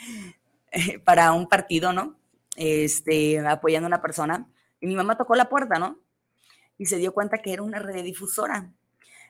para 1.04 1.32
un 1.32 1.48
partido, 1.48 1.94
¿no? 1.94 2.18
Este, 2.54 3.38
apoyando 3.38 3.86
a 3.86 3.88
una 3.88 4.02
persona 4.02 4.46
y 4.80 4.86
mi 4.86 4.96
mamá 4.96 5.16
tocó 5.16 5.34
la 5.34 5.48
puerta, 5.48 5.78
¿no? 5.78 5.98
Y 6.78 6.86
se 6.86 6.96
dio 6.96 7.12
cuenta 7.12 7.38
que 7.38 7.52
era 7.52 7.62
una 7.62 7.78
radiodifusora. 7.78 8.72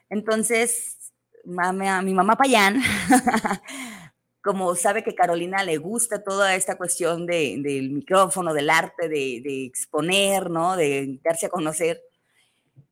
Entonces, 0.09 1.11
mami, 1.45 1.85
mi 2.03 2.13
mamá 2.13 2.35
Payán, 2.35 2.81
como 4.41 4.75
sabe 4.75 5.03
que 5.03 5.15
Carolina 5.15 5.63
le 5.63 5.77
gusta 5.77 6.23
toda 6.23 6.55
esta 6.55 6.77
cuestión 6.77 7.25
del 7.25 7.91
micrófono, 7.91 8.53
del 8.53 8.69
arte, 8.69 9.07
de, 9.07 9.65
exponer, 9.65 10.49
¿no? 10.49 10.75
De 10.75 11.19
darse 11.23 11.45
a 11.45 11.49
conocer, 11.49 12.01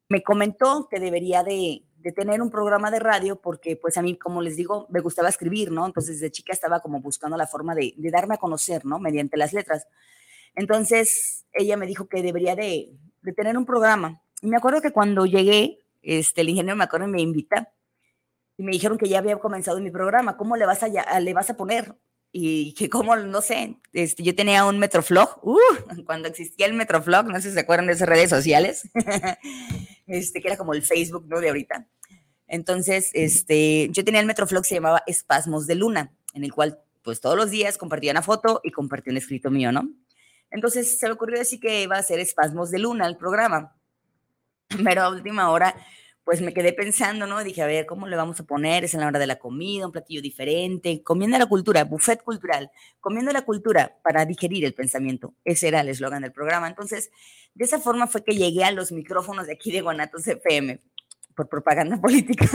me 0.10 0.24
comentó 0.24 0.88
que 0.90 1.00
debería 1.00 1.44
de, 1.44 1.84
tener 2.16 2.42
un 2.42 2.50
programa 2.50 2.90
de 2.92 3.00
radio 3.00 3.42
porque 3.42 3.76
pues 3.76 3.98
a 3.98 4.02
mí, 4.02 4.18
como 4.18 4.42
les 4.42 4.56
digo, 4.56 4.88
me 4.90 5.02
gustaba 5.02 5.30
escribir, 5.30 5.72
¿no? 5.72 5.86
Entonces 5.86 6.20
de 6.20 6.32
chica 6.32 6.54
estaba 6.54 6.80
como 6.80 7.02
buscando 7.02 7.36
la 7.38 7.48
forma 7.48 7.76
de, 7.76 7.94
de 7.98 8.12
darme 8.12 8.36
a 8.36 8.38
conocer, 8.38 8.86
¿no? 8.86 9.00
Mediante 9.00 9.38
las 9.38 9.54
letras. 9.54 9.88
Entonces, 10.56 11.46
ella 11.54 11.78
me 11.78 11.88
dijo 11.88 12.08
que 12.08 12.22
debería 12.22 12.56
de, 12.56 12.92
tener 13.36 13.58
un 13.58 13.66
programa. 13.66 14.22
Y 14.42 14.48
me 14.48 14.58
acuerdo 14.58 14.82
que 14.82 14.92
cuando 14.92 15.26
llegué, 15.26 15.80
este, 16.02 16.42
el 16.42 16.50
ingeniero 16.50 16.76
me 16.76 16.84
acuerdo 16.84 17.08
me 17.08 17.22
invita 17.22 17.72
y 18.58 18.64
me 18.64 18.72
dijeron 18.72 18.98
que 18.98 19.08
ya 19.08 19.20
había 19.20 19.38
comenzado 19.38 19.80
mi 19.80 19.92
programa, 19.92 20.36
¿cómo 20.36 20.58
le 20.58 20.66
vas 20.66 20.84
a, 20.84 21.20
le 21.20 21.34
vas 21.34 21.50
a 21.50 21.56
poner? 21.56 21.96
Y 22.32 22.74
que 22.74 22.90
como, 22.90 23.16
no 23.16 23.42
sé, 23.42 23.78
este, 23.94 24.22
yo 24.22 24.36
tenía 24.36 24.66
un 24.66 24.78
Metroflog, 24.80 25.40
uh, 25.42 25.58
cuando 26.06 26.28
existía 26.28 26.66
el 26.66 26.74
Metroflog, 26.74 27.28
no 27.28 27.36
sé 27.42 27.50
si 27.50 27.54
se 27.54 27.62
acuerdan 27.62 27.88
de 27.88 27.94
esas 27.94 28.10
redes 28.10 28.30
sociales, 28.30 28.90
este, 30.08 30.42
que 30.42 30.48
era 30.48 30.58
como 30.58 30.74
el 30.74 30.84
Facebook, 30.84 31.26
¿no? 31.28 31.40
De 31.40 31.48
ahorita. 31.48 31.88
Entonces, 32.48 33.12
este, 33.14 33.90
yo 33.92 34.04
tenía 34.04 34.20
el 34.20 34.28
Metroflog, 34.28 34.66
se 34.66 34.76
llamaba 34.76 35.04
Espasmos 35.08 35.66
de 35.66 35.76
Luna, 35.76 36.12
en 36.34 36.44
el 36.44 36.54
cual, 36.54 36.80
pues 37.02 37.22
todos 37.22 37.38
los 37.38 37.52
días 37.52 37.78
compartía 37.78 38.12
una 38.12 38.24
foto 38.24 38.60
y 38.64 38.72
compartía 38.72 39.12
un 39.12 39.18
escrito 39.18 39.50
mío, 39.50 39.72
¿no? 39.72 39.90
Entonces 40.52 40.98
se 41.00 41.08
me 41.08 41.14
ocurrió 41.14 41.38
decir 41.38 41.60
que 41.60 41.84
iba 41.84 41.98
a 41.98 42.04
ser 42.04 42.20
Espasmos 42.20 42.72
de 42.72 42.80
Luna 42.80 43.08
el 43.08 43.18
programa. 43.18 43.76
Pero 44.84 45.04
a 45.04 45.10
última 45.10 45.50
hora 45.52 45.76
pues 46.30 46.42
me 46.42 46.54
quedé 46.54 46.74
pensando, 46.74 47.26
¿no? 47.26 47.44
Dije, 47.44 47.64
a 47.64 47.66
ver, 47.66 47.88
¿cómo 47.88 48.06
le 48.06 48.16
vamos 48.16 48.40
a 48.40 48.44
poner? 48.44 48.84
Es 48.84 48.94
en 48.94 49.00
la 49.00 49.08
hora 49.08 49.18
de 49.18 49.26
la 49.26 49.40
comida, 49.40 49.88
un 49.88 49.92
platillo 49.92 50.22
diferente, 50.22 51.02
comiendo 51.02 51.40
la 51.40 51.48
cultura, 51.48 51.86
buffet 51.86 52.22
cultural, 52.22 52.70
comiendo 53.00 53.32
la 53.32 53.42
cultura 53.42 53.98
para 54.04 54.28
digerir 54.28 54.64
el 54.64 54.76
pensamiento. 54.76 55.34
Ese 55.44 55.70
era 55.70 55.82
el 55.82 55.90
eslogan 55.90 56.22
del 56.22 56.32
programa. 56.32 56.68
Entonces, 56.68 57.10
de 57.56 57.66
esa 57.66 57.80
forma 57.80 58.06
fue 58.06 58.24
que 58.24 58.36
llegué 58.36 58.64
a 58.64 58.70
los 58.70 58.92
micrófonos 58.92 59.48
de 59.48 59.54
aquí 59.54 59.72
de 59.72 59.82
Guanatos 59.82 60.28
FM, 60.28 60.80
por 61.34 61.50
propaganda 61.50 61.98
política. 62.02 62.48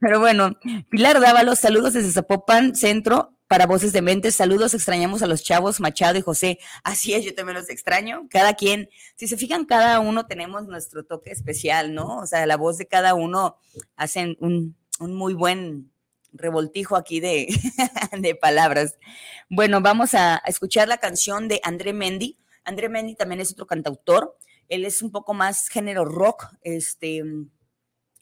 Pero 0.00 0.18
bueno, 0.18 0.56
Pilar 0.88 1.20
Dávalos, 1.20 1.58
saludos 1.58 1.92
desde 1.92 2.10
Zapopan, 2.10 2.74
Centro, 2.74 3.34
para 3.52 3.66
Voces 3.66 3.92
de 3.92 4.00
Mentes. 4.00 4.34
Saludos, 4.34 4.72
extrañamos 4.72 5.20
a 5.20 5.26
los 5.26 5.42
chavos 5.42 5.78
Machado 5.78 6.16
y 6.16 6.22
José. 6.22 6.58
Así 6.84 7.12
es, 7.12 7.22
yo 7.22 7.34
también 7.34 7.58
los 7.58 7.68
extraño. 7.68 8.26
Cada 8.30 8.54
quien, 8.54 8.88
si 9.14 9.28
se 9.28 9.36
fijan, 9.36 9.66
cada 9.66 10.00
uno 10.00 10.24
tenemos 10.24 10.66
nuestro 10.68 11.04
toque 11.04 11.32
especial, 11.32 11.92
¿no? 11.92 12.16
O 12.16 12.26
sea, 12.26 12.46
la 12.46 12.56
voz 12.56 12.78
de 12.78 12.86
cada 12.86 13.12
uno 13.12 13.58
hacen 13.94 14.38
un, 14.40 14.74
muy 15.00 15.34
buen 15.34 15.92
revoltijo 16.32 16.96
aquí 16.96 17.20
de, 17.20 17.46
palabras. 18.40 18.96
Bueno, 19.50 19.82
vamos 19.82 20.14
a, 20.14 20.40
escuchar 20.46 20.88
la 20.88 20.96
canción 20.96 21.46
de 21.46 21.60
André 21.62 21.92
Mendy. 21.92 22.38
André 22.64 22.88
Mendy 22.88 23.16
también 23.16 23.42
es 23.42 23.52
otro 23.52 23.66
cantautor. 23.66 24.34
Él 24.70 24.86
es 24.86 25.02
un 25.02 25.12
poco 25.12 25.34
más 25.34 25.68
género 25.68 26.06
rock, 26.06 26.46
este, 26.62 27.22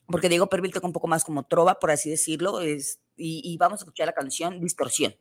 porque 0.08 0.28
Diego 0.28 0.48
Pervil 0.48 0.72
toca 0.72 0.88
un 0.88 0.92
poco 0.92 1.06
más 1.06 1.22
como 1.22 1.44
trova, 1.44 1.78
por 1.78 1.92
así 1.92 2.10
decirlo, 2.10 2.60
es, 2.62 2.98
y, 3.20 3.56
vamos 3.58 3.80
a 3.80 3.82
escuchar 3.82 4.06
la 4.06 4.12
canción 4.12 4.60
Distorsión. 4.60 5.14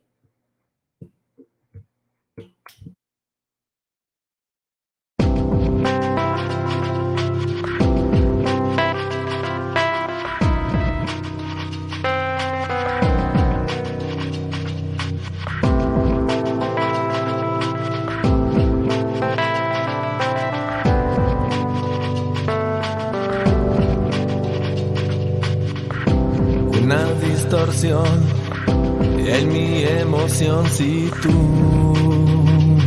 En 27.52 29.48
mi 29.52 29.82
emoción 29.82 30.64
si 30.70 31.10
tú 31.20 31.94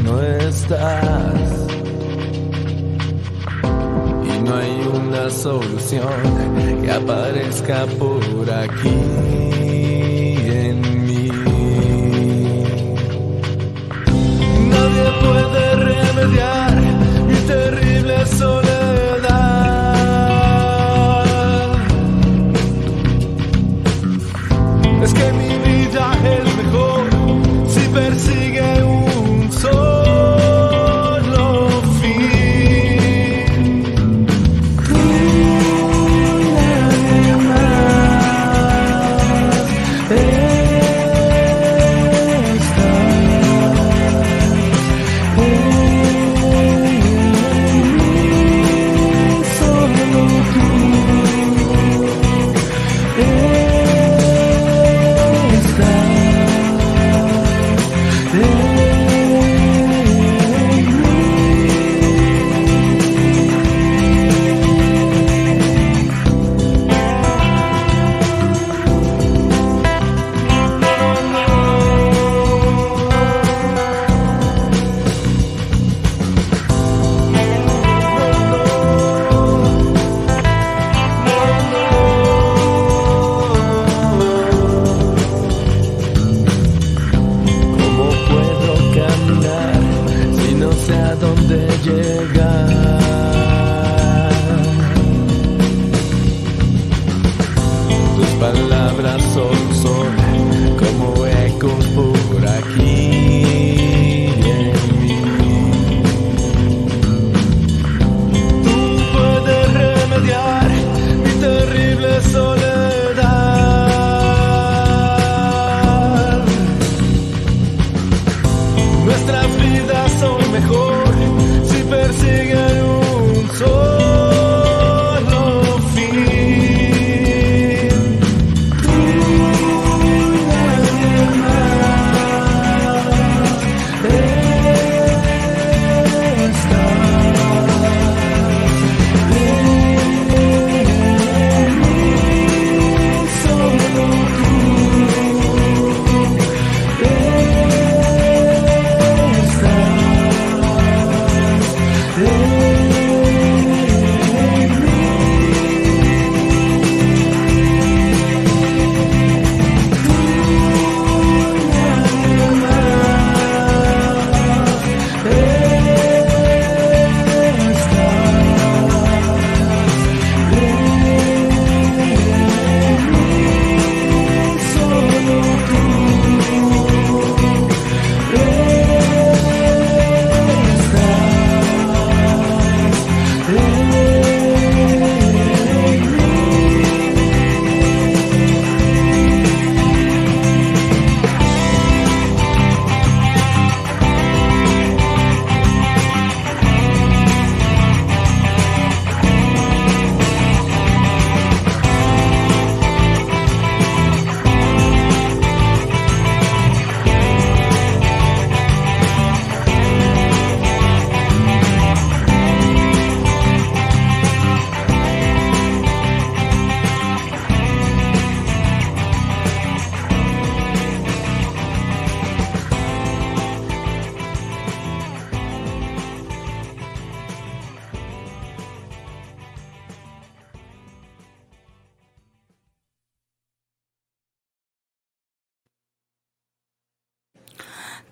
no 0.06 0.22
estás. 0.22 1.68
Y 4.24 4.42
no 4.46 4.56
hay 4.56 4.90
una 4.94 5.30
solución 5.30 6.82
que 6.82 6.92
aparezca 6.92 7.86
por 8.00 8.50
aquí 8.52 9.00
en 10.48 11.06
mí. 11.08 11.28
Nadie 14.70 15.10
puede 15.24 15.76
remediar 15.76 16.63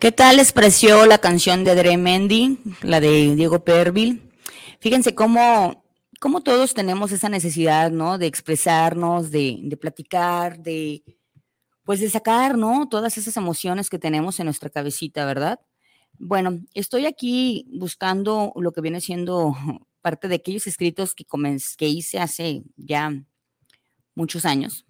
¿Qué 0.02 0.12
tal 0.12 0.38
les 0.38 0.52
pareció 0.52 1.06
la 1.06 1.20
canción 1.20 1.64
de 1.64 1.76
Dre 1.76 1.96
Mendy, 1.96 2.58
la 2.82 3.00
de 3.00 3.36
Diego 3.36 3.64
Perville? 3.64 4.20
Fíjense 4.80 5.14
cómo, 5.14 5.86
cómo 6.20 6.42
todos 6.42 6.74
tenemos 6.74 7.12
esa 7.12 7.30
necesidad, 7.30 7.92
¿no? 7.92 8.18
De 8.18 8.26
expresarnos, 8.26 9.30
de, 9.30 9.60
de 9.62 9.78
platicar, 9.78 10.58
de, 10.58 11.04
pues 11.84 12.00
de 12.00 12.10
sacar, 12.10 12.58
¿no? 12.58 12.90
Todas 12.90 13.20
esas 13.20 13.38
emociones 13.38 13.92
que 13.92 14.00
tenemos 14.00 14.40
en 14.40 14.46
nuestra 14.46 14.72
cabecita, 14.72 15.24
¿verdad? 15.24 15.60
Bueno, 16.18 16.60
estoy 16.74 17.06
aquí 17.06 17.68
buscando 17.72 18.54
lo 18.56 18.72
que 18.72 18.82
viene 18.82 19.02
siendo 19.02 19.56
parte 20.02 20.28
de 20.28 20.34
aquellos 20.34 20.66
escritos 20.66 21.14
que, 21.14 21.26
que 21.78 21.88
hice 21.88 22.20
hace 22.20 22.64
ya 22.76 23.14
muchos 24.16 24.46
años, 24.46 24.88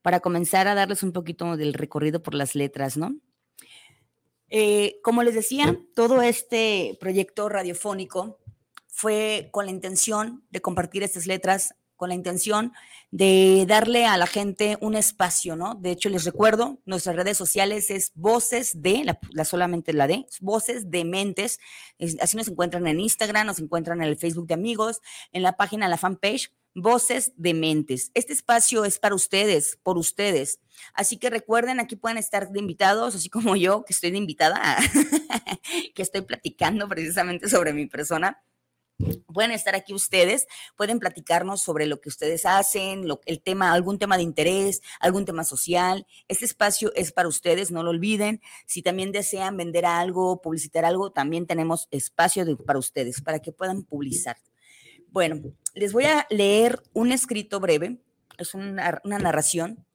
para 0.00 0.20
comenzar 0.20 0.68
a 0.68 0.74
darles 0.74 1.02
un 1.02 1.12
poquito 1.12 1.58
del 1.58 1.74
recorrido 1.74 2.22
por 2.22 2.32
las 2.34 2.54
letras, 2.54 2.96
¿no? 2.96 3.14
Eh, 4.48 5.00
como 5.02 5.22
les 5.22 5.34
decía, 5.34 5.76
todo 5.94 6.22
este 6.22 6.96
proyecto 7.00 7.48
radiofónico 7.48 8.38
fue 8.86 9.48
con 9.52 9.66
la 9.66 9.72
intención 9.72 10.44
de 10.50 10.60
compartir 10.60 11.02
estas 11.02 11.26
letras, 11.26 11.74
con 11.96 12.08
la 12.10 12.14
intención 12.14 12.72
de 13.10 13.64
darle 13.66 14.06
a 14.06 14.16
la 14.16 14.26
gente 14.26 14.76
un 14.80 14.94
espacio, 14.94 15.56
¿no? 15.56 15.74
De 15.74 15.90
hecho, 15.90 16.08
les 16.08 16.24
recuerdo, 16.24 16.78
nuestras 16.84 17.16
redes 17.16 17.36
sociales 17.36 17.90
es 17.90 18.12
Voces 18.14 18.82
de, 18.82 19.04
la, 19.04 19.44
solamente 19.44 19.92
la 19.92 20.06
de, 20.06 20.26
Voces 20.40 20.90
de 20.90 21.04
Mentes. 21.04 21.58
así 22.20 22.36
nos 22.36 22.48
encuentran 22.48 22.86
en 22.86 23.00
Instagram, 23.00 23.46
nos 23.46 23.58
encuentran 23.58 24.02
en 24.02 24.08
el 24.08 24.16
Facebook 24.16 24.46
de 24.46 24.54
amigos, 24.54 25.00
en 25.32 25.42
la 25.42 25.56
página, 25.56 25.88
la 25.88 25.96
fanpage, 25.96 26.52
Voces 26.78 27.32
de 27.38 27.54
Mentes. 27.54 28.10
Este 28.12 28.34
espacio 28.34 28.84
es 28.84 28.98
para 28.98 29.14
ustedes, 29.14 29.78
por 29.82 29.96
ustedes. 29.96 30.60
Así 30.92 31.16
que 31.16 31.30
recuerden, 31.30 31.80
aquí 31.80 31.96
pueden 31.96 32.18
estar 32.18 32.50
de 32.50 32.58
invitados, 32.58 33.14
así 33.14 33.30
como 33.30 33.56
yo, 33.56 33.82
que 33.86 33.94
estoy 33.94 34.10
de 34.10 34.18
invitada, 34.18 34.76
que 35.94 36.02
estoy 36.02 36.20
platicando 36.20 36.86
precisamente 36.86 37.48
sobre 37.48 37.72
mi 37.72 37.86
persona. 37.86 38.42
Pueden 39.32 39.52
estar 39.52 39.74
aquí 39.74 39.94
ustedes, 39.94 40.46
pueden 40.76 40.98
platicarnos 40.98 41.62
sobre 41.62 41.86
lo 41.86 41.98
que 42.02 42.10
ustedes 42.10 42.44
hacen, 42.44 43.08
el 43.24 43.40
tema, 43.40 43.72
algún 43.72 43.98
tema 43.98 44.18
de 44.18 44.24
interés, 44.24 44.82
algún 45.00 45.24
tema 45.24 45.44
social. 45.44 46.06
Este 46.28 46.44
espacio 46.44 46.92
es 46.94 47.10
para 47.10 47.28
ustedes, 47.28 47.70
no 47.70 47.84
lo 47.84 47.88
olviden. 47.88 48.42
Si 48.66 48.82
también 48.82 49.12
desean 49.12 49.56
vender 49.56 49.86
algo, 49.86 50.42
publicitar 50.42 50.84
algo, 50.84 51.10
también 51.10 51.46
tenemos 51.46 51.88
espacio 51.90 52.44
para 52.58 52.78
ustedes, 52.78 53.22
para 53.22 53.38
que 53.38 53.50
puedan 53.50 53.82
publicar. 53.82 54.36
Bueno, 55.16 55.40
les 55.72 55.94
voy 55.94 56.04
a 56.04 56.26
leer 56.28 56.82
un 56.92 57.10
escrito 57.10 57.58
breve, 57.58 58.02
es 58.36 58.52
una, 58.52 59.00
narración 59.02 59.86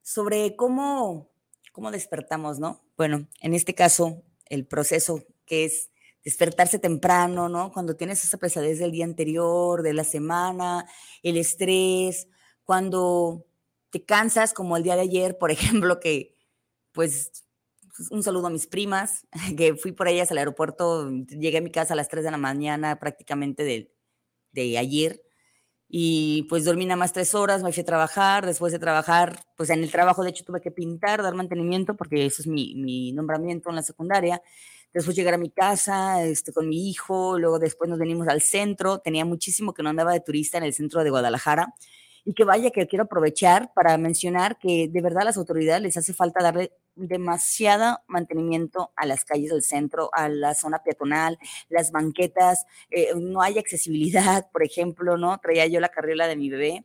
sobre 0.00 0.54
cómo, 0.54 1.28
cómo 1.72 1.90
despertamos, 1.90 2.60
¿no? 2.60 2.80
Bueno, 2.96 3.26
en 3.40 3.54
este 3.54 3.74
caso, 3.74 4.22
el 4.46 4.64
proceso 4.64 5.24
que 5.44 5.64
es 5.64 5.90
despertarse 6.22 6.78
temprano, 6.78 7.48
¿no? 7.48 7.72
Cuando 7.72 7.96
tienes 7.96 8.22
esa 8.22 8.38
pesadez 8.38 8.78
del 8.78 8.92
día 8.92 9.04
anterior, 9.04 9.82
de 9.82 9.92
la 9.92 10.04
semana, 10.04 10.86
el 11.24 11.36
estrés, 11.36 12.28
cuando 12.62 13.44
te 13.90 14.04
cansas, 14.04 14.54
como 14.54 14.76
el 14.76 14.84
día 14.84 14.94
de 14.94 15.02
ayer, 15.02 15.36
por 15.36 15.50
ejemplo, 15.82 15.98
que 15.98 16.36
pues 16.92 17.44
un 18.12 18.22
saludo 18.22 18.46
a 18.46 18.50
mis 18.50 18.68
primas, 18.68 19.26
que 19.56 19.74
fui 19.74 19.90
por 19.90 20.06
ellas 20.06 20.30
al 20.30 20.38
aeropuerto, 20.38 21.10
llegué 21.10 21.58
a 21.58 21.60
mi 21.60 21.72
casa 21.72 21.94
a 21.94 21.96
las 21.96 22.08
3 22.08 22.22
de 22.22 22.30
la 22.30 22.36
mañana 22.36 23.00
prácticamente 23.00 23.64
del 23.64 23.90
de 24.54 24.78
ayer. 24.78 25.20
Y 25.88 26.44
pues 26.48 26.64
dormí 26.64 26.86
nada 26.86 26.96
más 26.96 27.12
tres 27.12 27.34
horas, 27.34 27.62
me 27.62 27.72
fui 27.72 27.82
a 27.82 27.86
trabajar, 27.86 28.46
después 28.46 28.72
de 28.72 28.78
trabajar, 28.78 29.38
pues 29.56 29.70
en 29.70 29.82
el 29.82 29.90
trabajo 29.92 30.24
de 30.24 30.30
hecho 30.30 30.44
tuve 30.44 30.60
que 30.60 30.70
pintar, 30.70 31.22
dar 31.22 31.34
mantenimiento, 31.34 31.94
porque 31.96 32.26
eso 32.26 32.42
es 32.42 32.48
mi, 32.48 32.74
mi 32.74 33.12
nombramiento 33.12 33.70
en 33.70 33.76
la 33.76 33.82
secundaria. 33.82 34.42
Después 34.92 35.16
llegar 35.16 35.34
a 35.34 35.38
mi 35.38 35.50
casa 35.50 36.24
este, 36.24 36.52
con 36.52 36.68
mi 36.68 36.88
hijo, 36.88 37.38
luego 37.38 37.58
después 37.58 37.90
nos 37.90 37.98
venimos 37.98 38.28
al 38.28 38.40
centro, 38.40 38.98
tenía 39.00 39.24
muchísimo 39.24 39.74
que 39.74 39.82
no 39.82 39.90
andaba 39.90 40.12
de 40.12 40.20
turista 40.20 40.58
en 40.58 40.64
el 40.64 40.72
centro 40.72 41.02
de 41.04 41.10
Guadalajara. 41.10 41.74
Y 42.24 42.32
que 42.32 42.44
vaya 42.44 42.70
que 42.70 42.86
quiero 42.86 43.04
aprovechar 43.04 43.72
para 43.74 43.98
mencionar 43.98 44.58
que 44.58 44.88
de 44.88 45.02
verdad 45.02 45.22
a 45.22 45.24
las 45.26 45.36
autoridades 45.36 45.82
les 45.82 45.96
hace 45.96 46.14
falta 46.14 46.42
darle 46.42 46.72
demasiado 46.96 48.00
mantenimiento 48.06 48.92
a 48.96 49.06
las 49.06 49.24
calles 49.24 49.50
del 49.50 49.62
centro, 49.62 50.10
a 50.12 50.28
la 50.28 50.54
zona 50.54 50.82
peatonal, 50.82 51.38
las 51.68 51.90
banquetas, 51.90 52.66
eh, 52.90 53.08
no 53.16 53.42
hay 53.42 53.58
accesibilidad, 53.58 54.48
por 54.52 54.62
ejemplo, 54.62 55.16
¿no? 55.16 55.38
Traía 55.38 55.66
yo 55.66 55.80
la 55.80 55.88
carriola 55.88 56.26
de 56.26 56.36
mi 56.36 56.50
bebé 56.50 56.84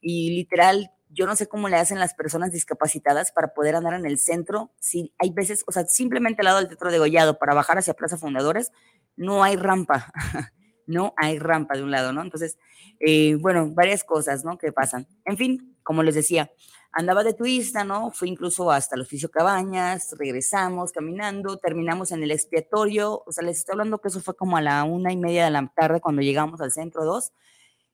y 0.00 0.30
literal, 0.30 0.90
yo 1.10 1.26
no 1.26 1.36
sé 1.36 1.46
cómo 1.46 1.68
le 1.68 1.76
hacen 1.76 1.98
las 1.98 2.14
personas 2.14 2.52
discapacitadas 2.52 3.32
para 3.32 3.54
poder 3.54 3.74
andar 3.74 3.94
en 3.94 4.06
el 4.06 4.18
centro. 4.18 4.72
Si 4.78 5.12
hay 5.18 5.30
veces, 5.30 5.64
o 5.66 5.72
sea, 5.72 5.86
simplemente 5.86 6.42
al 6.42 6.46
lado 6.46 6.58
del 6.58 6.68
Teatro 6.68 6.90
de 6.90 6.98
Gollado 6.98 7.38
para 7.38 7.54
bajar 7.54 7.78
hacia 7.78 7.94
Plaza 7.94 8.18
Fundadores, 8.18 8.72
no 9.16 9.42
hay 9.42 9.56
rampa, 9.56 10.12
no 10.86 11.14
hay 11.16 11.38
rampa 11.38 11.76
de 11.76 11.82
un 11.82 11.90
lado, 11.90 12.12
¿no? 12.12 12.22
Entonces, 12.22 12.58
eh, 13.00 13.36
bueno, 13.36 13.70
varias 13.70 14.04
cosas, 14.04 14.44
¿no? 14.44 14.58
Que 14.58 14.70
pasan. 14.70 15.06
En 15.24 15.36
fin, 15.36 15.76
como 15.82 16.02
les 16.02 16.14
decía, 16.14 16.50
andaba 16.92 17.22
de 17.22 17.34
turista, 17.34 17.84
¿no? 17.84 18.10
Fui 18.10 18.28
incluso 18.28 18.70
hasta 18.70 18.96
el 18.96 19.02
oficio 19.02 19.30
Cabañas, 19.30 20.14
regresamos 20.18 20.92
caminando, 20.92 21.58
terminamos 21.58 22.12
en 22.12 22.22
el 22.22 22.30
expiatorio, 22.30 23.22
o 23.26 23.32
sea, 23.32 23.44
les 23.44 23.58
estoy 23.58 23.72
hablando 23.74 24.00
que 24.00 24.08
eso 24.08 24.20
fue 24.20 24.34
como 24.34 24.56
a 24.56 24.62
la 24.62 24.84
una 24.84 25.12
y 25.12 25.16
media 25.16 25.44
de 25.44 25.50
la 25.50 25.70
tarde 25.74 26.00
cuando 26.00 26.22
llegamos 26.22 26.60
al 26.60 26.72
centro 26.72 27.04
2 27.04 27.32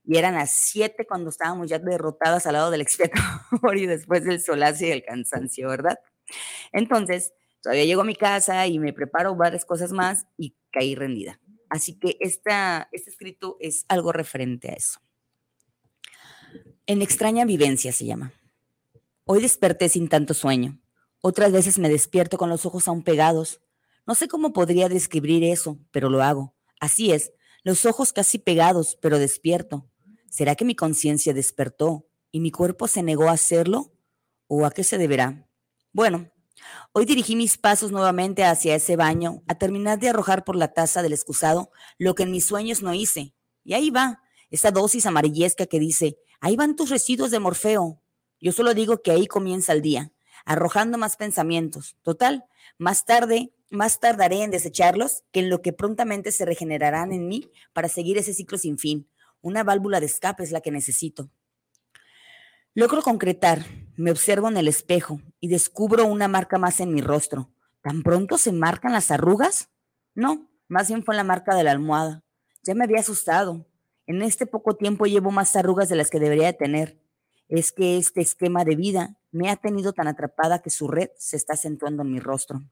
y 0.07 0.18
eran 0.18 0.35
las 0.35 0.52
siete 0.52 1.07
cuando 1.07 1.30
estábamos 1.30 1.68
ya 1.68 1.78
derrotadas 1.78 2.46
al 2.46 2.54
lado 2.54 2.70
del 2.70 2.83
expiatorio 2.83 3.88
después 3.88 4.24
del 4.24 4.40
solazo 4.40 4.85
y 4.85 4.90
el 4.90 5.02
cansancio, 5.02 5.68
¿verdad? 5.68 5.98
Entonces, 6.72 7.33
todavía 7.62 7.85
llego 7.85 8.02
a 8.02 8.04
mi 8.04 8.14
casa 8.14 8.66
y 8.66 8.78
me 8.78 8.92
preparo 8.92 9.35
varias 9.35 9.64
cosas 9.64 9.92
más 9.92 10.26
y 10.37 10.57
caí 10.70 10.94
rendida. 10.94 11.40
Así 11.70 11.98
que 11.98 12.16
esta, 12.20 12.88
este 12.92 13.11
escrito 13.11 13.57
es 13.61 13.87
algo 13.88 14.12
referente 14.12 14.70
a 14.70 14.74
eso. 14.74 15.00
En 16.87 17.00
extraña 17.00 17.46
vivencia 17.46 17.90
se 17.92 18.04
llama. 18.04 18.33
Hoy 19.26 19.40
desperté 19.40 19.88
sin 19.88 20.10
tanto 20.10 20.34
sueño. 20.34 20.82
Otras 21.22 21.50
veces 21.50 21.78
me 21.78 21.88
despierto 21.88 22.37
con 22.37 22.50
los 22.50 22.66
ojos 22.66 22.88
aún 22.88 23.02
pegados. 23.02 23.62
No 24.06 24.14
sé 24.14 24.28
cómo 24.28 24.52
podría 24.52 24.90
describir 24.90 25.44
eso, 25.44 25.78
pero 25.92 26.10
lo 26.10 26.22
hago. 26.22 26.54
Así 26.78 27.10
es, 27.10 27.32
los 27.62 27.87
ojos 27.87 28.12
casi 28.12 28.38
pegados, 28.38 28.98
pero 29.00 29.18
despierto. 29.18 29.88
¿Será 30.28 30.56
que 30.56 30.66
mi 30.66 30.74
conciencia 30.74 31.32
despertó 31.32 32.06
y 32.32 32.40
mi 32.40 32.50
cuerpo 32.50 32.87
se 32.87 33.02
negó 33.02 33.30
a 33.30 33.32
hacerlo? 33.32 33.94
¿O 34.46 34.66
a 34.66 34.70
qué 34.70 34.84
se 34.84 34.98
deberá? 34.98 35.48
Bueno, 35.90 36.30
hoy 36.92 37.06
dirigí 37.06 37.34
mis 37.34 37.56
pasos 37.56 37.92
nuevamente 37.92 38.44
hacia 38.44 38.74
ese 38.74 38.94
baño, 38.96 39.42
a 39.48 39.54
terminar 39.54 39.98
de 39.98 40.10
arrojar 40.10 40.44
por 40.44 40.54
la 40.54 40.74
taza 40.74 41.00
del 41.00 41.14
excusado 41.14 41.70
lo 41.96 42.14
que 42.14 42.24
en 42.24 42.30
mis 42.30 42.44
sueños 42.44 42.82
no 42.82 42.92
hice. 42.92 43.34
Y 43.62 43.72
ahí 43.72 43.88
va, 43.88 44.20
esa 44.50 44.70
dosis 44.70 45.06
amarillesca 45.06 45.64
que 45.64 45.80
dice, 45.80 46.18
ahí 46.40 46.56
van 46.56 46.76
tus 46.76 46.90
residuos 46.90 47.30
de 47.30 47.38
Morfeo, 47.38 48.04
yo 48.44 48.52
solo 48.52 48.74
digo 48.74 49.00
que 49.00 49.11
ahí 49.11 49.26
comienza 49.26 49.72
el 49.72 49.80
día, 49.80 50.12
arrojando 50.44 50.98
más 50.98 51.16
pensamientos. 51.16 51.96
Total, 52.02 52.44
más 52.76 53.07
tarde, 53.07 53.54
más 53.70 54.00
tardaré 54.00 54.42
en 54.42 54.50
desecharlos 54.50 55.24
que 55.33 55.40
en 55.40 55.48
lo 55.48 55.62
que 55.62 55.72
prontamente 55.72 56.30
se 56.30 56.44
regenerarán 56.44 57.14
en 57.14 57.26
mí 57.26 57.50
para 57.72 57.88
seguir 57.88 58.18
ese 58.18 58.35
ciclo 58.35 58.59
sin 58.59 58.76
fin. 58.76 59.09
Una 59.40 59.64
válvula 59.64 59.98
de 59.98 60.04
escape 60.04 60.42
es 60.42 60.52
la 60.52 60.61
que 60.61 60.70
necesito. 60.70 61.30
Logro 62.74 63.00
concretar, 63.00 63.64
me 63.96 64.11
observo 64.11 64.48
en 64.48 64.59
el 64.59 64.68
espejo 64.68 65.22
y 65.40 65.48
descubro 65.48 66.04
una 66.04 66.28
marca 66.28 66.59
más 66.59 66.80
en 66.80 66.92
mi 66.92 67.00
rostro. 67.00 67.50
¿Tan 67.80 68.02
pronto 68.02 68.37
se 68.37 68.52
marcan 68.52 68.92
las 68.92 69.11
arrugas? 69.11 69.70
No, 70.14 70.50
más 70.68 70.88
bien 70.88 71.02
fue 71.02 71.14
la 71.14 71.24
marca 71.24 71.54
de 71.54 71.64
la 71.64 71.70
almohada. 71.70 72.24
Ya 72.62 72.74
me 72.74 72.85
había 72.85 73.00
asustado. 73.00 73.66
En 74.07 74.20
este 74.20 74.44
poco 74.44 74.76
tiempo 74.76 75.07
llevo 75.07 75.30
más 75.30 75.57
arrugas 75.57 75.88
de 75.88 75.96
las 75.96 76.11
que 76.11 76.20
debería 76.20 76.52
tener 76.52 77.02
es 77.48 77.72
que 77.72 77.98
este 77.98 78.20
esquema 78.20 78.64
de 78.64 78.76
vida 78.76 79.16
me 79.30 79.50
ha 79.50 79.57
tenido 79.57 79.92
tan 79.92 80.07
atrapada 80.07 80.61
que 80.61 80.70
su 80.70 80.88
red 80.88 81.11
se 81.18 81.37
está 81.37 81.54
acentuando 81.54 82.02
en 82.02 82.12
mi 82.12 82.20
rostro. 82.20 82.62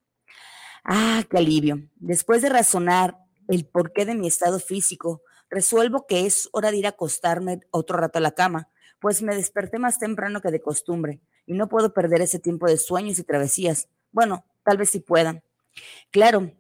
Ah, 0.85 1.25
qué 1.29 1.39
alivio. 1.39 1.89
Después 1.97 2.43
de 2.43 2.49
razonar 2.49 3.17
el 3.49 3.67
porqué 3.67 4.05
de 4.05 4.15
mi 4.15 4.27
estado 4.27 4.59
físico, 4.59 5.23
resuelvo 5.51 6.07
que 6.07 6.27
es 6.27 6.49
hora 6.53 6.71
de 6.71 6.79
ir 6.79 6.87
a 6.87 6.91
acostarme 6.91 7.61
otro 7.71 7.99
rato 7.99 8.19
a 8.19 8.23
la 8.23 8.33
cama, 8.33 8.69
pues 9.01 9.23
me 9.23 9.35
desperté 9.35 9.79
más 9.79 9.99
temprano 9.99 10.41
que 10.41 10.51
de 10.51 10.61
costumbre 10.61 11.21
y 11.47 11.55
no 11.55 11.69
puedo 11.69 11.93
perder 11.93 12.23
ese 12.23 12.39
tiempo 12.39 12.67
de 12.67 12.79
sueños 12.79 13.19
y 13.19 13.25
travesías. 13.25 13.89
Bueno, 14.13 14.45
tal 14.65 14.77
vez 14.77 14.91
sí 14.91 15.01
pueda. 15.01 15.43
Claro, 16.11 16.53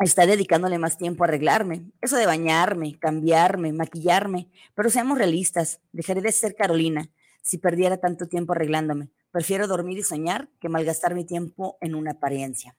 está 0.00 0.26
dedicándole 0.26 0.78
más 0.78 0.98
tiempo 0.98 1.24
a 1.24 1.26
arreglarme. 1.26 1.90
Eso 2.00 2.16
de 2.16 2.26
bañarme, 2.26 2.98
cambiarme, 2.98 3.72
maquillarme. 3.72 4.50
Pero 4.74 4.90
seamos 4.90 5.18
realistas, 5.18 5.80
dejaré 5.92 6.20
de 6.20 6.32
ser 6.32 6.54
Carolina 6.54 7.10
si 7.46 7.58
perdiera 7.58 7.98
tanto 7.98 8.26
tiempo 8.26 8.54
arreglándome. 8.54 9.10
Prefiero 9.30 9.68
dormir 9.68 9.98
y 9.98 10.02
soñar 10.02 10.48
que 10.60 10.68
malgastar 10.68 11.14
mi 11.14 11.24
tiempo 11.24 11.78
en 11.80 11.94
una 11.94 12.10
apariencia. 12.12 12.76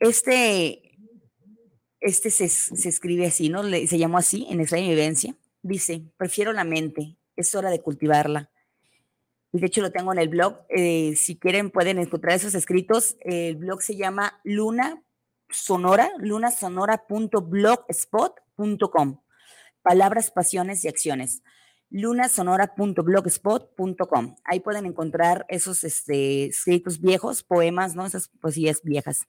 Este, 0.00 0.96
este 2.00 2.30
se, 2.30 2.46
escribe 2.88 3.26
así, 3.26 3.50
¿no? 3.50 3.62
se 3.62 3.98
llamó 3.98 4.16
así 4.16 4.46
en 4.48 4.62
extraña 4.62 4.88
vivencia. 4.88 5.36
Dice, 5.60 6.02
prefiero 6.16 6.54
la 6.54 6.64
mente, 6.64 7.18
es 7.36 7.54
hora 7.54 7.68
de 7.68 7.82
cultivarla. 7.82 8.50
y 9.52 9.60
de 9.60 9.66
hecho 9.66 9.82
lo 9.82 9.92
tengo 9.92 10.14
en 10.14 10.18
el 10.18 10.30
blog. 10.30 10.62
Eh, 10.70 11.14
si 11.16 11.38
quieren 11.38 11.70
pueden 11.70 11.98
encontrar 11.98 12.36
esos 12.36 12.54
escritos. 12.54 13.18
El 13.20 13.56
blog 13.56 13.82
se 13.82 13.96
llama 13.96 14.40
Luna 14.44 15.02
Sonora, 15.50 16.10
lunasonora.blogspot.com. 16.20 19.20
Palabras, 19.82 20.30
pasiones 20.30 20.86
y 20.86 20.88
acciones. 20.88 21.42
lunasonora.blogspot.com. 21.90 24.36
Ahí 24.44 24.60
pueden 24.60 24.86
encontrar 24.86 25.44
esos 25.48 25.84
este, 25.84 26.46
escritos 26.46 27.00
viejos, 27.00 27.42
poemas, 27.42 27.94
¿no? 27.94 28.06
Esas 28.06 28.28
poesías 28.40 28.80
viejas. 28.82 29.26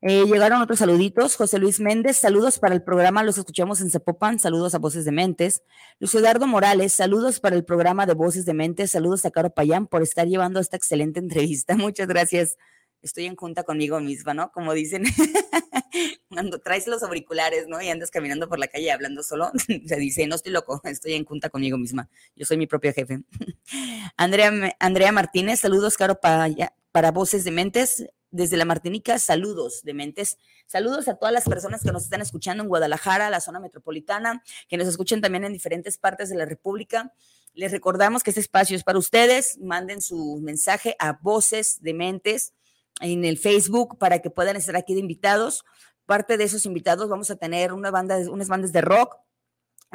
Eh, 0.00 0.26
llegaron 0.26 0.62
otros 0.62 0.78
saluditos. 0.78 1.36
José 1.36 1.58
Luis 1.58 1.80
Méndez, 1.80 2.16
saludos 2.16 2.60
para 2.60 2.74
el 2.74 2.82
programa, 2.82 3.24
los 3.24 3.36
escuchamos 3.36 3.80
en 3.80 3.90
Zapopan, 3.90 4.38
saludos 4.38 4.74
a 4.74 4.78
Voces 4.78 5.04
de 5.04 5.10
Mentes. 5.10 5.62
Lucio 5.98 6.20
Eduardo 6.20 6.46
Morales, 6.46 6.92
saludos 6.92 7.40
para 7.40 7.56
el 7.56 7.64
programa 7.64 8.06
de 8.06 8.14
Voces 8.14 8.44
de 8.44 8.54
Mentes, 8.54 8.92
saludos 8.92 9.24
a 9.24 9.32
Caro 9.32 9.50
Payán 9.50 9.88
por 9.88 10.02
estar 10.02 10.28
llevando 10.28 10.60
esta 10.60 10.76
excelente 10.76 11.18
entrevista. 11.18 11.76
Muchas 11.76 12.06
gracias. 12.06 12.56
Estoy 13.02 13.26
en 13.26 13.36
junta 13.36 13.62
conmigo 13.62 14.00
misma, 14.00 14.34
¿no? 14.34 14.50
Como 14.52 14.72
dicen, 14.74 15.04
cuando 16.28 16.58
traes 16.60 16.86
los 16.86 17.02
auriculares, 17.02 17.68
¿no? 17.68 17.80
Y 17.80 17.88
andas 17.88 18.10
caminando 18.10 18.48
por 18.48 18.58
la 18.58 18.68
calle 18.68 18.90
hablando 18.90 19.22
solo, 19.22 19.52
se 19.86 19.96
dice, 19.96 20.26
no 20.26 20.36
estoy 20.36 20.52
loco, 20.52 20.80
estoy 20.84 21.14
en 21.14 21.24
junta 21.24 21.48
conmigo 21.48 21.78
misma. 21.78 22.08
Yo 22.36 22.44
soy 22.44 22.56
mi 22.56 22.66
propio 22.66 22.92
jefe. 22.92 23.20
Andrea, 24.16 24.76
Andrea 24.78 25.12
Martínez, 25.12 25.60
saludos, 25.60 25.96
Caro, 25.96 26.20
para, 26.20 26.48
para 26.92 27.10
Voces 27.12 27.44
de 27.44 27.50
Mentes 27.50 28.04
desde 28.30 28.56
la 28.56 28.64
Martinica, 28.64 29.18
saludos 29.18 29.82
de 29.84 29.94
mentes. 29.94 30.38
Saludos 30.66 31.08
a 31.08 31.14
todas 31.14 31.32
las 31.32 31.44
personas 31.44 31.82
que 31.82 31.92
nos 31.92 32.04
están 32.04 32.20
escuchando 32.20 32.62
en 32.62 32.68
Guadalajara, 32.68 33.30
la 33.30 33.40
zona 33.40 33.58
metropolitana, 33.60 34.42
que 34.68 34.76
nos 34.76 34.86
escuchen 34.86 35.20
también 35.20 35.44
en 35.44 35.52
diferentes 35.52 35.96
partes 35.96 36.28
de 36.28 36.36
la 36.36 36.44
República. 36.44 37.14
Les 37.54 37.72
recordamos 37.72 38.22
que 38.22 38.30
este 38.30 38.40
espacio 38.40 38.76
es 38.76 38.84
para 38.84 38.98
ustedes. 38.98 39.58
Manden 39.60 40.02
su 40.02 40.38
mensaje 40.42 40.94
a 40.98 41.18
Voces 41.22 41.80
de 41.80 41.94
Mentes 41.94 42.52
en 43.00 43.24
el 43.24 43.38
Facebook 43.38 43.98
para 43.98 44.20
que 44.20 44.30
puedan 44.30 44.56
estar 44.56 44.76
aquí 44.76 44.94
de 44.94 45.00
invitados. 45.00 45.64
Parte 46.06 46.36
de 46.36 46.44
esos 46.44 46.66
invitados 46.66 47.08
vamos 47.08 47.30
a 47.30 47.36
tener 47.36 47.72
una 47.72 47.90
banda, 47.90 48.18
unas 48.30 48.48
bandas 48.48 48.72
de 48.72 48.80
rock, 48.80 49.16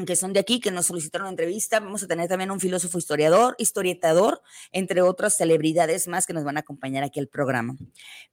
que 0.07 0.15
son 0.15 0.33
de 0.33 0.39
aquí, 0.39 0.59
que 0.59 0.71
nos 0.71 0.87
solicitaron 0.87 1.27
entrevista. 1.27 1.79
Vamos 1.79 2.01
a 2.03 2.07
tener 2.07 2.27
también 2.27 2.49
un 2.49 2.59
filósofo 2.59 2.97
historiador, 2.97 3.55
historietador, 3.59 4.41
entre 4.71 5.03
otras 5.03 5.37
celebridades 5.37 6.07
más 6.07 6.25
que 6.25 6.33
nos 6.33 6.43
van 6.43 6.57
a 6.57 6.61
acompañar 6.61 7.03
aquí 7.03 7.19
al 7.19 7.27
programa. 7.27 7.75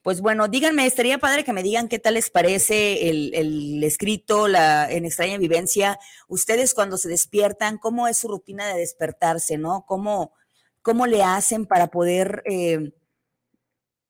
Pues 0.02 0.22
bueno, 0.22 0.48
díganme, 0.48 0.86
estaría 0.86 1.18
padre 1.18 1.44
que 1.44 1.52
me 1.52 1.62
digan 1.62 1.88
qué 1.88 1.98
tal 1.98 2.14
les 2.14 2.30
parece 2.30 3.10
el, 3.10 3.84
escrito, 3.84 4.48
la 4.48 4.90
en 4.90 5.04
extraña 5.04 5.36
vivencia. 5.36 5.98
Ustedes 6.28 6.72
cuando 6.72 6.96
se 6.96 7.10
despiertan, 7.10 7.76
¿cómo 7.76 8.08
es 8.08 8.16
su 8.16 8.28
rutina 8.28 8.66
de 8.68 8.80
despertarse, 8.80 9.58
no? 9.58 9.84
¿Cómo, 9.86 10.32
cómo 10.80 11.06
le 11.06 11.22
hacen 11.22 11.66
para 11.66 11.88
poder 11.88 12.42
eh, 12.46 12.92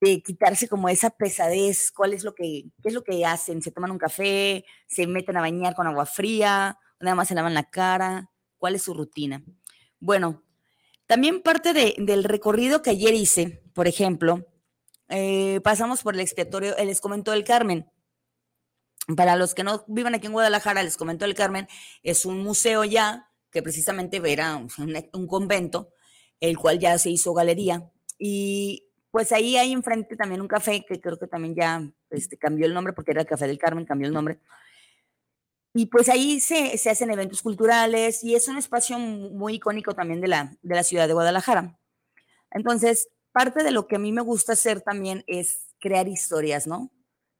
quitarse 0.00 0.68
como 0.68 0.88
esa 0.88 1.10
pesadez? 1.10 1.92
¿Cuál 1.92 2.14
es 2.14 2.24
lo 2.24 2.34
que, 2.34 2.64
qué 2.82 2.88
es 2.88 2.94
lo 2.94 3.04
que 3.04 3.24
hacen? 3.24 3.62
¿Se 3.62 3.70
toman 3.70 3.90
un 3.90 3.98
café? 3.98 4.64
¿Se 4.88 5.06
meten 5.06 5.36
a 5.36 5.40
bañar 5.40 5.74
con 5.74 5.86
agua 5.86 6.06
fría? 6.06 6.78
nada 7.00 7.14
más 7.14 7.28
se 7.28 7.34
lavan 7.34 7.54
la 7.54 7.64
cara, 7.64 8.30
cuál 8.58 8.74
es 8.74 8.82
su 8.82 8.94
rutina. 8.94 9.42
Bueno, 9.98 10.44
también 11.06 11.42
parte 11.42 11.72
del 11.72 12.24
recorrido 12.24 12.82
que 12.82 12.90
ayer 12.90 13.14
hice, 13.14 13.62
por 13.74 13.88
ejemplo, 13.88 14.46
eh, 15.08 15.60
pasamos 15.64 16.02
por 16.02 16.14
el 16.14 16.20
expiatorio, 16.20 16.76
el 16.76 16.88
Escomento 16.88 17.32
del 17.32 17.44
Carmen. 17.44 17.90
Para 19.16 19.34
los 19.34 19.54
que 19.54 19.64
no 19.64 19.84
vivan 19.88 20.14
aquí 20.14 20.26
en 20.26 20.32
Guadalajara, 20.32 20.82
el 20.82 20.86
Escomento 20.86 21.24
del 21.24 21.34
Carmen 21.34 21.66
es 22.02 22.24
un 22.24 22.44
museo 22.44 22.84
ya 22.84 23.28
que 23.50 23.62
precisamente 23.62 24.20
era 24.24 24.56
un, 24.56 25.26
convento, 25.26 25.92
el 26.38 26.56
cual 26.56 26.78
ya 26.78 26.96
se 26.98 27.10
hizo 27.10 27.34
galería. 27.34 27.90
Y 28.18 28.89
pues 29.10 29.32
ahí 29.32 29.56
hay 29.56 29.72
enfrente 29.72 30.16
también 30.16 30.40
un 30.40 30.48
café 30.48 30.84
que 30.86 31.00
creo 31.00 31.18
que 31.18 31.26
también 31.26 31.54
ya 31.54 31.82
este, 32.10 32.36
cambió 32.36 32.66
el 32.66 32.74
nombre 32.74 32.92
porque 32.92 33.10
era 33.10 33.22
el 33.22 33.26
Café 33.26 33.46
del 33.46 33.58
Carmen, 33.58 33.84
cambió 33.84 34.06
el 34.06 34.14
nombre. 34.14 34.40
Y 35.72 35.86
pues 35.86 36.08
ahí 36.08 36.40
se, 36.40 36.76
se, 36.78 36.90
hacen 36.90 37.10
eventos 37.10 37.42
culturales 37.42 38.24
y 38.24 38.34
es 38.34 38.48
un 38.48 38.56
espacio 38.56 38.98
muy 38.98 39.54
icónico 39.54 39.94
también 39.94 40.20
de 40.20 40.28
la, 40.28 40.56
de 40.62 40.74
la 40.74 40.82
ciudad 40.82 41.06
de 41.06 41.14
Guadalajara. 41.14 41.78
Entonces, 42.50 43.08
parte 43.32 43.62
de 43.62 43.70
lo 43.70 43.86
que 43.86 43.96
a 43.96 44.00
mí 44.00 44.12
me 44.12 44.22
gusta 44.22 44.54
hacer 44.54 44.80
también 44.80 45.22
es 45.28 45.68
crear 45.78 46.08
historias, 46.08 46.66
¿no? 46.66 46.90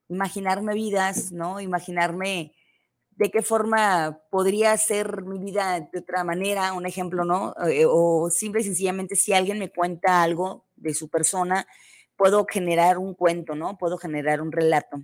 Imaginarme 0.09 0.75
vidas, 0.75 1.33
¿no? 1.33 1.61
Imaginarme 1.61 2.55
de 3.21 3.31
qué 3.31 3.43
forma 3.43 4.23
podría 4.31 4.77
ser 4.79 5.23
mi 5.25 5.39
vida 5.39 5.81
de 5.93 5.99
otra 5.99 6.25
manera, 6.25 6.73
un 6.73 6.87
ejemplo, 6.87 7.25
¿no? 7.25 7.55
Eh, 7.69 7.85
o 7.87 8.31
simple 8.31 8.63
y 8.63 8.65
sencillamente 8.65 9.17
si 9.17 9.33
alguien 9.33 9.59
me 9.59 9.71
cuenta 9.71 10.23
algo 10.23 10.65
de 10.81 10.95
su 10.95 11.09
persona, 11.09 11.67
puedo 12.17 12.45
generar 12.45 12.99
un 12.99 13.15
cuento, 13.15 13.55
¿no? 13.55 13.79
Puedo 13.79 13.97
generar 13.97 14.43
un 14.43 14.53
relato. 14.53 15.03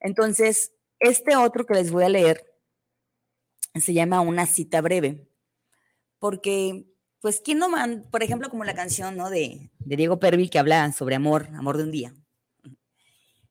Entonces, 0.00 0.72
este 0.98 1.36
otro 1.36 1.64
que 1.64 1.74
les 1.74 1.90
voy 1.90 2.04
a 2.04 2.08
leer 2.08 2.44
se 3.74 3.92
llama 3.92 4.20
Una 4.20 4.46
cita 4.46 4.80
breve, 4.80 5.28
porque, 6.18 6.86
pues, 7.20 7.40
¿quién 7.40 7.58
no 7.58 7.68
man, 7.68 8.04
por 8.10 8.22
ejemplo, 8.22 8.50
como 8.50 8.64
la 8.64 8.74
canción, 8.74 9.16
¿no? 9.16 9.30
De, 9.30 9.70
Diego 9.78 10.18
Pervi 10.18 10.48
que 10.48 10.58
habla 10.58 10.90
sobre 10.92 11.14
amor, 11.14 11.48
amor 11.54 11.76
de 11.76 11.84
un 11.84 11.92
día. 11.92 12.14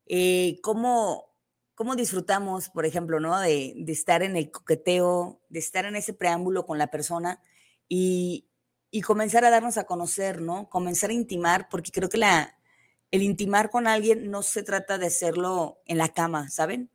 Eh, 0.06 0.60
¿cómo, 0.62 1.36
¿Cómo 1.76 1.96
disfrutamos, 1.96 2.70
por 2.70 2.86
ejemplo, 2.86 3.20
¿no? 3.20 3.40
De, 3.40 3.76
de, 3.78 3.92
estar 3.94 4.24
en 4.24 4.36
el 4.36 4.52
coqueteo, 4.52 5.42
de 5.48 5.60
estar 5.60 5.86
en 5.86 5.96
ese 5.96 6.14
preámbulo 6.14 6.66
con 6.66 6.78
la 6.78 6.88
persona 6.88 7.42
y, 7.88 8.49
y 8.92 9.02
comenzar 9.02 9.46
a 9.46 9.50
darnos 9.50 9.78
a 9.78 9.86
conocer, 9.86 10.42
¿no? 10.42 10.70
Comenzar 10.70 11.10
a 11.10 11.14
intimar, 11.14 11.70
porque 11.70 11.92
creo 11.92 12.10
que 12.10 12.18
la, 12.18 12.58
el 13.12 13.22
intimar 13.22 13.70
con 13.70 13.88
alguien 13.88 14.30
no 14.32 14.44
se 14.44 14.64
trata 14.64 14.98
de 14.98 15.08
hacerlo 15.08 15.82
en 15.86 15.98
la 15.98 16.10
cama, 16.10 16.50
¿saben? 16.50 16.90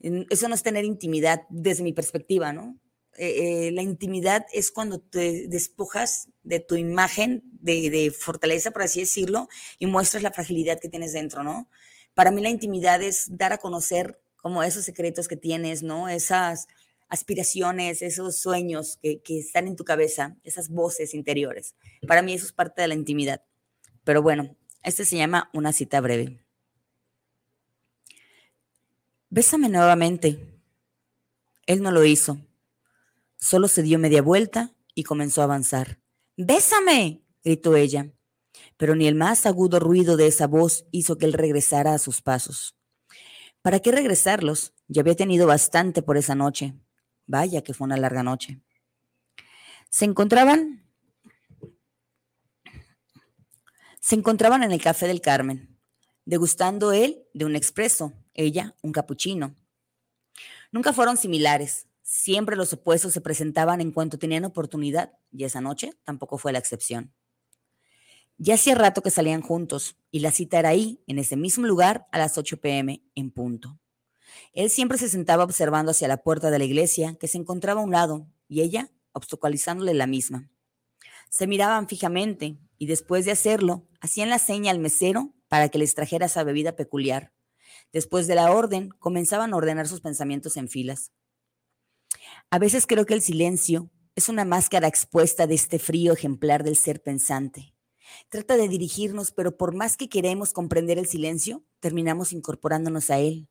Eso 0.00 0.48
no 0.48 0.54
es 0.54 0.62
tener 0.62 0.84
intimidad 0.84 1.42
desde 1.50 1.82
mi 1.82 1.92
perspectiva, 1.92 2.52
¿no? 2.52 2.78
Eh, 3.16 3.66
eh, 3.66 3.72
la 3.72 3.82
intimidad 3.82 4.46
es 4.52 4.70
cuando 4.70 5.00
te 5.00 5.46
despojas 5.48 6.28
de 6.42 6.60
tu 6.60 6.76
imagen 6.76 7.42
de, 7.60 8.14
fortaleza, 8.16 8.70
por 8.70 8.82
así 8.82 9.00
decirlo, 9.00 9.48
y 9.78 9.86
muestras 9.86 10.22
la 10.22 10.32
fragilidad 10.32 10.80
que 10.80 10.88
tienes 10.88 11.12
dentro, 11.12 11.42
¿no? 11.42 11.68
Para 12.14 12.30
mí 12.30 12.40
la 12.40 12.48
intimidad 12.48 13.02
es 13.02 13.36
dar 13.36 13.52
a 13.52 13.58
conocer 13.58 14.20
como 14.36 14.62
esos 14.62 14.84
secretos 14.84 15.28
que 15.28 15.36
tienes, 15.36 15.82
¿no? 15.82 16.08
Esas 16.08 16.66
aspiraciones, 17.10 18.02
esos 18.02 18.36
sueños 18.36 18.98
que, 19.02 19.20
están 19.26 19.66
en 19.66 19.76
tu 19.76 19.84
cabeza, 19.84 20.36
esas 20.44 20.70
voces 20.70 21.12
interiores. 21.12 21.74
Para 22.06 22.22
mí 22.22 22.32
eso 22.32 22.46
es 22.46 22.52
parte 22.52 22.80
de 22.80 22.88
la 22.88 22.94
intimidad. 22.94 23.42
Pero 24.04 24.22
bueno, 24.22 24.56
este 24.82 25.04
se 25.04 25.16
llama 25.16 25.50
una 25.52 25.72
cita 25.72 26.00
breve. 26.00 26.40
Bésame 29.28 29.68
nuevamente. 29.68 30.38
Él 31.66 31.82
no 31.82 31.90
lo 31.90 32.04
hizo. 32.04 32.38
Solo 33.36 33.68
se 33.68 33.82
dio 33.82 33.98
media 33.98 34.22
vuelta 34.22 34.74
y 34.94 35.04
comenzó 35.04 35.40
a 35.40 35.44
avanzar. 35.44 36.00
Bésame, 36.36 37.22
gritó 37.44 37.76
ella. 37.76 38.12
Pero 38.76 38.94
ni 38.94 39.06
el 39.06 39.14
más 39.14 39.46
agudo 39.46 39.78
ruido 39.78 40.16
de 40.16 40.26
esa 40.26 40.46
voz 40.46 40.86
hizo 40.90 41.18
que 41.18 41.26
él 41.26 41.32
regresara 41.32 41.94
a 41.94 41.98
sus 41.98 42.22
pasos. 42.22 42.76
¿Para 43.62 43.80
qué 43.80 43.92
regresarlos? 43.92 44.72
Ya 44.88 45.02
había 45.02 45.16
tenido 45.16 45.46
bastante 45.46 46.02
por 46.02 46.16
esa 46.16 46.34
noche. 46.34 46.74
Vaya 47.30 47.62
que 47.62 47.74
fue 47.74 47.84
una 47.84 47.96
larga 47.96 48.24
noche. 48.24 48.60
Se 49.88 50.04
encontraban 50.04 50.82
se 54.00 54.16
encontraban 54.16 54.64
en 54.64 54.72
el 54.72 54.82
café 54.82 55.06
del 55.06 55.20
Carmen, 55.20 55.78
degustando 56.24 56.90
él 56.90 57.22
de 57.32 57.44
un 57.44 57.54
expreso 57.54 58.12
ella 58.34 58.74
un 58.82 58.90
capuchino. 58.90 59.54
Nunca 60.72 60.92
fueron 60.92 61.16
similares, 61.16 61.86
siempre 62.02 62.56
los 62.56 62.72
opuestos 62.72 63.12
se 63.12 63.20
presentaban 63.20 63.80
en 63.80 63.92
cuanto 63.92 64.18
tenían 64.18 64.44
oportunidad, 64.44 65.12
y 65.30 65.44
esa 65.44 65.60
noche 65.60 65.92
tampoco 66.02 66.36
fue 66.36 66.52
la 66.52 66.58
excepción. 66.58 67.14
Ya 68.38 68.54
hacía 68.54 68.74
rato 68.74 69.02
que 69.02 69.10
salían 69.10 69.42
juntos, 69.42 69.94
y 70.10 70.18
la 70.18 70.32
cita 70.32 70.58
era 70.58 70.70
ahí, 70.70 71.00
en 71.06 71.20
ese 71.20 71.36
mismo 71.36 71.64
lugar, 71.64 72.08
a 72.10 72.18
las 72.18 72.38
8 72.38 72.60
pm, 72.60 73.04
en 73.14 73.30
punto. 73.30 73.78
Él 74.52 74.70
siempre 74.70 74.98
se 74.98 75.08
sentaba 75.08 75.44
observando 75.44 75.90
hacia 75.90 76.08
la 76.08 76.22
puerta 76.22 76.50
de 76.50 76.58
la 76.58 76.64
iglesia, 76.64 77.16
que 77.20 77.28
se 77.28 77.38
encontraba 77.38 77.80
a 77.80 77.84
un 77.84 77.92
lado, 77.92 78.26
y 78.48 78.62
ella 78.62 78.90
obstaculizándole 79.12 79.94
la 79.94 80.06
misma. 80.06 80.50
Se 81.28 81.46
miraban 81.46 81.88
fijamente, 81.88 82.58
y 82.78 82.86
después 82.86 83.24
de 83.24 83.32
hacerlo, 83.32 83.86
hacían 84.00 84.30
la 84.30 84.38
seña 84.38 84.70
al 84.70 84.78
mesero 84.78 85.32
para 85.48 85.68
que 85.68 85.78
les 85.78 85.94
trajera 85.94 86.26
esa 86.26 86.44
bebida 86.44 86.76
peculiar, 86.76 87.32
Después 87.92 88.26
de 88.26 88.36
la 88.36 88.52
orden, 88.52 88.90
comenzaban 88.98 89.52
a 89.52 89.56
ordenar 89.56 89.88
sus 89.88 90.00
pensamientos 90.00 90.56
en 90.56 90.68
filas. 90.68 91.12
A 92.50 92.58
veces 92.58 92.86
creo 92.86 93.04
que 93.04 93.14
el 93.14 93.22
silencio 93.22 93.90
es 94.14 94.28
una 94.28 94.44
máscara 94.44 94.86
expuesta 94.86 95.46
de 95.46 95.54
este 95.54 95.78
frío 95.78 96.12
ejemplar 96.12 96.62
del 96.62 96.76
ser 96.76 97.02
pensante. 97.02 97.74
Trata 98.28 98.56
de 98.56 98.68
dirigirnos, 98.68 99.32
pero 99.32 99.56
por 99.56 99.74
más 99.74 99.96
que 99.96 100.08
queremos 100.08 100.52
comprender 100.52 100.98
el 100.98 101.06
silencio, 101.06 101.64
terminamos 101.80 102.32
incorporándonos 102.32 103.10
a 103.10 103.18
él. 103.18 103.48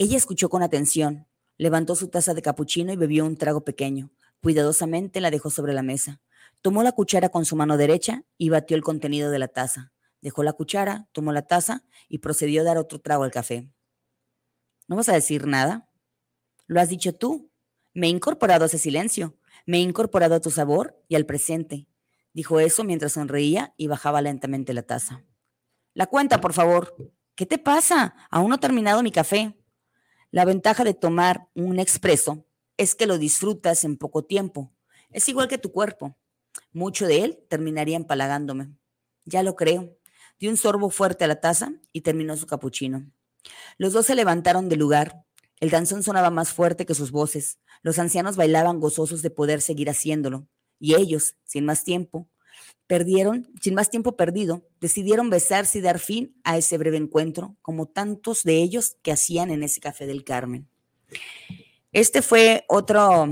Ella 0.00 0.16
escuchó 0.16 0.48
con 0.48 0.62
atención, 0.62 1.26
levantó 1.56 1.96
su 1.96 2.06
taza 2.06 2.32
de 2.32 2.40
capuchino 2.40 2.92
y 2.92 2.96
bebió 2.96 3.26
un 3.26 3.36
trago 3.36 3.64
pequeño. 3.64 4.12
Cuidadosamente 4.40 5.20
la 5.20 5.32
dejó 5.32 5.50
sobre 5.50 5.72
la 5.72 5.82
mesa. 5.82 6.20
Tomó 6.62 6.84
la 6.84 6.92
cuchara 6.92 7.30
con 7.30 7.44
su 7.44 7.56
mano 7.56 7.76
derecha 7.76 8.22
y 8.36 8.48
batió 8.48 8.76
el 8.76 8.84
contenido 8.84 9.28
de 9.32 9.40
la 9.40 9.48
taza. 9.48 9.92
Dejó 10.20 10.44
la 10.44 10.52
cuchara, 10.52 11.08
tomó 11.10 11.32
la 11.32 11.42
taza 11.42 11.84
y 12.08 12.18
procedió 12.18 12.60
a 12.60 12.64
dar 12.64 12.78
otro 12.78 13.00
trago 13.00 13.24
al 13.24 13.32
café. 13.32 13.72
¿No 14.86 14.94
vas 14.94 15.08
a 15.08 15.14
decir 15.14 15.48
nada? 15.48 15.90
Lo 16.68 16.80
has 16.80 16.88
dicho 16.88 17.12
tú. 17.12 17.50
Me 17.92 18.06
he 18.06 18.10
incorporado 18.10 18.62
a 18.62 18.66
ese 18.66 18.78
silencio. 18.78 19.36
Me 19.66 19.78
he 19.78 19.80
incorporado 19.80 20.36
a 20.36 20.40
tu 20.40 20.52
sabor 20.52 20.96
y 21.08 21.16
al 21.16 21.26
presente. 21.26 21.88
Dijo 22.32 22.60
eso 22.60 22.84
mientras 22.84 23.14
sonreía 23.14 23.74
y 23.76 23.88
bajaba 23.88 24.22
lentamente 24.22 24.74
la 24.74 24.82
taza. 24.82 25.24
La 25.92 26.06
cuenta, 26.06 26.40
por 26.40 26.52
favor. 26.52 26.94
¿Qué 27.34 27.46
te 27.46 27.58
pasa? 27.58 28.14
Aún 28.30 28.50
no 28.50 28.54
he 28.54 28.58
terminado 28.58 29.02
mi 29.02 29.10
café. 29.10 29.57
La 30.30 30.44
ventaja 30.44 30.84
de 30.84 30.92
tomar 30.92 31.48
un 31.54 31.78
expreso 31.78 32.44
es 32.76 32.94
que 32.94 33.06
lo 33.06 33.16
disfrutas 33.16 33.84
en 33.84 33.96
poco 33.96 34.24
tiempo. 34.24 34.70
Es 35.10 35.28
igual 35.28 35.48
que 35.48 35.56
tu 35.56 35.72
cuerpo. 35.72 36.18
Mucho 36.72 37.06
de 37.06 37.24
él 37.24 37.44
terminaría 37.48 37.96
empalagándome. 37.96 38.74
Ya 39.24 39.42
lo 39.42 39.56
creo. 39.56 39.96
Dio 40.38 40.50
un 40.50 40.58
sorbo 40.58 40.90
fuerte 40.90 41.24
a 41.24 41.28
la 41.28 41.40
taza 41.40 41.72
y 41.92 42.02
terminó 42.02 42.36
su 42.36 42.46
capuchino. 42.46 43.10
Los 43.78 43.94
dos 43.94 44.04
se 44.06 44.14
levantaron 44.14 44.68
del 44.68 44.80
lugar. 44.80 45.24
El 45.60 45.70
danzón 45.70 46.02
sonaba 46.02 46.30
más 46.30 46.52
fuerte 46.52 46.84
que 46.84 46.94
sus 46.94 47.10
voces. 47.10 47.58
Los 47.82 47.98
ancianos 47.98 48.36
bailaban 48.36 48.80
gozosos 48.80 49.22
de 49.22 49.30
poder 49.30 49.62
seguir 49.62 49.88
haciéndolo. 49.88 50.46
Y 50.78 50.94
ellos, 50.94 51.36
sin 51.44 51.64
más 51.64 51.84
tiempo, 51.84 52.28
perdieron, 52.88 53.46
sin 53.60 53.74
más 53.74 53.90
tiempo 53.90 54.16
perdido, 54.16 54.66
decidieron 54.80 55.30
besarse 55.30 55.78
y 55.78 55.82
dar 55.82 55.98
fin 55.98 56.34
a 56.42 56.56
ese 56.56 56.78
breve 56.78 56.96
encuentro, 56.96 57.56
como 57.62 57.86
tantos 57.86 58.42
de 58.42 58.56
ellos 58.56 58.96
que 59.02 59.12
hacían 59.12 59.50
en 59.50 59.62
ese 59.62 59.80
café 59.80 60.06
del 60.06 60.24
Carmen. 60.24 60.68
Este 61.92 62.22
fue 62.22 62.64
otro 62.66 63.28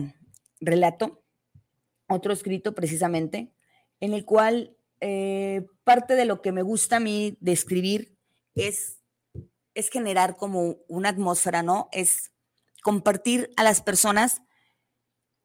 relato, 0.60 1.22
otro 2.06 2.34
escrito 2.34 2.74
precisamente, 2.74 3.50
en 3.98 4.12
el 4.12 4.26
cual 4.26 4.76
eh, 5.00 5.66
parte 5.84 6.14
de 6.14 6.26
lo 6.26 6.42
que 6.42 6.52
me 6.52 6.62
gusta 6.62 6.96
a 6.96 7.00
mí 7.00 7.36
de 7.40 7.58
es, 8.54 8.98
es 9.74 9.88
generar 9.90 10.36
como 10.36 10.76
una 10.86 11.08
atmósfera, 11.08 11.62
¿no? 11.62 11.88
Es 11.92 12.30
compartir 12.82 13.50
a 13.56 13.64
las 13.64 13.80
personas 13.80 14.42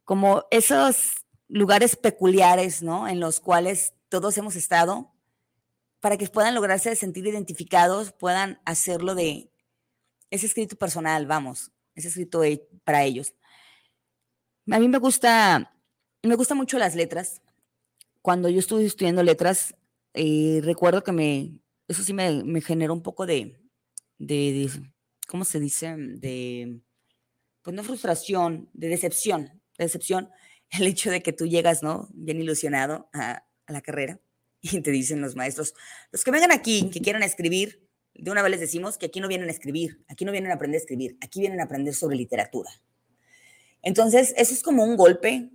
como 0.04 0.44
esos 0.52 1.26
lugares 1.48 1.96
peculiares, 1.96 2.84
¿no? 2.84 3.08
En 3.08 3.20
los 3.20 3.40
cuales 3.40 3.94
todos 4.12 4.38
hemos 4.38 4.58
estado, 4.58 5.10
para 6.02 6.18
que 6.18 6.28
puedan 6.28 6.54
lograrse 6.54 6.96
sentir 6.96 7.26
identificados, 7.26 8.12
puedan 8.12 8.60
hacerlo 8.66 9.16
de 9.16 9.50
ese 10.30 10.48
escrito 10.48 10.76
personal, 10.76 11.26
vamos, 11.26 11.72
ese 11.96 12.10
escrito 12.10 12.42
para 12.84 13.06
ellos. 13.06 13.34
A 14.70 14.80
mí 14.80 14.90
me 14.90 14.98
gusta, 14.98 15.74
me 16.24 16.36
gusta 16.36 16.56
mucho 16.56 16.78
las 16.78 16.94
letras. 16.94 17.42
Cuando 18.22 18.50
yo 18.50 18.60
estuve 18.60 18.86
estudiando 18.86 19.24
letras, 19.24 19.74
eh, 20.14 20.60
recuerdo 20.62 21.04
que 21.04 21.14
me, 21.14 21.62
eso 21.88 22.04
sí 22.04 22.14
me, 22.14 22.62
generó 22.62 22.94
un 22.94 23.02
poco 23.02 23.26
de, 23.26 23.62
de, 24.18 24.70
¿cómo 25.26 25.46
se 25.46 25.62
dice? 25.62 25.96
De, 25.96 26.82
pues 27.62 27.74
no 27.74 27.84
frustración, 27.84 28.70
de 28.74 28.90
decepción, 28.90 29.62
de 29.78 29.86
decepción, 29.86 30.30
el 30.70 30.88
hecho 30.88 31.12
de 31.12 31.24
que 31.24 31.32
tú 31.32 31.46
llegas, 31.46 31.82
¿no? 31.82 32.10
Bien 32.14 32.42
ilusionado 32.42 33.10
a, 33.14 33.46
la 33.74 33.82
carrera 33.82 34.20
y 34.62 34.82
te 34.82 34.92
dicen 34.92 35.22
los 35.22 35.36
maestros, 35.36 35.74
los 36.12 36.24
que 36.24 36.32
vengan 36.32 36.52
aquí, 36.52 36.90
que 36.90 37.02
quieran 37.02 37.24
escribir, 37.24 37.88
de 38.14 38.30
una 38.30 38.42
vez 38.42 38.52
les 38.52 38.60
decimos 38.60 38.98
que 38.98 39.08
aquí 39.08 39.20
no 39.20 39.28
vienen 39.28 39.48
a 39.48 39.52
escribir, 39.52 40.04
aquí 40.08 40.26
no 40.26 40.32
vienen 40.32 40.52
a 40.52 40.56
aprender 40.56 40.80
a 40.80 40.82
escribir, 40.82 41.18
aquí 41.22 41.40
vienen 41.40 41.60
a 41.62 41.64
aprender 41.64 41.94
sobre 41.94 42.18
literatura. 42.18 42.70
Entonces, 43.82 44.34
eso 44.38 44.54
es 44.54 44.62
como 44.62 44.84
un 44.84 44.96
golpe 44.96 45.50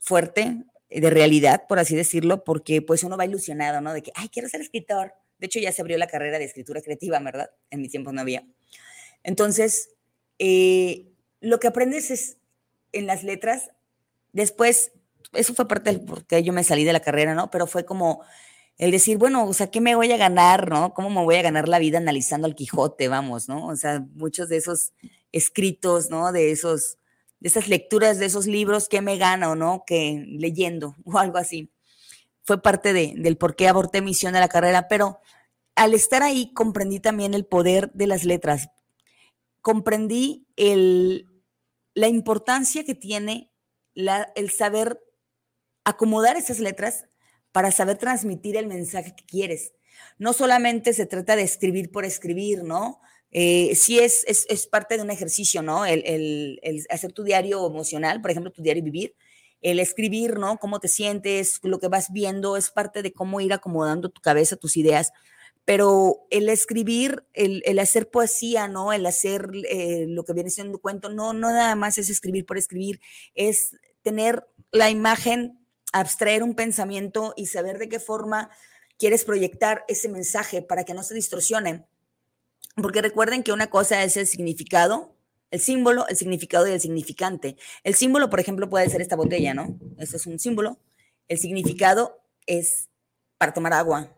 fuerte 0.00 0.64
de 0.90 1.10
realidad, 1.10 1.66
por 1.68 1.78
así 1.78 1.94
decirlo, 1.94 2.44
porque 2.44 2.82
pues 2.82 3.04
uno 3.04 3.16
va 3.16 3.24
ilusionado, 3.24 3.80
¿no? 3.80 3.94
De 3.94 4.02
que, 4.02 4.12
ay, 4.16 4.28
quiero 4.28 4.48
ser 4.48 4.60
escritor. 4.60 5.14
De 5.38 5.46
hecho, 5.46 5.60
ya 5.60 5.72
se 5.72 5.80
abrió 5.80 5.96
la 5.96 6.08
carrera 6.08 6.38
de 6.38 6.44
escritura 6.44 6.82
creativa, 6.82 7.18
¿verdad? 7.20 7.50
En 7.70 7.80
mi 7.80 7.88
tiempo 7.88 8.12
no 8.12 8.20
había. 8.20 8.44
Entonces, 9.22 9.90
eh, 10.38 11.06
lo 11.40 11.60
que 11.60 11.68
aprendes 11.68 12.10
es 12.10 12.38
en 12.92 13.06
las 13.06 13.22
letras 13.22 13.70
Después, 14.32 14.92
eso 15.32 15.54
fue 15.54 15.68
parte 15.68 15.90
del 15.90 16.00
por 16.00 16.26
qué 16.26 16.42
yo 16.42 16.52
me 16.52 16.64
salí 16.64 16.84
de 16.84 16.92
la 16.92 17.00
carrera, 17.00 17.34
¿no? 17.34 17.50
Pero 17.50 17.66
fue 17.66 17.84
como 17.84 18.22
el 18.80 18.90
decir, 18.90 19.18
bueno, 19.18 19.46
o 19.46 19.52
sea, 19.52 19.70
¿qué 19.70 19.80
me 19.80 19.94
voy 19.94 20.10
a 20.10 20.16
ganar, 20.16 20.70
no? 20.70 20.94
¿Cómo 20.94 21.10
me 21.10 21.22
voy 21.22 21.36
a 21.36 21.42
ganar 21.42 21.68
la 21.68 21.78
vida 21.78 21.98
analizando 21.98 22.46
al 22.46 22.54
Quijote, 22.54 23.08
vamos, 23.08 23.48
¿no? 23.48 23.66
O 23.66 23.76
sea, 23.76 24.00
muchos 24.14 24.48
de 24.48 24.56
esos 24.56 24.94
escritos, 25.32 26.10
¿no? 26.10 26.32
De 26.32 26.50
esos, 26.50 26.96
de 27.40 27.48
esas 27.48 27.68
lecturas 27.68 28.18
de 28.18 28.26
esos 28.26 28.46
libros, 28.46 28.88
¿qué 28.88 29.02
me 29.02 29.18
gano, 29.18 29.54
no? 29.54 29.84
Que 29.86 30.24
leyendo 30.26 30.96
o 31.04 31.18
algo 31.18 31.38
así. 31.38 31.70
Fue 32.42 32.62
parte 32.62 32.92
de, 32.92 33.14
del 33.16 33.36
por 33.36 33.54
qué 33.54 33.68
aborté 33.68 34.00
misión 34.00 34.32
de 34.32 34.40
la 34.40 34.48
carrera, 34.48 34.88
pero 34.88 35.20
al 35.74 35.94
estar 35.94 36.22
ahí 36.22 36.52
comprendí 36.54 37.00
también 37.00 37.34
el 37.34 37.44
poder 37.44 37.92
de 37.92 38.06
las 38.06 38.24
letras. 38.24 38.70
Comprendí 39.60 40.46
el, 40.56 41.26
la 41.94 42.08
importancia 42.08 42.84
que 42.84 42.94
tiene 42.94 43.52
el 43.94 44.50
saber 44.50 44.98
acomodar 45.84 46.36
esas 46.36 46.58
letras 46.60 47.04
para 47.52 47.70
saber 47.70 47.98
transmitir 47.98 48.56
el 48.56 48.66
mensaje 48.66 49.14
que 49.16 49.24
quieres. 49.24 49.72
No 50.18 50.32
solamente 50.32 50.92
se 50.92 51.06
trata 51.06 51.36
de 51.36 51.42
escribir 51.42 51.90
por 51.90 52.04
escribir, 52.04 52.62
¿no? 52.62 53.00
Eh, 53.32 53.74
sí 53.76 53.98
es, 53.98 54.24
es, 54.26 54.66
parte 54.66 54.96
de 54.96 55.02
un 55.02 55.10
ejercicio, 55.10 55.62
¿no? 55.62 55.86
El, 55.86 56.02
el, 56.62 56.86
hacer 56.90 57.12
tu 57.12 57.22
diario 57.22 57.66
emocional, 57.66 58.20
por 58.20 58.30
ejemplo, 58.30 58.50
tu 58.50 58.62
diario 58.62 58.82
vivir, 58.82 59.14
el 59.60 59.78
escribir, 59.78 60.38
¿no? 60.38 60.58
Cómo 60.58 60.80
te 60.80 60.88
sientes, 60.88 61.60
lo 61.62 61.78
que 61.78 61.88
vas 61.88 62.12
viendo, 62.12 62.56
es 62.56 62.70
parte 62.70 63.02
de 63.02 63.12
cómo 63.12 63.40
ir 63.40 63.52
acomodando 63.52 64.08
tu 64.08 64.20
cabeza, 64.20 64.56
tus 64.56 64.76
ideas. 64.76 65.12
Pero 65.64 66.26
el 66.30 66.48
escribir, 66.48 67.24
el, 67.34 67.62
el 67.64 67.78
hacer 67.78 68.10
poesía, 68.10 68.66
¿no? 68.66 68.92
El 68.92 69.06
hacer 69.06 69.48
eh, 69.68 70.06
lo 70.08 70.24
que 70.24 70.32
viene 70.32 70.50
siendo 70.50 70.72
un 70.72 70.80
cuento, 70.80 71.10
no, 71.10 71.32
no 71.32 71.50
nada 71.50 71.76
más 71.76 71.98
es 71.98 72.10
escribir 72.10 72.46
por 72.46 72.58
escribir, 72.58 73.00
es 73.34 73.76
tener 74.02 74.44
la 74.72 74.90
imagen, 74.90 75.59
abstraer 75.92 76.42
un 76.42 76.54
pensamiento 76.54 77.34
y 77.36 77.46
saber 77.46 77.78
de 77.78 77.88
qué 77.88 78.00
forma 78.00 78.50
quieres 78.98 79.24
proyectar 79.24 79.84
ese 79.88 80.08
mensaje 80.08 80.62
para 80.62 80.84
que 80.84 80.94
no 80.94 81.02
se 81.02 81.14
distorsione. 81.14 81.84
Porque 82.76 83.02
recuerden 83.02 83.42
que 83.42 83.52
una 83.52 83.68
cosa 83.68 84.02
es 84.04 84.16
el 84.16 84.26
significado, 84.26 85.16
el 85.50 85.60
símbolo, 85.60 86.06
el 86.08 86.16
significado 86.16 86.68
y 86.68 86.72
el 86.72 86.80
significante. 86.80 87.56
El 87.82 87.94
símbolo, 87.94 88.30
por 88.30 88.40
ejemplo, 88.40 88.70
puede 88.70 88.88
ser 88.88 89.00
esta 89.00 89.16
botella, 89.16 89.54
¿no? 89.54 89.78
Este 89.98 90.16
es 90.16 90.26
un 90.26 90.38
símbolo. 90.38 90.78
El 91.28 91.38
significado 91.38 92.22
es 92.46 92.88
para 93.38 93.52
tomar 93.52 93.72
agua, 93.72 94.16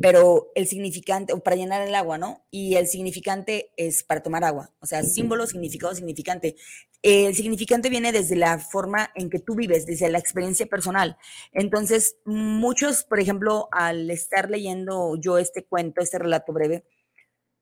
pero 0.00 0.50
el 0.54 0.66
significante, 0.66 1.34
o 1.34 1.40
para 1.40 1.56
llenar 1.56 1.86
el 1.86 1.94
agua, 1.94 2.16
¿no? 2.16 2.42
Y 2.50 2.76
el 2.76 2.86
significante 2.86 3.70
es 3.76 4.02
para 4.02 4.22
tomar 4.22 4.44
agua, 4.44 4.70
o 4.80 4.86
sea, 4.86 5.02
símbolo, 5.02 5.46
significado, 5.46 5.94
significante. 5.94 6.56
El 7.02 7.34
significante 7.34 7.90
viene 7.90 8.10
desde 8.10 8.34
la 8.34 8.58
forma 8.58 9.10
en 9.14 9.28
que 9.28 9.38
tú 9.38 9.54
vives, 9.54 9.84
desde 9.84 10.08
la 10.08 10.18
experiencia 10.18 10.64
personal. 10.64 11.18
Entonces, 11.52 12.16
muchos, 12.24 13.04
por 13.04 13.20
ejemplo, 13.20 13.68
al 13.72 14.10
estar 14.10 14.48
leyendo 14.48 15.16
yo 15.16 15.36
este 15.36 15.64
cuento, 15.64 16.00
este 16.00 16.18
relato 16.18 16.52
breve, 16.54 16.84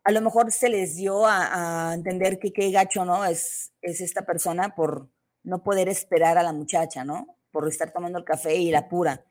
a 0.04 0.12
lo 0.12 0.20
mejor 0.20 0.52
se 0.52 0.68
les 0.68 0.94
dio 0.94 1.26
a, 1.26 1.92
entender 1.92 2.38
que 2.38 2.52
qué 2.52 2.70
gacho, 2.70 3.04
¿no? 3.04 3.24
Es, 3.24 3.72
es 3.82 4.00
esta 4.00 4.22
persona 4.24 4.76
por 4.76 5.08
no 5.42 5.64
poder 5.64 5.88
esperar 5.88 6.38
a 6.38 6.44
la 6.44 6.52
muchacha, 6.52 7.04
¿no? 7.04 7.36
Por 7.50 7.66
estar 7.66 7.92
tomando 7.92 8.18
el 8.18 8.24
café 8.24 8.54
y 8.54 8.70
la 8.70 8.88
pura. 8.88 9.24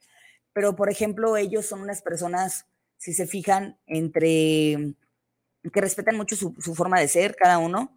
Pero, 0.52 0.76
por 0.76 0.90
ejemplo, 0.90 1.38
ellos 1.38 1.66
son 1.66 1.82
unas 1.82 2.02
personas 2.02 2.66
si 2.98 3.14
se 3.14 3.28
fijan, 3.28 3.78
entre 3.88 4.96
que 5.74 5.82
respetan 5.82 6.16
mucho 6.16 6.36
su, 6.36 6.54
forma 6.76 7.00
de 7.00 7.08
ser 7.08 7.36
cada 7.36 7.58
uno 7.58 7.96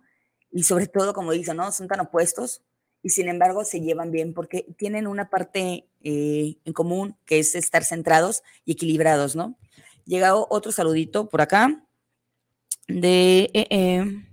y 0.51 0.65
sobre 0.65 0.87
todo, 0.87 1.15
como 1.15 1.33
dicen, 1.33 1.57
¿no? 1.57 1.71
Son 1.73 1.89
tan 1.89 2.01
opuestos 2.01 2.63
y 3.03 3.11
sin 3.11 3.29
embargo 3.29 3.65
se 3.65 3.81
llevan 3.81 4.11
bien 4.11 4.35
porque 4.35 4.67
tienen 4.77 5.07
una 5.07 5.31
parte 5.31 5.87
eh, 6.03 6.57
en 6.65 6.73
común 6.73 7.17
que 7.25 7.39
es 7.39 7.55
estar 7.55 7.85
centrados 7.85 8.43
y 8.65 8.73
equilibrados, 8.73 9.37
¿no? 9.37 9.57
Llega 10.05 10.35
otro 10.35 10.73
saludito 10.73 11.29
por 11.29 11.41
acá 11.41 11.85
de 12.89 13.51
eh, 13.55 13.67
eh, 13.71 14.25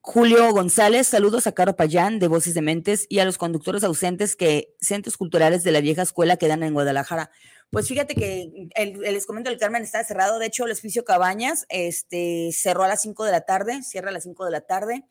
Julio 0.00 0.50
González, 0.52 1.06
saludos 1.06 1.46
a 1.46 1.52
Caro 1.52 1.76
Payán 1.76 2.18
de 2.18 2.26
Voces 2.26 2.54
de 2.54 2.62
Mentes 2.62 3.06
y 3.08 3.20
a 3.20 3.24
los 3.24 3.38
conductores 3.38 3.84
ausentes 3.84 4.34
que 4.34 4.74
centros 4.80 5.16
culturales 5.16 5.62
de 5.62 5.70
la 5.72 5.80
vieja 5.80 6.02
escuela 6.02 6.36
quedan 6.36 6.62
en 6.62 6.72
Guadalajara. 6.72 7.30
Pues 7.70 7.86
fíjate 7.86 8.16
que 8.16 8.68
el, 8.74 9.00
les 9.00 9.26
comento, 9.26 9.48
el 9.48 9.58
Carmen 9.58 9.82
está 9.82 10.02
cerrado. 10.02 10.40
De 10.40 10.46
hecho, 10.46 10.64
el 10.64 10.72
hospicio 10.72 11.04
Cabañas 11.04 11.66
este, 11.68 12.50
cerró 12.52 12.82
a 12.82 12.88
las 12.88 13.02
5 13.02 13.24
de 13.24 13.30
la 13.30 13.42
tarde, 13.42 13.82
cierra 13.84 14.10
a 14.10 14.12
las 14.12 14.24
5 14.24 14.44
de 14.44 14.50
la 14.50 14.60
tarde. 14.60 15.04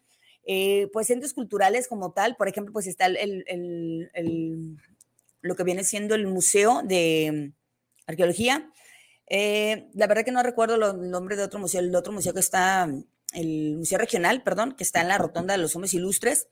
Eh, 0.45 0.89
pues 0.91 1.07
centros 1.07 1.33
culturales 1.33 1.87
como 1.87 2.11
tal, 2.11 2.35
por 2.35 2.49
ejemplo, 2.49 2.73
pues 2.73 2.87
está 2.87 3.05
el, 3.05 3.45
el, 3.47 4.77
lo 5.41 5.55
que 5.55 5.63
viene 5.63 5.83
siendo 5.85 6.15
el 6.15 6.27
Museo 6.27 6.81
de 6.83 7.53
Arqueología. 8.07 8.69
Eh, 9.27 9.87
la 9.93 10.07
verdad 10.07 10.25
que 10.25 10.31
no 10.31 10.43
recuerdo 10.43 10.75
el 10.75 11.09
nombre 11.09 11.37
de 11.37 11.43
otro 11.43 11.59
museo, 11.59 11.79
el 11.79 11.95
otro 11.95 12.11
museo 12.11 12.33
que 12.33 12.39
está, 12.41 12.89
el 13.33 13.77
Museo 13.77 13.99
Regional, 13.99 14.43
perdón, 14.43 14.73
que 14.75 14.83
está 14.83 15.01
en 15.01 15.07
la 15.07 15.17
Rotonda 15.17 15.53
de 15.53 15.61
los 15.61 15.75
Hombres 15.75 15.93
Ilustres 15.93 16.47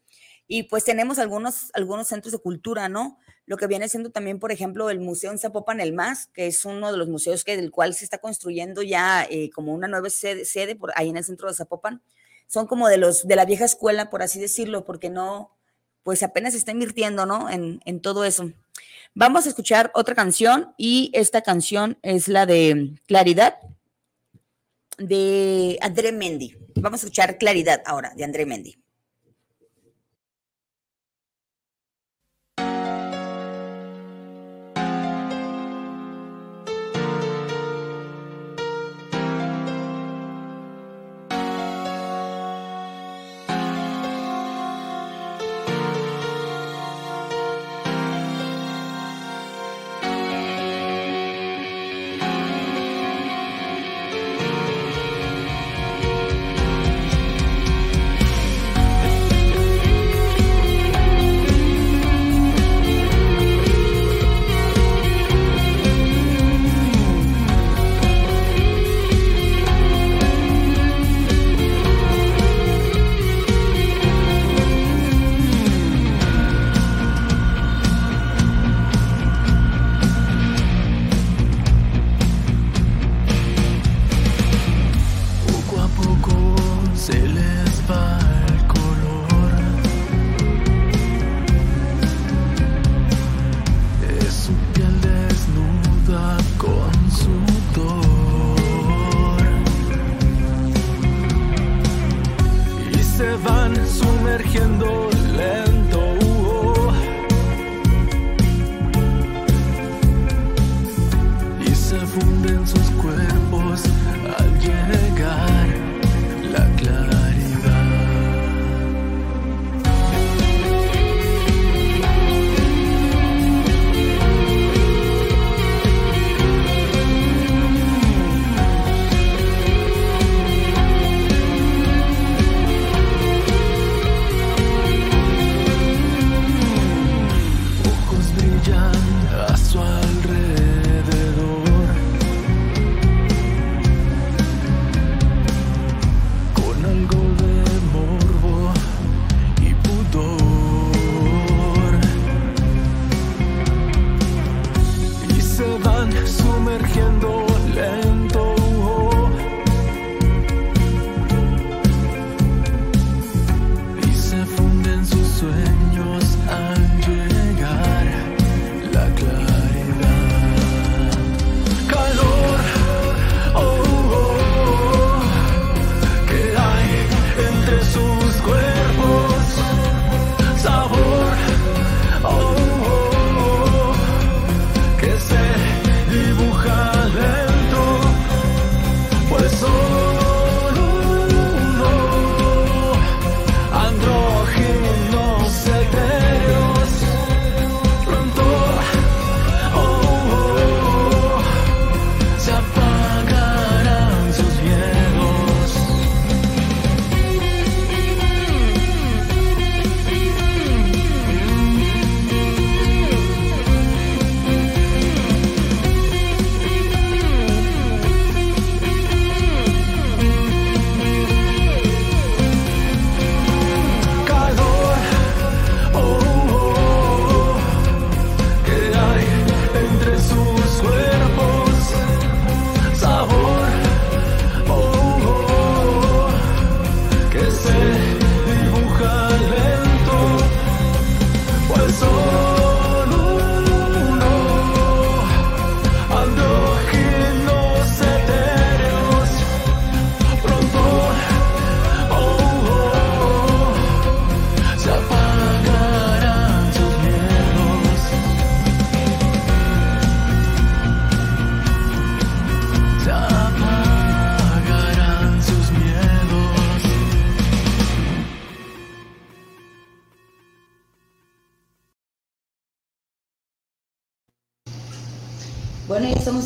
Y 0.47 0.63
pues 0.63 0.83
tenemos 0.83 1.19
algunos, 1.19 1.71
algunos 1.73 2.07
centros 2.07 2.31
de 2.31 2.39
cultura, 2.39 2.87
¿no? 2.87 3.19
Lo 3.45 3.57
que 3.57 3.67
viene 3.67 3.89
siendo 3.89 4.11
también, 4.11 4.39
por 4.39 4.51
ejemplo, 4.51 4.89
el 4.89 4.99
Museo 4.99 5.31
en 5.31 5.39
Zapopan 5.39 5.79
El 5.79 5.93
Más, 5.93 6.27
que 6.27 6.47
es 6.47 6.65
uno 6.65 6.91
de 6.91 6.97
los 6.97 7.09
museos 7.09 7.43
que, 7.43 7.57
del 7.57 7.71
cual 7.71 7.93
se 7.93 8.03
está 8.03 8.17
construyendo 8.17 8.81
ya 8.81 9.25
eh, 9.29 9.49
como 9.51 9.73
una 9.73 9.87
nueva 9.87 10.09
sede, 10.09 10.45
sede, 10.45 10.75
por 10.75 10.91
ahí 10.95 11.09
en 11.09 11.17
el 11.17 11.23
centro 11.23 11.47
de 11.47 11.53
Zapopan. 11.53 12.01
Son 12.47 12.67
como 12.67 12.87
de 12.87 12.97
los 12.97 13.27
de 13.27 13.35
la 13.35 13.45
vieja 13.45 13.65
escuela, 13.65 14.09
por 14.09 14.21
así 14.21 14.39
decirlo, 14.39 14.85
porque 14.85 15.09
no, 15.09 15.51
pues 16.03 16.23
apenas 16.23 16.53
se 16.53 16.59
está 16.59 16.71
invirtiendo, 16.71 17.25
¿no? 17.25 17.49
En, 17.49 17.81
en 17.85 18.01
todo 18.01 18.23
eso. 18.23 18.51
Vamos 19.13 19.45
a 19.45 19.49
escuchar 19.49 19.91
otra 19.95 20.15
canción 20.15 20.73
y 20.77 21.09
esta 21.13 21.41
canción 21.41 21.97
es 22.03 22.27
la 22.27 22.45
de 22.45 22.95
Claridad 23.07 23.57
de 24.97 25.77
André 25.81 26.11
Mendy. 26.11 26.55
Vamos 26.75 27.01
a 27.01 27.05
escuchar 27.05 27.37
Claridad 27.37 27.81
ahora 27.85 28.13
de 28.15 28.23
André 28.23 28.45
Mendy. 28.45 28.77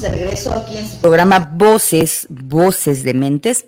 Aquí 0.04 0.78
en 0.78 0.89
su 0.89 0.99
programa 0.99 1.39
Voces, 1.39 2.26
Voces 2.30 3.04
de 3.04 3.14
Mentes. 3.14 3.66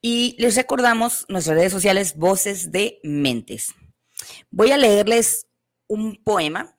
Y 0.00 0.36
les 0.38 0.54
recordamos 0.54 1.26
nuestras 1.28 1.56
redes 1.56 1.72
sociales, 1.72 2.16
Voces 2.16 2.70
de 2.70 3.00
Mentes. 3.02 3.74
Voy 4.50 4.70
a 4.70 4.76
leerles 4.76 5.48
un 5.88 6.22
poema 6.22 6.78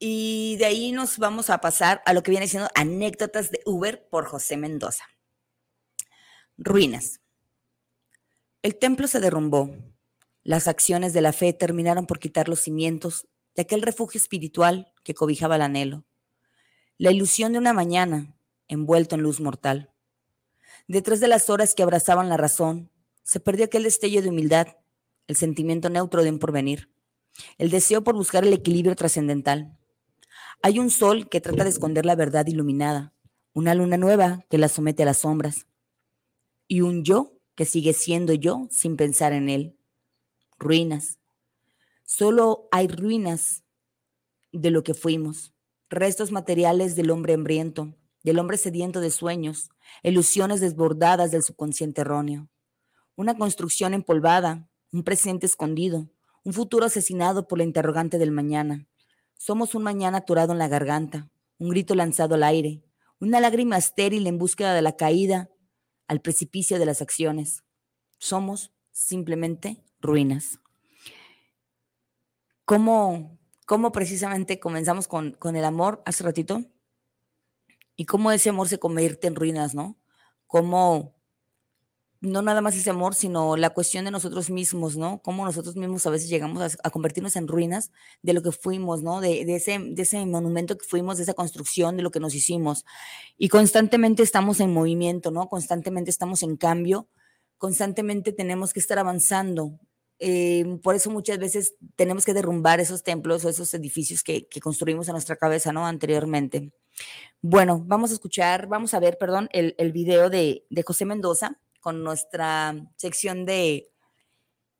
y 0.00 0.56
de 0.58 0.64
ahí 0.64 0.92
nos 0.92 1.18
vamos 1.18 1.50
a 1.50 1.58
pasar 1.58 2.02
a 2.04 2.14
lo 2.14 2.22
que 2.22 2.32
viene 2.32 2.48
siendo 2.48 2.68
anécdotas 2.74 3.50
de 3.52 3.60
Uber 3.64 4.08
por 4.10 4.26
José 4.26 4.56
Mendoza. 4.56 5.04
Ruinas. 6.56 7.20
El 8.62 8.76
templo 8.76 9.06
se 9.06 9.20
derrumbó. 9.20 9.70
Las 10.42 10.66
acciones 10.66 11.12
de 11.12 11.20
la 11.20 11.32
fe 11.32 11.52
terminaron 11.52 12.06
por 12.06 12.18
quitar 12.18 12.48
los 12.48 12.60
cimientos 12.60 13.28
de 13.54 13.62
aquel 13.62 13.82
refugio 13.82 14.18
espiritual 14.18 14.92
que 15.04 15.14
cobijaba 15.14 15.56
el 15.56 15.62
anhelo. 15.62 16.04
La 16.96 17.10
ilusión 17.10 17.52
de 17.52 17.58
una 17.58 17.72
mañana 17.72 18.36
envuelto 18.68 19.16
en 19.16 19.22
luz 19.22 19.40
mortal. 19.40 19.90
Detrás 20.86 21.18
de 21.18 21.26
las 21.26 21.50
horas 21.50 21.74
que 21.74 21.82
abrazaban 21.82 22.28
la 22.28 22.36
razón, 22.36 22.88
se 23.24 23.40
perdió 23.40 23.64
aquel 23.64 23.82
destello 23.82 24.22
de 24.22 24.28
humildad, 24.28 24.68
el 25.26 25.34
sentimiento 25.34 25.90
neutro 25.90 26.22
de 26.22 26.30
un 26.30 26.38
porvenir, 26.38 26.88
el 27.58 27.70
deseo 27.70 28.04
por 28.04 28.14
buscar 28.14 28.44
el 28.44 28.52
equilibrio 28.52 28.94
trascendental. 28.94 29.76
Hay 30.62 30.78
un 30.78 30.88
sol 30.88 31.28
que 31.28 31.40
trata 31.40 31.64
de 31.64 31.70
esconder 31.70 32.06
la 32.06 32.14
verdad 32.14 32.46
iluminada, 32.46 33.12
una 33.54 33.74
luna 33.74 33.96
nueva 33.96 34.44
que 34.48 34.58
la 34.58 34.68
somete 34.68 35.02
a 35.02 35.06
las 35.06 35.18
sombras, 35.18 35.66
y 36.68 36.82
un 36.82 37.02
yo 37.02 37.32
que 37.56 37.64
sigue 37.64 37.92
siendo 37.92 38.34
yo 38.34 38.68
sin 38.70 38.96
pensar 38.96 39.32
en 39.32 39.48
él. 39.48 39.76
Ruinas. 40.58 41.18
Solo 42.04 42.68
hay 42.70 42.86
ruinas 42.86 43.64
de 44.52 44.70
lo 44.70 44.84
que 44.84 44.94
fuimos, 44.94 45.53
restos 45.88 46.32
materiales 46.32 46.96
del 46.96 47.10
hombre 47.10 47.34
hambriento, 47.34 47.94
del 48.22 48.38
hombre 48.38 48.56
sediento 48.56 49.00
de 49.00 49.10
sueños, 49.10 49.70
ilusiones 50.02 50.60
desbordadas 50.60 51.30
del 51.30 51.42
subconsciente 51.42 52.00
erróneo. 52.00 52.48
Una 53.16 53.36
construcción 53.36 53.94
empolvada, 53.94 54.68
un 54.92 55.04
presente 55.04 55.46
escondido, 55.46 56.08
un 56.42 56.52
futuro 56.52 56.86
asesinado 56.86 57.46
por 57.46 57.58
la 57.58 57.64
interrogante 57.64 58.18
del 58.18 58.30
mañana. 58.30 58.86
Somos 59.36 59.74
un 59.74 59.82
mañana 59.82 60.18
aturado 60.18 60.52
en 60.52 60.58
la 60.58 60.68
garganta, 60.68 61.30
un 61.58 61.68
grito 61.70 61.94
lanzado 61.94 62.34
al 62.34 62.42
aire, 62.42 62.82
una 63.20 63.40
lágrima 63.40 63.76
estéril 63.76 64.26
en 64.26 64.38
búsqueda 64.38 64.74
de 64.74 64.82
la 64.82 64.96
caída 64.96 65.50
al 66.08 66.20
precipicio 66.20 66.78
de 66.78 66.86
las 66.86 67.00
acciones. 67.00 67.64
Somos 68.18 68.72
simplemente 68.92 69.82
ruinas. 70.00 70.60
¿Cómo, 72.64 73.38
cómo 73.64 73.92
precisamente 73.92 74.60
comenzamos 74.60 75.08
con, 75.08 75.32
con 75.32 75.56
el 75.56 75.64
amor 75.64 76.02
hace 76.06 76.24
ratito? 76.24 76.62
Y 77.96 78.06
cómo 78.06 78.32
ese 78.32 78.50
amor 78.50 78.68
se 78.68 78.78
convierte 78.78 79.28
en 79.28 79.36
ruinas, 79.36 79.74
¿no? 79.74 79.96
Cómo 80.46 81.14
no 82.24 82.42
nada 82.42 82.60
más 82.60 82.76
ese 82.76 82.90
amor, 82.90 83.14
sino 83.14 83.56
la 83.56 83.70
cuestión 83.70 84.04
de 84.04 84.10
nosotros 84.10 84.50
mismos, 84.50 84.96
¿no? 84.96 85.20
Cómo 85.22 85.44
nosotros 85.44 85.76
mismos 85.76 86.06
a 86.06 86.10
veces 86.10 86.28
llegamos 86.28 86.76
a, 86.82 86.90
convertirnos 86.90 87.36
en 87.36 87.46
ruinas 87.46 87.92
de 88.22 88.32
lo 88.32 88.42
que 88.42 88.52
fuimos, 88.52 89.02
¿no? 89.02 89.20
De, 89.20 89.44
de, 89.44 89.56
ese, 89.56 89.78
de 89.78 90.02
ese 90.02 90.24
monumento 90.26 90.76
que 90.76 90.84
fuimos, 90.84 91.18
de 91.18 91.24
esa 91.24 91.34
construcción, 91.34 91.96
de 91.96 92.02
lo 92.02 92.10
que 92.10 92.20
nos 92.20 92.34
hicimos. 92.34 92.84
Y 93.36 93.48
constantemente 93.48 94.22
estamos 94.22 94.60
en 94.60 94.72
movimiento, 94.72 95.30
¿no? 95.30 95.48
Constantemente 95.48 96.10
estamos 96.10 96.42
en 96.42 96.56
cambio, 96.56 97.08
constantemente 97.58 98.32
tenemos 98.32 98.72
que 98.72 98.80
estar 98.80 98.98
avanzando. 98.98 99.78
Eh, 100.18 100.78
por 100.82 100.94
eso 100.94 101.10
muchas 101.10 101.38
veces 101.38 101.74
tenemos 101.96 102.24
que 102.24 102.34
derrumbar 102.34 102.80
esos 102.80 103.02
templos 103.02 103.44
o 103.44 103.48
esos 103.48 103.72
edificios 103.74 104.22
que, 104.22 104.46
construimos 104.62 105.08
en 105.08 105.12
nuestra 105.12 105.36
cabeza, 105.36 105.72
¿no? 105.72 105.86
Anteriormente. 105.86 106.72
Bueno, 107.42 107.82
vamos 107.84 108.10
a 108.10 108.14
escuchar, 108.14 108.66
vamos 108.68 108.94
a 108.94 109.00
ver, 109.00 109.18
perdón, 109.18 109.48
el, 109.52 109.74
el 109.78 109.92
video 109.92 110.30
de, 110.30 110.66
de 110.70 110.82
José 110.82 111.04
Mendoza 111.04 111.58
con 111.80 112.02
nuestra 112.02 112.74
sección 112.96 113.44
de, 113.44 113.90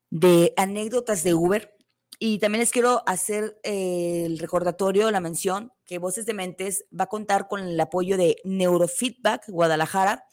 de 0.09 0.53
anécdotas 0.57 1.23
de 1.23 1.33
Uber. 1.33 1.71
Y 2.17 2.39
también 2.39 2.61
les 2.61 2.71
quiero 2.71 3.03
hacer 3.05 3.59
eh, 3.63 4.23
el 4.25 4.39
recordatorio, 4.39 5.11
la 5.11 5.19
mención, 5.19 5.73
que 5.85 5.99
Voces 5.99 6.25
de 6.25 6.33
Mentes 6.33 6.85
va 6.97 7.03
a 7.03 7.09
contar 7.09 7.47
con 7.47 7.59
el 7.61 7.79
apoyo 7.79 8.17
de 8.17 8.37
Neurofeedback 8.45 9.49
Guadalajara 9.49 10.25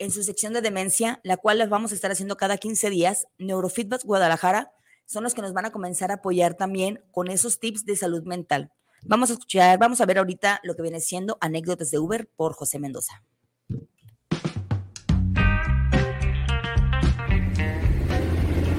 en 0.00 0.10
su 0.10 0.22
sección 0.22 0.54
de 0.54 0.62
demencia, 0.62 1.20
la 1.22 1.36
cual 1.36 1.58
las 1.58 1.68
vamos 1.68 1.92
a 1.92 1.94
estar 1.94 2.10
haciendo 2.10 2.38
cada 2.38 2.56
15 2.56 2.88
días. 2.88 3.28
Neurofeedback 3.38 4.02
Guadalajara 4.02 4.72
son 5.04 5.22
los 5.24 5.34
que 5.34 5.42
nos 5.42 5.52
van 5.52 5.66
a 5.66 5.72
comenzar 5.72 6.10
a 6.10 6.14
apoyar 6.14 6.54
también 6.54 7.04
con 7.12 7.28
esos 7.28 7.60
tips 7.60 7.84
de 7.84 7.96
salud 7.96 8.24
mental. 8.24 8.72
Vamos 9.04 9.28
a 9.28 9.34
escuchar, 9.34 9.78
vamos 9.78 10.00
a 10.00 10.06
ver 10.06 10.16
ahorita 10.16 10.60
lo 10.62 10.74
que 10.74 10.82
viene 10.82 11.00
siendo 11.00 11.36
anécdotas 11.42 11.90
de 11.90 11.98
Uber 11.98 12.30
por 12.34 12.54
José 12.54 12.78
Mendoza. 12.78 13.22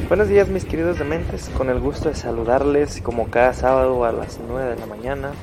Buenos 0.07 0.27
días 0.27 0.49
mis 0.49 0.65
queridos 0.65 0.97
dementes, 0.97 1.49
con 1.49 1.69
el 1.69 1.79
gusto 1.79 2.09
de 2.09 2.15
saludarles 2.15 2.99
como 3.01 3.29
cada 3.29 3.53
sábado 3.53 4.03
a 4.05 4.11
las 4.11 4.39
9 4.39 4.71
de 4.71 4.75
la 4.75 4.85
mañana. 4.87 5.33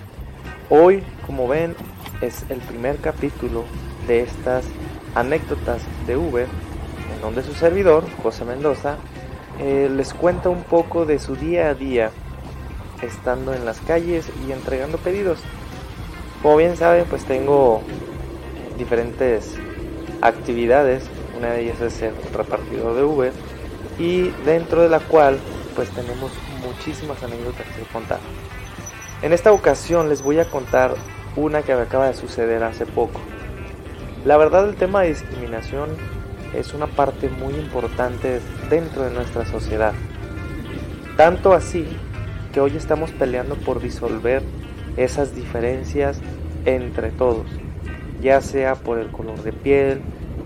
Hoy, 0.70 1.04
como 1.24 1.46
ven, 1.46 1.76
es 2.20 2.44
el 2.50 2.58
primer 2.62 2.96
capítulo 2.96 3.64
de 4.08 4.22
estas 4.22 4.64
anécdotas 5.18 5.82
de 6.06 6.16
Uber, 6.16 6.46
en 7.14 7.20
donde 7.20 7.42
su 7.42 7.52
servidor, 7.54 8.04
José 8.22 8.44
Mendoza, 8.44 8.96
eh, 9.58 9.90
les 9.94 10.14
cuenta 10.14 10.48
un 10.48 10.62
poco 10.62 11.04
de 11.04 11.18
su 11.18 11.34
día 11.34 11.70
a 11.70 11.74
día 11.74 12.10
estando 13.02 13.52
en 13.52 13.64
las 13.64 13.80
calles 13.80 14.30
y 14.46 14.52
entregando 14.52 14.98
pedidos. 14.98 15.40
Como 16.42 16.56
bien 16.56 16.76
saben, 16.76 17.04
pues 17.06 17.24
tengo 17.24 17.82
diferentes 18.76 19.56
actividades, 20.20 21.04
una 21.36 21.50
de 21.50 21.62
ellas 21.62 21.80
es 21.80 21.92
ser 21.94 22.14
repartidor 22.32 22.94
de 22.94 23.02
Uber 23.02 23.32
y 23.98 24.30
dentro 24.44 24.82
de 24.82 24.88
la 24.88 25.00
cual 25.00 25.38
pues 25.74 25.90
tenemos 25.90 26.32
muchísimas 26.64 27.22
anécdotas 27.22 27.66
que 27.76 27.82
contar. 27.92 28.20
En 29.22 29.32
esta 29.32 29.50
ocasión 29.50 30.08
les 30.08 30.22
voy 30.22 30.38
a 30.38 30.44
contar 30.44 30.94
una 31.34 31.62
que 31.62 31.74
me 31.74 31.82
acaba 31.82 32.06
de 32.06 32.14
suceder 32.14 32.62
hace 32.62 32.86
poco. 32.86 33.20
La 34.24 34.36
verdad 34.36 34.68
el 34.68 34.74
tema 34.74 35.02
de 35.02 35.08
discriminación 35.08 35.90
es 36.54 36.74
una 36.74 36.86
parte 36.86 37.28
muy 37.28 37.54
importante 37.54 38.40
dentro 38.68 39.04
de 39.04 39.10
nuestra 39.10 39.46
sociedad. 39.46 39.92
Tanto 41.16 41.52
así 41.52 41.86
que 42.52 42.60
hoy 42.60 42.76
estamos 42.76 43.10
peleando 43.12 43.54
por 43.54 43.80
disolver 43.80 44.42
esas 44.96 45.34
diferencias 45.34 46.20
entre 46.64 47.10
todos, 47.10 47.46
ya 48.20 48.40
sea 48.40 48.74
por 48.74 48.98
el 48.98 49.08
color 49.08 49.42
de 49.42 49.52
piel, 49.52 50.00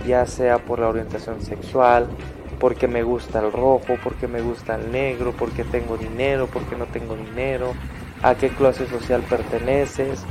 ya 0.07 0.27
sea 0.27 0.59
por 0.59 0.79
la 0.79 0.89
orientación 0.89 1.41
sexual, 1.41 2.09
porque 2.59 2.89
me 2.89 3.03
gusta 3.03 3.41
el 3.41 3.51
rojo, 3.53 3.97
porque 4.05 4.29
me 4.29 4.43
gusta 4.43 4.75
el 4.75 4.93
negro, 4.93 5.33
porque 5.37 5.65
tengo 5.65 5.97
dinero, 5.97 6.47
porque 6.53 6.77
no 6.77 6.87
tengo 6.87 7.17
dinero, 7.17 7.73
a 8.23 8.35
qué 8.35 8.51
clase 8.51 8.87
social 8.87 9.23
perteneces. 9.23 10.25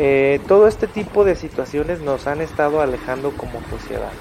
Eh, 0.00 0.40
todo 0.46 0.68
este 0.68 0.86
tipo 0.86 1.24
de 1.24 1.34
situaciones 1.34 2.00
nos 2.00 2.28
han 2.28 2.40
estado 2.40 2.80
alejando 2.80 3.32
como 3.32 3.60
sociedad. 3.68 4.12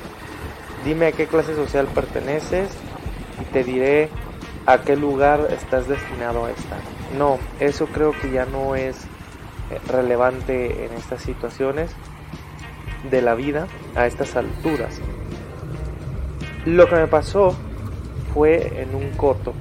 Dime 0.84 1.07
a 1.07 1.11
qué 1.11 1.28
clase 1.28 1.55
social 1.55 1.86
perteneces 1.88 2.69
y 3.39 3.45
te 3.45 3.63
diré 3.63 4.09
a 4.65 4.80
qué 4.80 4.95
lugar 4.95 5.47
estás 5.51 5.88
destinado 5.88 6.45
a 6.45 6.51
estar. 6.51 6.80
No, 7.17 7.38
eso 7.59 7.86
creo 7.88 8.11
que 8.11 8.32
ya 8.32 8.45
no 8.45 8.75
es 8.75 8.97
eh, 9.69 9.80
relevante 9.88 10.86
en 10.86 10.93
estas 10.93 11.21
situaciones 11.21 11.91
de 13.11 13.21
la 13.21 13.36
vida 13.36 13.67
a 13.95 14.07
estas 14.07 14.36
alturas. 14.36 14.99
Lo 16.65 16.89
que 16.89 16.95
me 16.95 17.07
pasó 17.07 17.55
fue 18.34 18.82
en 18.82 18.95
un 18.95 19.11
coto, 19.11 19.53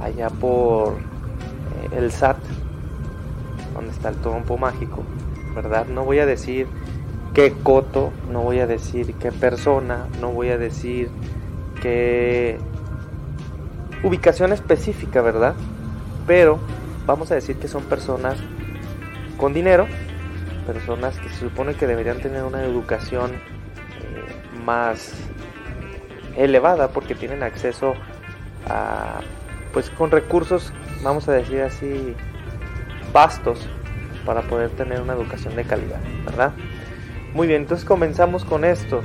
allá 0.00 0.30
por 0.30 0.94
eh, 0.94 1.96
el 1.98 2.10
SAT, 2.10 2.38
donde 3.78 3.92
está 3.92 4.08
el 4.08 4.16
trompo 4.16 4.58
mágico, 4.58 5.04
¿verdad? 5.54 5.86
No 5.86 6.04
voy 6.04 6.18
a 6.18 6.26
decir 6.26 6.66
qué 7.32 7.52
coto, 7.62 8.10
no 8.28 8.42
voy 8.42 8.58
a 8.58 8.66
decir 8.66 9.14
qué 9.14 9.30
persona, 9.30 10.08
no 10.20 10.30
voy 10.32 10.48
a 10.48 10.58
decir 10.58 11.10
qué 11.80 12.58
ubicación 14.02 14.52
específica, 14.52 15.22
¿verdad? 15.22 15.54
Pero 16.26 16.58
vamos 17.06 17.30
a 17.30 17.36
decir 17.36 17.56
que 17.58 17.68
son 17.68 17.84
personas 17.84 18.36
con 19.36 19.54
dinero, 19.54 19.86
personas 20.66 21.16
que 21.20 21.28
se 21.28 21.38
supone 21.38 21.74
que 21.74 21.86
deberían 21.86 22.20
tener 22.20 22.42
una 22.42 22.64
educación 22.64 23.30
eh, 23.34 24.58
más 24.64 25.12
elevada 26.36 26.88
porque 26.88 27.14
tienen 27.14 27.44
acceso 27.44 27.94
a 28.68 29.20
pues 29.72 29.90
con 29.90 30.10
recursos 30.10 30.72
vamos 31.02 31.28
a 31.28 31.32
decir 31.32 31.60
así 31.60 32.16
vastos 33.12 33.68
para 34.24 34.42
poder 34.42 34.70
tener 34.70 35.00
una 35.00 35.14
educación 35.14 35.56
de 35.56 35.64
calidad 35.64 36.00
verdad 36.24 36.52
muy 37.34 37.46
bien 37.46 37.62
entonces 37.62 37.86
comenzamos 37.86 38.44
con 38.44 38.64
esto. 38.64 39.02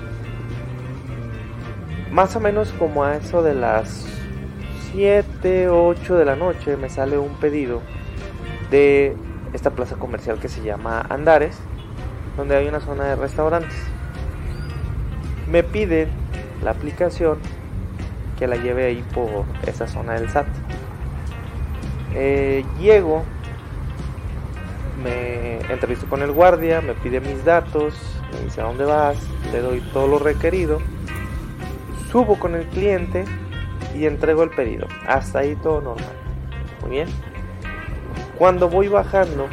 Más 2.11 2.35
o 2.35 2.39
menos 2.39 2.71
como 2.73 3.03
a 3.03 3.15
eso 3.17 3.43
de 3.43 3.53
las 3.53 4.07
7 4.91 5.69
8 5.69 6.15
de 6.15 6.25
la 6.25 6.35
noche 6.35 6.77
me 6.77 6.89
sale 6.89 7.17
un 7.17 7.35
pedido 7.35 7.81
de 8.71 9.15
esta 9.51 9.71
plaza 9.71 9.97
comercial 9.97 10.39
que 10.39 10.47
se 10.47 10.63
llama 10.63 11.05
Andares 11.09 11.57
donde 12.37 12.55
hay 12.55 12.67
una 12.67 12.79
zona 12.79 13.05
de 13.05 13.15
restaurantes. 13.15 13.77
Me 15.47 15.63
pide 15.63 16.07
la 16.63 16.71
aplicación 16.71 17.39
que 18.39 18.47
la 18.47 18.55
lleve 18.55 18.85
ahí 18.85 19.03
por 19.13 19.45
esa 19.67 19.87
zona 19.87 20.13
del 20.13 20.29
SAT. 20.29 20.47
Eh, 22.15 22.63
llego, 22.79 23.23
me 25.03 25.57
entrevisto 25.71 26.07
con 26.07 26.21
el 26.21 26.31
guardia, 26.31 26.81
me 26.81 26.93
pide 26.93 27.19
mis 27.19 27.43
datos, 27.43 27.93
me 28.31 28.45
dice 28.45 28.61
a 28.61 28.65
dónde 28.65 28.85
vas, 28.85 29.17
le 29.51 29.59
doy 29.59 29.81
todo 29.93 30.07
lo 30.07 30.19
requerido, 30.19 30.79
subo 32.11 32.39
con 32.39 32.55
el 32.55 32.65
cliente 32.67 33.25
y 33.95 34.05
entrego 34.05 34.43
el 34.43 34.49
pedido. 34.49 34.87
Hasta 35.07 35.39
ahí 35.39 35.55
todo 35.57 35.81
normal. 35.81 36.15
Muy 36.81 36.91
bien. 36.91 37.07
Cuando 38.37 38.69
voy 38.69 38.87
bajando 38.87 39.47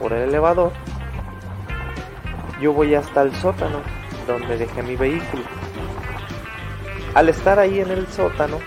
por 0.00 0.12
el 0.12 0.28
elevador, 0.28 0.72
yo 2.60 2.72
voy 2.72 2.94
hasta 2.94 3.22
el 3.22 3.34
sótano 3.36 3.80
donde 4.26 4.56
dejé 4.56 4.82
mi 4.82 4.96
vehículo. 4.96 5.44
Al 7.14 7.28
estar 7.28 7.58
ahí 7.58 7.80
en 7.80 7.90
el 7.90 8.06
sótano, 8.08 8.58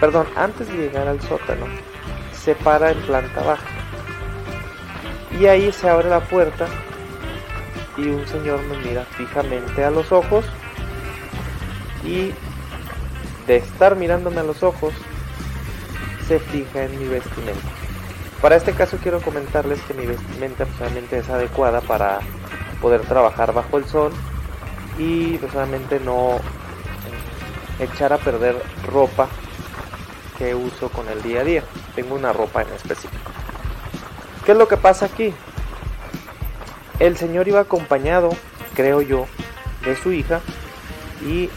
perdón, 0.00 0.26
antes 0.36 0.68
de 0.68 0.76
llegar 0.76 1.08
al 1.08 1.20
sótano, 1.20 1.66
se 2.32 2.54
para 2.54 2.90
en 2.90 2.98
planta 3.02 3.42
baja. 3.42 3.71
Y 5.38 5.46
ahí 5.46 5.72
se 5.72 5.88
abre 5.88 6.08
la 6.08 6.20
puerta 6.20 6.66
y 7.96 8.08
un 8.08 8.26
señor 8.26 8.62
me 8.64 8.76
mira 8.78 9.04
fijamente 9.04 9.84
a 9.84 9.90
los 9.90 10.12
ojos 10.12 10.44
y 12.04 12.32
de 13.46 13.56
estar 13.56 13.96
mirándome 13.96 14.40
a 14.40 14.44
los 14.44 14.62
ojos 14.62 14.94
se 16.26 16.38
fija 16.38 16.84
en 16.84 16.98
mi 16.98 17.06
vestimenta. 17.06 17.68
Para 18.40 18.56
este 18.56 18.72
caso 18.72 18.98
quiero 19.02 19.20
comentarles 19.20 19.80
que 19.82 19.94
mi 19.94 20.06
vestimenta 20.06 20.64
personalmente 20.64 21.18
es 21.18 21.28
adecuada 21.28 21.80
para 21.80 22.20
poder 22.80 23.02
trabajar 23.02 23.52
bajo 23.52 23.78
el 23.78 23.84
sol 23.84 24.12
y 24.98 25.38
personalmente 25.38 26.00
no 26.00 26.40
echar 27.78 28.12
a 28.12 28.18
perder 28.18 28.60
ropa 28.86 29.28
que 30.38 30.54
uso 30.54 30.88
con 30.88 31.08
el 31.08 31.22
día 31.22 31.40
a 31.40 31.44
día. 31.44 31.64
Tengo 31.94 32.14
una 32.14 32.32
ropa 32.32 32.62
en 32.62 32.72
específico. 32.72 33.41
¿Qué 34.44 34.52
es 34.52 34.58
lo 34.58 34.66
que 34.66 34.76
pasa 34.76 35.06
aquí? 35.06 35.32
El 36.98 37.16
señor 37.16 37.46
iba 37.48 37.60
acompañado, 37.60 38.30
creo 38.74 39.00
yo, 39.00 39.26
de 39.84 39.96
su 39.96 40.12
hija 40.12 40.40
y 41.24 41.48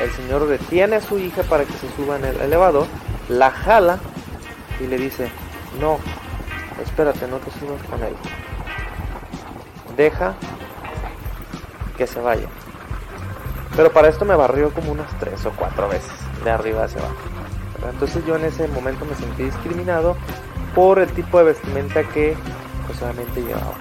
el 0.00 0.10
señor 0.12 0.46
detiene 0.46 0.96
a 0.96 1.00
su 1.00 1.18
hija 1.18 1.42
para 1.44 1.64
que 1.64 1.72
se 1.72 1.90
suba 1.96 2.16
en 2.16 2.26
el 2.26 2.40
elevador, 2.40 2.86
la 3.28 3.50
jala 3.50 3.98
y 4.80 4.86
le 4.86 4.98
dice, 4.98 5.30
no, 5.80 5.98
espérate, 6.82 7.26
no 7.26 7.38
te 7.38 7.50
subas 7.52 7.82
con 7.88 8.02
él. 8.02 8.14
Deja 9.96 10.34
que 11.96 12.06
se 12.06 12.20
vaya. 12.20 12.48
Pero 13.74 13.92
para 13.92 14.08
esto 14.08 14.26
me 14.26 14.36
barrió 14.36 14.70
como 14.72 14.92
unas 14.92 15.18
tres 15.18 15.44
o 15.46 15.52
cuatro 15.52 15.88
veces, 15.88 16.12
de 16.44 16.50
arriba 16.50 16.84
hacia 16.84 17.00
abajo. 17.00 17.16
Entonces 17.90 18.24
yo 18.26 18.36
en 18.36 18.44
ese 18.44 18.68
momento 18.68 19.04
me 19.06 19.14
sentí 19.14 19.44
discriminado 19.44 20.16
por 20.76 20.98
el 20.98 21.08
tipo 21.08 21.38
de 21.38 21.44
vestimenta 21.44 22.04
que 22.04 22.36
solamente 22.98 23.40
llevaba. 23.40 23.74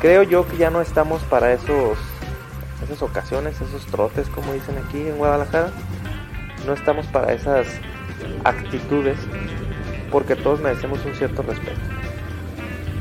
Creo 0.00 0.24
yo 0.24 0.46
que 0.48 0.56
ya 0.56 0.68
no 0.68 0.80
estamos 0.80 1.22
para 1.22 1.52
esos 1.52 1.96
esas 2.82 3.02
ocasiones, 3.02 3.60
esos 3.60 3.86
trotes 3.86 4.28
como 4.28 4.52
dicen 4.52 4.76
aquí 4.84 4.98
en 4.98 5.16
Guadalajara. 5.16 5.70
No 6.66 6.72
estamos 6.72 7.06
para 7.06 7.32
esas 7.32 7.68
actitudes 8.42 9.16
porque 10.10 10.34
todos 10.34 10.60
merecemos 10.60 11.04
un 11.04 11.14
cierto 11.14 11.42
respeto. 11.42 11.80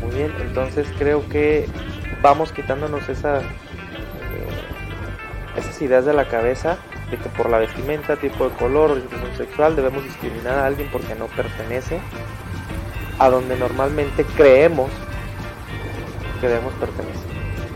Muy 0.02 0.14
bien, 0.16 0.32
entonces 0.40 0.88
creo 1.00 1.28
que 1.28 1.68
vamos 2.22 2.52
quitándonos 2.52 3.10
esa, 3.10 3.40
eh, 3.40 3.44
esas 5.58 5.82
ideas 5.82 6.06
de 6.06 6.14
la 6.14 6.28
cabeza 6.28 6.78
de 7.10 7.18
que 7.18 7.30
por 7.30 7.50
la 7.50 7.58
vestimenta, 7.58 8.16
tipo 8.18 8.48
de 8.48 8.56
color, 8.58 8.92
orientación 8.92 9.36
sexual 9.38 9.76
debemos 9.76 10.04
discriminar 10.04 10.60
a 10.60 10.68
alguien 10.68 10.88
porque 10.92 11.16
no 11.16 11.26
pertenece 11.28 12.00
a 13.20 13.30
donde 13.30 13.58
normalmente 13.58 14.24
creemos 14.36 14.90
que 16.40 16.48
debemos 16.48 16.74
pertenecer. 16.76 17.28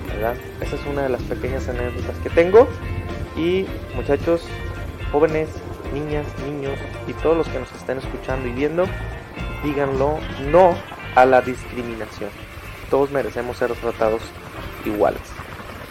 ¿verdad? 0.07 0.35
Esa 0.59 0.75
es 0.75 0.85
una 0.85 1.03
de 1.03 1.09
las 1.09 1.21
pequeñas 1.23 1.67
anécdotas 1.67 2.15
que 2.23 2.29
tengo. 2.29 2.67
Y 3.35 3.65
muchachos, 3.95 4.43
jóvenes, 5.11 5.49
niñas, 5.93 6.25
niños 6.45 6.77
y 7.07 7.13
todos 7.13 7.37
los 7.37 7.47
que 7.47 7.59
nos 7.59 7.71
estén 7.73 7.97
escuchando 7.97 8.47
y 8.47 8.51
viendo, 8.51 8.85
díganlo 9.63 10.19
no 10.51 10.75
a 11.15 11.25
la 11.25 11.41
discriminación. 11.41 12.29
Todos 12.89 13.11
merecemos 13.11 13.57
ser 13.57 13.71
tratados 13.73 14.21
iguales. 14.85 15.21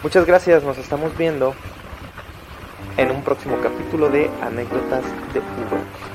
Muchas 0.03 0.25
gracias, 0.25 0.63
nos 0.63 0.77
estamos 0.77 1.15
viendo 1.17 1.53
en 2.97 3.11
un 3.11 3.23
próximo 3.23 3.57
capítulo 3.61 4.09
de 4.09 4.29
Anécdotas 4.41 5.03
de 5.33 5.39
Uber. 5.39 6.10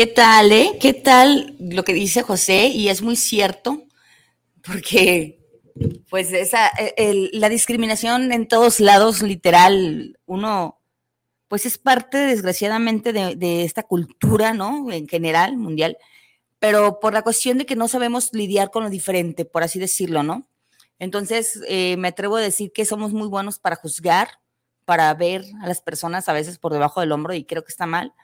¿Qué 0.00 0.06
tal, 0.06 0.50
eh? 0.50 0.78
¿Qué 0.80 0.94
tal 0.94 1.56
lo 1.60 1.84
que 1.84 1.92
dice 1.92 2.22
José? 2.22 2.68
Y 2.68 2.88
es 2.88 3.02
muy 3.02 3.16
cierto, 3.16 3.84
porque 4.64 5.46
pues 6.08 6.32
esa, 6.32 6.68
e, 6.78 7.28
la 7.34 7.50
discriminación 7.50 8.32
en 8.32 8.48
todos 8.48 8.80
lados, 8.80 9.20
literal, 9.20 10.18
uno, 10.24 10.80
pues 11.48 11.66
es 11.66 11.76
parte 11.76 12.16
desgraciadamente 12.16 13.12
de, 13.12 13.62
esta 13.62 13.82
cultura, 13.82 14.54
¿no? 14.54 14.90
En 14.90 15.06
general, 15.06 15.58
mundial, 15.58 15.98
pero 16.58 16.98
por 16.98 17.12
la 17.12 17.20
cuestión 17.20 17.58
de 17.58 17.66
que 17.66 17.76
no 17.76 17.86
sabemos 17.86 18.30
lidiar 18.32 18.70
con 18.70 18.84
lo 18.84 18.88
diferente, 18.88 19.44
por 19.44 19.64
así 19.64 19.78
decirlo, 19.78 20.22
¿no? 20.22 20.48
Entonces, 20.98 21.60
eh, 21.68 21.98
me 21.98 22.08
atrevo 22.08 22.36
a 22.36 22.40
decir 22.40 22.72
que 22.72 22.86
somos 22.86 23.12
muy 23.12 23.28
buenos 23.28 23.58
para 23.58 23.76
juzgar, 23.76 24.30
para 24.86 25.12
ver 25.12 25.44
a 25.60 25.68
las 25.68 25.82
personas 25.82 26.26
a 26.30 26.32
veces 26.32 26.58
por 26.58 26.72
debajo 26.72 27.00
del 27.02 27.12
hombro 27.12 27.34
y 27.34 27.44
creo 27.44 27.64
que 27.64 27.70
está 27.70 27.84
mal 27.84 28.14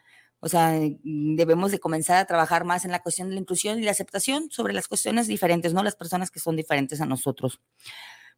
o 0.41 0.49
sea, 0.49 0.79
debemos 1.03 1.71
de 1.73 1.79
comenzar 1.79 2.19
a 2.19 2.27
trabajar 2.27 2.65
más 2.65 2.85
en 2.85 2.93
la 2.93 3.03
cuestión 3.03 3.29
de 3.29 3.35
la 3.35 3.41
inclusión 3.41 3.79
y 3.79 3.83
la 3.83 3.91
aceptación 3.91 4.51
sobre 4.51 4.75
las 4.75 4.89
cuestiones 4.89 5.27
diferentes, 5.27 5.73
¿no? 5.73 5.83
Las 5.83 5.97
personas 5.97 6.31
que 6.31 6.41
son 6.41 6.57
diferentes 6.57 7.01
a 7.01 7.07
nosotros. 7.07 7.61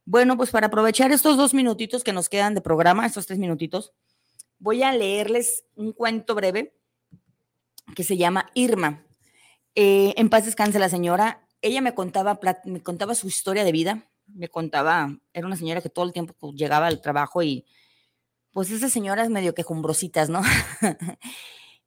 Bueno, 0.05 0.37
pues 0.37 0.49
para 0.49 0.67
aprovechar 0.67 1.11
estos 1.11 1.37
dos 1.37 1.53
minutitos 1.53 2.03
que 2.03 2.13
nos 2.13 2.29
quedan 2.29 2.55
de 2.55 2.61
programa, 2.61 3.05
estos 3.05 3.27
tres 3.27 3.37
minutitos, 3.37 3.93
voy 4.57 4.83
a 4.83 4.91
leerles 4.91 5.65
un 5.75 5.91
cuento 5.93 6.35
breve 6.35 6.73
que 7.95 8.03
se 8.03 8.17
llama 8.17 8.49
Irma. 8.53 9.05
Eh, 9.75 10.13
en 10.17 10.29
paz 10.29 10.45
descanse 10.45 10.79
la 10.79 10.89
señora. 10.89 11.47
Ella 11.61 11.81
me 11.81 11.93
contaba, 11.93 12.39
me 12.65 12.81
contaba 12.81 13.15
su 13.15 13.27
historia 13.27 13.63
de 13.63 13.71
vida, 13.71 14.09
me 14.27 14.47
contaba, 14.47 15.17
era 15.33 15.47
una 15.47 15.57
señora 15.57 15.81
que 15.81 15.89
todo 15.89 16.05
el 16.05 16.13
tiempo 16.13 16.53
llegaba 16.53 16.87
al 16.87 17.01
trabajo 17.01 17.43
y 17.43 17.65
pues 18.51 18.71
esas 18.71 18.91
señoras 18.91 19.29
medio 19.29 19.53
quejumbrositas, 19.53 20.29
¿no? 20.29 20.41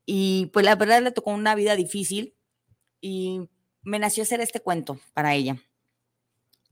Y 0.06 0.46
pues 0.52 0.64
la 0.64 0.76
verdad 0.76 1.02
le 1.02 1.12
tocó 1.12 1.30
una 1.30 1.54
vida 1.54 1.76
difícil 1.76 2.34
y 3.00 3.48
me 3.82 3.98
nació 3.98 4.22
hacer 4.22 4.40
este 4.40 4.60
cuento 4.60 4.98
para 5.14 5.34
ella. 5.34 5.56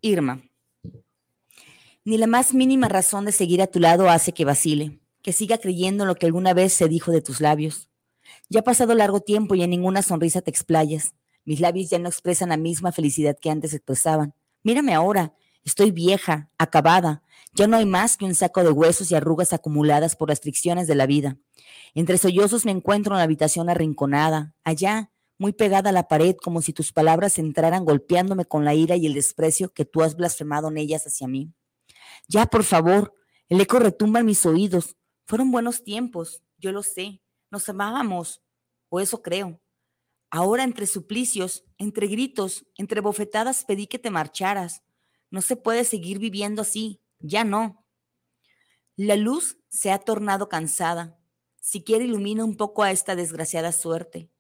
Irma. 0.00 0.42
Ni 2.04 2.16
la 2.16 2.26
más 2.26 2.54
mínima 2.54 2.88
razón 2.88 3.24
de 3.24 3.32
seguir 3.32 3.60
a 3.60 3.66
tu 3.66 3.78
lado 3.78 4.08
hace 4.08 4.32
que 4.32 4.44
vacile, 4.44 5.00
que 5.22 5.32
siga 5.32 5.58
creyendo 5.58 6.06
lo 6.06 6.14
que 6.14 6.26
alguna 6.26 6.54
vez 6.54 6.72
se 6.72 6.88
dijo 6.88 7.12
de 7.12 7.20
tus 7.20 7.40
labios. 7.40 7.90
Ya 8.48 8.60
ha 8.60 8.64
pasado 8.64 8.94
largo 8.94 9.20
tiempo 9.20 9.54
y 9.54 9.62
en 9.62 9.70
ninguna 9.70 10.02
sonrisa 10.02 10.40
te 10.40 10.50
explayas. 10.50 11.14
Mis 11.44 11.60
labios 11.60 11.90
ya 11.90 11.98
no 11.98 12.08
expresan 12.08 12.50
la 12.50 12.56
misma 12.56 12.92
felicidad 12.92 13.36
que 13.40 13.50
antes 13.50 13.74
expresaban. 13.74 14.34
Mírame 14.62 14.94
ahora, 14.94 15.34
estoy 15.64 15.90
vieja, 15.90 16.50
acabada. 16.58 17.22
Ya 17.54 17.66
no 17.66 17.76
hay 17.76 17.86
más 17.86 18.16
que 18.16 18.24
un 18.24 18.34
saco 18.34 18.62
de 18.62 18.70
huesos 18.70 19.10
y 19.10 19.14
arrugas 19.14 19.52
acumuladas 19.52 20.16
por 20.16 20.28
las 20.28 20.40
fricciones 20.40 20.86
de 20.86 20.94
la 20.94 21.06
vida. 21.06 21.38
Entre 21.94 22.18
sollozos 22.18 22.64
me 22.64 22.70
encuentro 22.70 23.14
en 23.14 23.18
la 23.18 23.24
habitación 23.24 23.68
arrinconada, 23.68 24.54
allá, 24.64 25.12
muy 25.38 25.52
pegada 25.52 25.90
a 25.90 25.92
la 25.92 26.06
pared, 26.06 26.36
como 26.36 26.60
si 26.60 26.72
tus 26.72 26.92
palabras 26.92 27.38
entraran 27.38 27.84
golpeándome 27.84 28.44
con 28.44 28.64
la 28.64 28.74
ira 28.74 28.96
y 28.96 29.06
el 29.06 29.14
desprecio 29.14 29.72
que 29.72 29.84
tú 29.84 30.02
has 30.02 30.14
blasfemado 30.14 30.68
en 30.68 30.76
ellas 30.76 31.06
hacia 31.06 31.26
mí. 31.26 31.52
Ya, 32.28 32.46
por 32.46 32.62
favor, 32.62 33.14
el 33.48 33.60
eco 33.60 33.78
retumba 33.78 34.20
en 34.20 34.26
mis 34.26 34.44
oídos. 34.44 34.96
Fueron 35.26 35.50
buenos 35.50 35.82
tiempos, 35.82 36.42
yo 36.58 36.72
lo 36.72 36.82
sé. 36.82 37.22
Nos 37.50 37.68
amábamos, 37.68 38.42
o 38.90 39.00
eso 39.00 39.22
creo. 39.22 39.60
Ahora 40.30 40.62
entre 40.62 40.86
suplicios, 40.86 41.64
entre 41.78 42.06
gritos, 42.06 42.66
entre 42.76 43.00
bofetadas 43.00 43.64
pedí 43.64 43.86
que 43.86 43.98
te 43.98 44.10
marcharas. 44.10 44.82
No 45.30 45.42
se 45.42 45.56
puede 45.56 45.84
seguir 45.84 46.18
viviendo 46.18 46.62
así, 46.62 47.00
ya 47.18 47.44
no. 47.44 47.84
La 48.96 49.16
luz 49.16 49.58
se 49.68 49.90
ha 49.90 49.98
tornado 49.98 50.48
cansada, 50.48 51.18
siquiera 51.60 52.04
ilumina 52.04 52.44
un 52.44 52.56
poco 52.56 52.82
a 52.82 52.90
esta 52.90 53.16
desgraciada 53.16 53.72
suerte. 53.72 54.30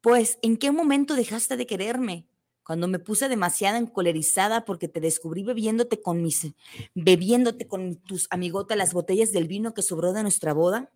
Pues, 0.00 0.38
¿en 0.42 0.56
qué 0.56 0.70
momento 0.72 1.14
dejaste 1.14 1.56
de 1.56 1.66
quererme? 1.66 2.28
Cuando 2.64 2.88
me 2.88 2.98
puse 2.98 3.28
demasiado 3.28 3.78
encolerizada 3.78 4.64
porque 4.64 4.88
te 4.88 5.00
descubrí 5.00 5.42
bebiéndote 5.42 6.02
con 6.02 6.22
mis, 6.22 6.52
bebiéndote 6.94 7.66
con 7.66 7.96
tus 7.96 8.28
amigotas 8.30 8.76
las 8.76 8.92
botellas 8.92 9.32
del 9.32 9.48
vino 9.48 9.74
que 9.74 9.82
sobró 9.82 10.12
de 10.12 10.22
nuestra 10.22 10.52
boda. 10.52 10.92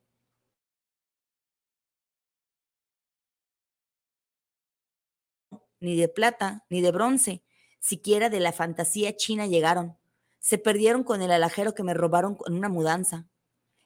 Ni 5.81 5.97
de 5.97 6.09
plata, 6.09 6.65
ni 6.71 6.81
de 6.81 6.93
bronce, 6.93 7.43
siquiera 7.81 8.31
de 8.31 8.41
la 8.41 8.53
fantasía 8.53 9.17
china 9.17 9.47
llegaron. 9.47 9.97
Se 10.39 10.59
perdieron 10.59 11.05
con 11.05 11.23
el 11.23 11.31
alajero 11.33 11.75
que 11.75 11.83
me 11.83 11.95
robaron 11.95 12.39
en 12.47 12.55
una 12.55 12.69
mudanza. 12.69 13.27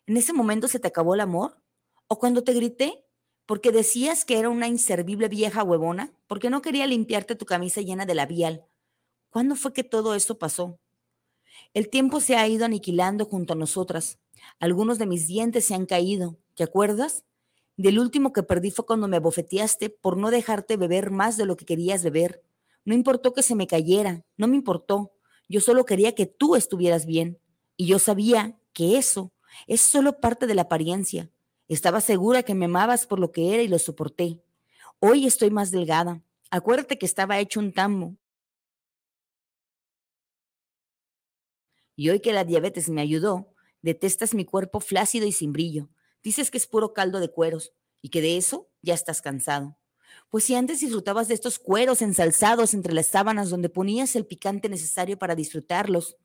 ¿En 0.07 0.17
ese 0.17 0.33
momento 0.33 0.69
se 0.69 0.81
te 0.81 0.89
acabó 0.89 1.15
el 1.15 1.21
amor? 1.21 1.63
O 2.09 2.19
cuando 2.19 2.45
te 2.45 2.53
grité 2.53 3.07
porque 3.47 3.71
decías 3.71 4.25
que 4.25 4.39
era 4.39 4.49
una 4.49 4.67
inservible 4.67 5.29
vieja 5.29 5.63
huevona, 5.63 6.13
porque 6.27 6.51
no 6.51 6.63
quería 6.63 6.87
limpiarte 6.87 7.37
tu 7.37 7.47
camisa 7.47 7.81
llena 7.81 8.05
de 8.05 8.15
labial. 8.15 8.65
¿Cuándo 9.31 9.55
fue 9.55 9.73
que 9.73 9.85
todo 9.85 10.15
esto 10.15 10.39
pasó? 10.39 10.81
El 11.73 11.89
tiempo 11.89 12.21
se 12.21 12.37
ha 12.37 12.47
ido 12.49 12.65
aniquilando 12.65 13.25
junto 13.25 13.53
a 13.53 13.57
nosotras. 13.57 14.19
Algunos 14.59 14.99
de 14.99 15.07
mis 15.07 15.27
dientes 15.27 15.65
se 15.65 15.75
han 15.75 15.87
caído. 15.87 16.37
¿Te 16.55 16.65
acuerdas? 16.65 17.25
Del 17.77 17.99
último 17.99 18.33
que 18.33 18.43
perdí 18.43 18.71
fue 18.71 18.87
cuando 18.87 19.07
me 19.07 19.21
bofeteaste 19.21 19.91
por 19.91 20.17
no 20.17 20.31
dejarte 20.31 20.77
beber 20.77 21.11
más 21.11 21.37
de 21.37 21.47
lo 21.47 21.57
que 21.57 21.67
querías 21.67 22.03
beber. 22.03 22.43
No 22.85 22.95
importó 22.95 23.33
que 23.33 23.43
se 23.43 23.55
me 23.55 23.67
cayera, 23.67 24.25
no 24.37 24.49
me 24.49 24.57
importó. 24.57 25.13
Yo 25.49 25.61
solo 25.61 25.85
quería 25.85 26.15
que 26.15 26.27
tú 26.27 26.57
estuvieras 26.57 27.07
bien. 27.07 27.39
Y 27.77 27.87
yo 27.87 27.99
sabía 27.99 28.59
que 28.73 28.97
eso 28.97 29.33
es 29.67 29.81
solo 29.81 30.21
parte 30.21 30.47
de 30.47 30.55
la 30.55 30.63
apariencia. 30.63 31.31
Estaba 31.69 32.01
segura 32.01 32.45
que 32.45 32.55
me 32.55 32.67
amabas 32.67 33.07
por 33.07 33.19
lo 33.19 33.33
que 33.33 33.53
era 33.55 33.63
y 33.63 33.69
lo 33.69 33.79
soporté. 33.79 34.41
Hoy 35.01 35.27
estoy 35.27 35.51
más 35.51 35.73
delgada. 35.73 36.23
Acuérdate 36.51 36.97
que 36.97 37.07
estaba 37.07 37.41
hecho 37.41 37.59
un 37.59 37.73
tambo. 37.73 38.17
Y 41.97 42.11
hoy 42.11 42.21
que 42.21 42.33
la 42.33 42.45
diabetes 42.45 42.89
me 42.89 43.01
ayudó, 43.01 43.53
detestas 43.83 44.35
mi 44.35 44.45
cuerpo 44.45 44.81
flácido 44.81 45.27
y 45.27 45.33
sin 45.33 45.53
brillo. 45.53 45.89
Dices 46.23 46.51
que 46.51 46.59
es 46.59 46.67
puro 46.67 46.93
caldo 46.93 47.19
de 47.19 47.31
cueros 47.31 47.73
y 48.01 48.11
que 48.11 48.21
de 48.21 48.37
eso 48.37 48.69
ya 48.83 48.95
estás 48.95 49.21
cansado. 49.21 49.77
Pues 50.31 50.45
si 50.45 50.55
antes 50.55 50.81
disfrutabas 50.81 51.27
de 51.27 51.35
estos 51.35 51.59
cueros 51.59 52.01
ensalzados 52.01 52.75
entre 52.75 52.95
las 52.95 53.09
sábanas 53.09 53.51
donde 53.51 53.71
ponías 53.71 54.15
el 54.15 54.27
picante 54.27 54.69
necesario 54.69 55.19
para 55.19 55.35
disfrutarlos, 55.35 56.17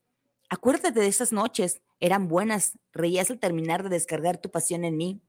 acuérdate 0.49 0.99
de 0.99 1.07
esas 1.07 1.31
noches, 1.31 1.81
eran 1.99 2.27
buenas, 2.27 2.77
reías 2.91 3.31
al 3.31 3.39
terminar 3.39 3.83
de 3.83 3.89
descargar 3.89 4.39
tu 4.39 4.51
pasión 4.51 4.85
en 4.85 4.97
mí. 4.97 5.21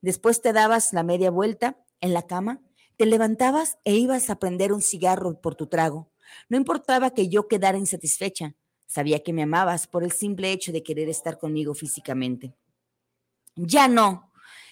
Después 0.00 0.40
te 0.40 0.52
dabas 0.52 0.92
la 0.92 1.02
media 1.02 1.30
vuelta 1.30 1.78
en 2.00 2.14
la 2.14 2.26
cama, 2.26 2.60
te 2.96 3.06
levantabas 3.06 3.78
e 3.84 3.94
ibas 3.94 4.30
a 4.30 4.38
prender 4.38 4.72
un 4.72 4.82
cigarro 4.82 5.40
por 5.40 5.54
tu 5.54 5.66
trago. 5.66 6.10
No 6.48 6.56
importaba 6.56 7.10
que 7.10 7.28
yo 7.28 7.48
quedara 7.48 7.78
insatisfecha, 7.78 8.54
Sabía 8.86 9.22
que 9.22 9.32
me 9.32 9.42
amabas 9.42 9.86
por 9.86 10.04
el 10.04 10.12
simple 10.12 10.52
hecho 10.52 10.72
de 10.72 10.82
querer 10.82 11.08
estar 11.08 11.38
conmigo 11.38 11.74
físicamente. 11.74 12.54
Ya 13.56 13.88
no. 13.88 14.30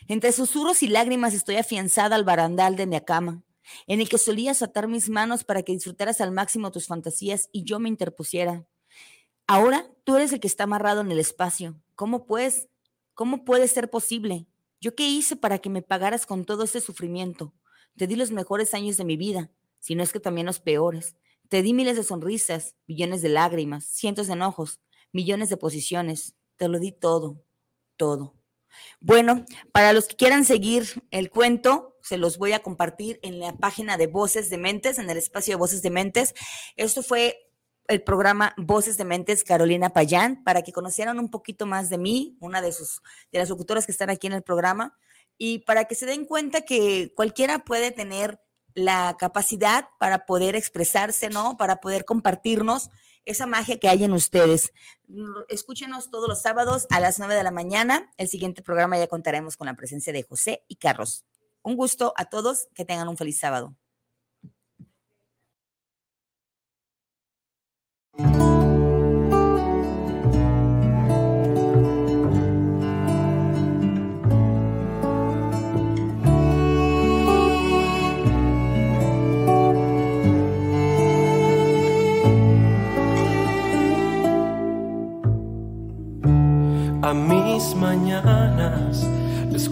Entre 0.09 0.33
susurros 0.33 0.83
y 0.83 0.89
lágrimas 0.89 1.35
estoy 1.35 1.57
afianzada 1.57 2.17
al 2.17 2.25
barandal 2.25 2.77
de 2.77 2.87
mi 2.87 3.01
cama, 3.01 3.43
en 3.87 4.01
el 4.01 4.09
que 4.09 4.19
solías 4.19 4.63
atar 4.63 4.89
mis 4.89 5.09
manos 5.09 5.45
para 5.45 5.63
que 5.63 5.73
disfrutaras 5.73 6.21
al 6.21 6.33
máximo 6.33 6.71
tus 6.71 6.87
fantasías 6.87 7.49
y 7.53 7.65
yo 7.65 7.79
me 7.79 7.89
interpusiera. 7.89 8.65
Ahora 9.47 9.91
tú 10.05 10.17
eres 10.17 10.33
el 10.33 10.41
que 10.41 10.47
está 10.47 10.65
amarrado 10.65 11.01
en 11.01 11.11
el 11.11 11.19
espacio. 11.19 11.81
¿Cómo 11.95 12.27
pues? 12.27 12.69
¿Cómo 13.15 13.45
puede 13.45 13.69
ser 13.69 13.91
posible? 13.91 14.47
¿Yo 14.83 14.97
qué 14.97 15.09
hice 15.09 15.37
para 15.37 15.61
que 15.61 15.71
me 15.71 15.81
pagaras 15.81 16.27
con 16.27 16.45
todo 16.45 16.65
ese 16.65 16.81
sufrimiento? 16.81 17.55
Te 17.97 18.09
di 18.09 18.17
los 18.17 18.33
mejores 18.33 18.75
años 18.75 18.97
de 18.97 19.05
mi 19.05 19.17
vida, 19.17 19.49
si 19.79 19.95
no 19.95 20.03
es 20.03 20.13
que 20.13 20.19
también 20.19 20.45
los 20.45 20.59
peores. 20.59 21.15
Te 21.49 21.63
di 21.63 21.73
miles 21.73 21.97
de 21.97 22.03
sonrisas, 22.03 22.75
millones 22.89 23.23
de 23.23 23.29
lágrimas, 23.29 23.85
cientos 23.85 24.27
de 24.27 24.33
enojos, 24.33 24.81
millones 25.13 25.51
de 25.51 25.57
posiciones. 25.57 26.35
Te 26.57 26.67
lo 26.67 26.81
di 26.81 26.91
todo, 26.91 27.45
todo. 27.97 28.35
Bueno, 28.99 29.47
para 29.71 29.93
los 29.93 30.09
que 30.09 30.17
quieran 30.17 30.45
seguir 30.45 31.05
el 31.13 31.31
cuento, 31.31 31.97
se 32.03 32.17
los 32.17 32.37
voy 32.37 32.51
a 32.51 32.65
compartir 32.65 33.21
en 33.23 33.39
la 33.39 33.57
página 33.57 33.97
de 33.97 34.09
Voces 34.09 34.51
de 34.51 34.59
Mentes, 34.59 34.99
en 34.99 35.09
el 35.09 35.17
espacio 35.17 35.53
de 35.53 35.61
Voces 35.61 35.83
de 35.83 35.91
Mentes. 35.91 36.35
Esto 36.75 37.05
fue 37.05 37.52
el 37.89 38.03
programa 38.03 38.55
Voces 38.57 38.97
de 38.97 39.05
Mentes 39.05 39.45
Carolina 39.45 39.91
Payán, 39.91 40.43
para 40.45 40.63
que 40.63 40.73
conocieran 40.73 41.19
un 41.19 41.31
poquito 41.31 41.67
más 41.67 41.91
de 41.91 41.99
mí, 41.99 42.37
una 42.41 42.63
de 42.63 42.73
sus 42.73 43.03
de 43.31 43.39
las 43.39 43.49
locutoras 43.49 43.87
que 43.87 43.93
están 43.93 44.11
aquí 44.11 44.27
en 44.27 44.33
el 44.35 44.43
programa, 44.43 44.97
y 45.39 45.61
para 45.61 45.87
que 45.87 45.95
se 45.95 46.07
den 46.07 46.25
cuenta 46.25 46.63
que 46.63 47.13
cualquiera 47.15 47.61
puede 47.61 47.91
tener 47.91 48.41
la 48.75 49.17
capacidad 49.19 49.89
para 49.99 50.25
poder 50.25 50.57
expresarse, 50.57 51.29
¿no? 51.29 51.57
Para 51.57 51.77
poder 51.77 52.05
compartirnos 52.05 52.91
esa 53.25 53.47
magia 53.47 53.79
que 53.79 53.89
hay 53.89 54.05
en 54.05 54.13
ustedes. 54.13 54.73
Escúchenos 55.49 56.11
todos 56.11 56.29
los 56.29 56.43
sábados 56.43 56.87
a 56.91 57.01
las 57.01 57.19
9 57.19 57.35
de 57.35 57.43
la 57.43 57.51
mañana. 57.51 58.11
El 58.17 58.29
siguiente 58.29 58.63
programa 58.63 58.99
ya 58.99 59.07
contaremos 59.07 59.57
con 59.57 59.67
la 59.67 59.75
presencia 59.75 60.13
de 60.13 60.23
José 60.23 60.65
y 60.69 60.77
Carlos. 60.77 61.25
Un 61.63 61.77
gusto 61.77 62.13
a 62.17 62.25
todos, 62.25 62.69
que 62.75 62.85
tengan 62.85 63.09
un 63.09 63.17
feliz 63.17 63.39
sábado. 63.39 63.77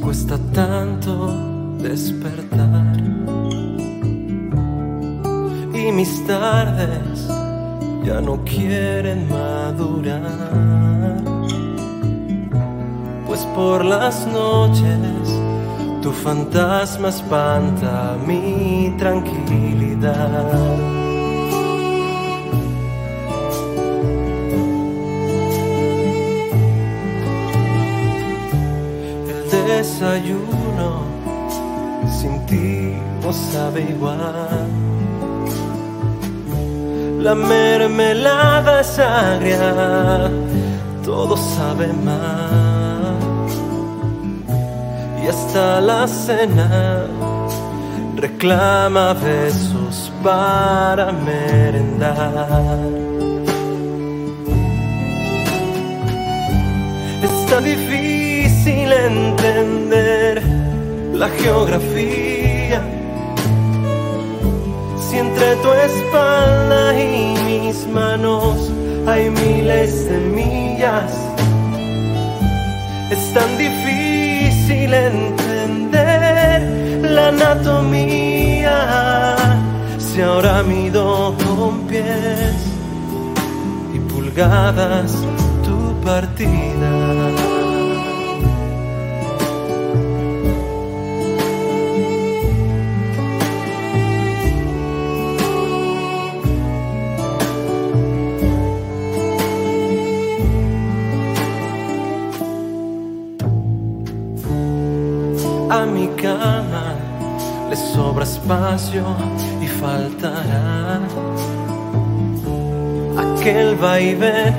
Cuesta 0.01 0.39
tanto 0.53 1.35
despertar. 1.79 2.97
Y 5.75 5.93
mis 5.93 6.27
tardes 6.27 7.29
ya 8.05 8.21
no 8.21 8.43
quieren 8.45 9.29
madurar. 9.29 10.21
Pues 13.27 13.41
por 13.55 13.85
las 13.85 14.27
noches 14.27 15.41
tu 16.03 16.13
fantasma 16.13 17.09
espanta 17.09 18.17
mi 18.27 18.95
tranquilidad. 18.99 21.00
Desayuno 30.01 31.05
sin 32.09 32.47
ti 32.47 32.95
no 33.23 33.33
sabe 33.33 33.83
igual. 33.83 34.67
La 37.23 37.35
mermelada 37.35 38.81
es 38.81 38.99
agria, 38.99 40.31
todo 41.05 41.37
sabe 41.37 41.89
mal. 42.09 43.15
Y 45.23 45.29
hasta 45.29 45.83
la 45.83 46.09
cena 46.09 47.05
reclama 48.17 49.13
besos 49.13 50.11
para 50.23 51.13
merendar. 51.13 52.79
Es 57.23 57.47
tan 57.51 57.65
difícil 57.65 57.90
entender 59.43 60.43
la 61.15 61.29
geografía. 61.29 62.83
Si 64.99 65.17
entre 65.17 65.57
tu 65.57 65.73
espalda 65.73 67.01
y 67.01 67.35
mis 67.45 67.87
manos 67.89 68.71
hay 69.07 69.31
miles 69.31 70.09
de 70.09 70.19
millas, 70.19 71.13
es 73.11 73.33
tan 73.33 73.59
difícil 73.59 74.93
entender 74.95 76.63
la 77.03 77.29
anatomía. 77.29 78.77
Si 79.99 80.21
ahora 80.21 80.63
mido 80.63 81.35
con 81.45 81.87
pies 81.89 82.57
y 83.95 83.99
pulgadas 84.01 85.13
tu 85.65 85.77
partida. 86.05 87.40
Le 106.29 107.77
sobra 107.77 108.25
espacio 108.25 109.05
y 109.63 109.67
faltará 109.67 111.01
aquel 113.17 113.77
vaivén 113.77 114.55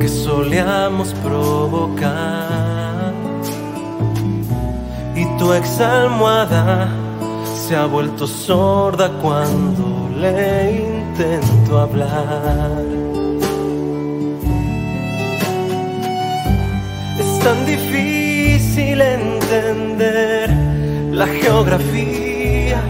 que 0.00 0.08
solíamos 0.08 1.14
provocar. 1.22 3.12
Y 5.14 5.24
tu 5.38 5.52
ex 5.52 5.80
almohada 5.80 6.88
se 7.54 7.76
ha 7.76 7.86
vuelto 7.86 8.26
sorda 8.26 9.08
cuando 9.22 10.10
le 10.20 10.86
intento 10.88 11.78
hablar. 11.78 12.84
Es 17.18 17.38
tan 17.38 17.64
difícil 17.64 17.95
entender 19.46 20.50
la 21.12 21.26
geografía. 21.26 22.80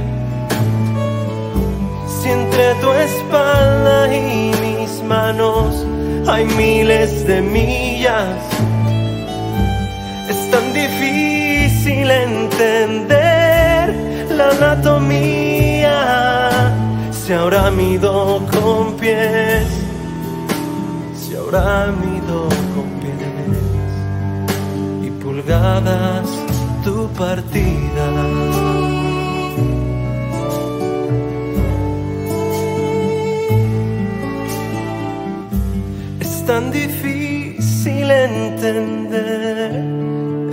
Si 2.07 2.29
entre 2.31 2.75
tu 2.81 2.93
espalda 2.93 4.15
y 4.15 4.53
mis 4.61 5.03
manos 5.03 5.85
hay 6.29 6.45
miles 6.45 7.27
de 7.27 7.41
millas. 7.41 8.43
Es 10.29 10.51
tan 10.51 10.73
difícil 10.73 12.11
entender 12.11 13.95
la 14.31 14.51
anatomía. 14.51 15.99
Si 17.13 17.33
ahora 17.33 17.71
mido 17.71 18.41
con 18.53 18.95
pies, 18.97 19.67
si 21.17 21.35
ahora 21.35 21.93
mido 22.05 22.49
con 22.75 22.89
pies 23.01 23.17
y 25.03 25.11
pulgadas 25.23 26.36
partida. 27.09 28.07
tan 36.47 36.71
difícil 36.71 38.09
entender 38.09 39.85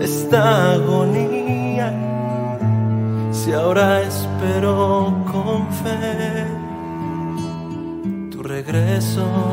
esta 0.02 0.72
agonía. 0.74 1.94
Si 3.32 3.54
ahora 3.54 4.02
espero 4.02 5.24
con 5.32 5.72
fe 5.82 6.48
tu 8.32 8.42
regreso 8.42 9.53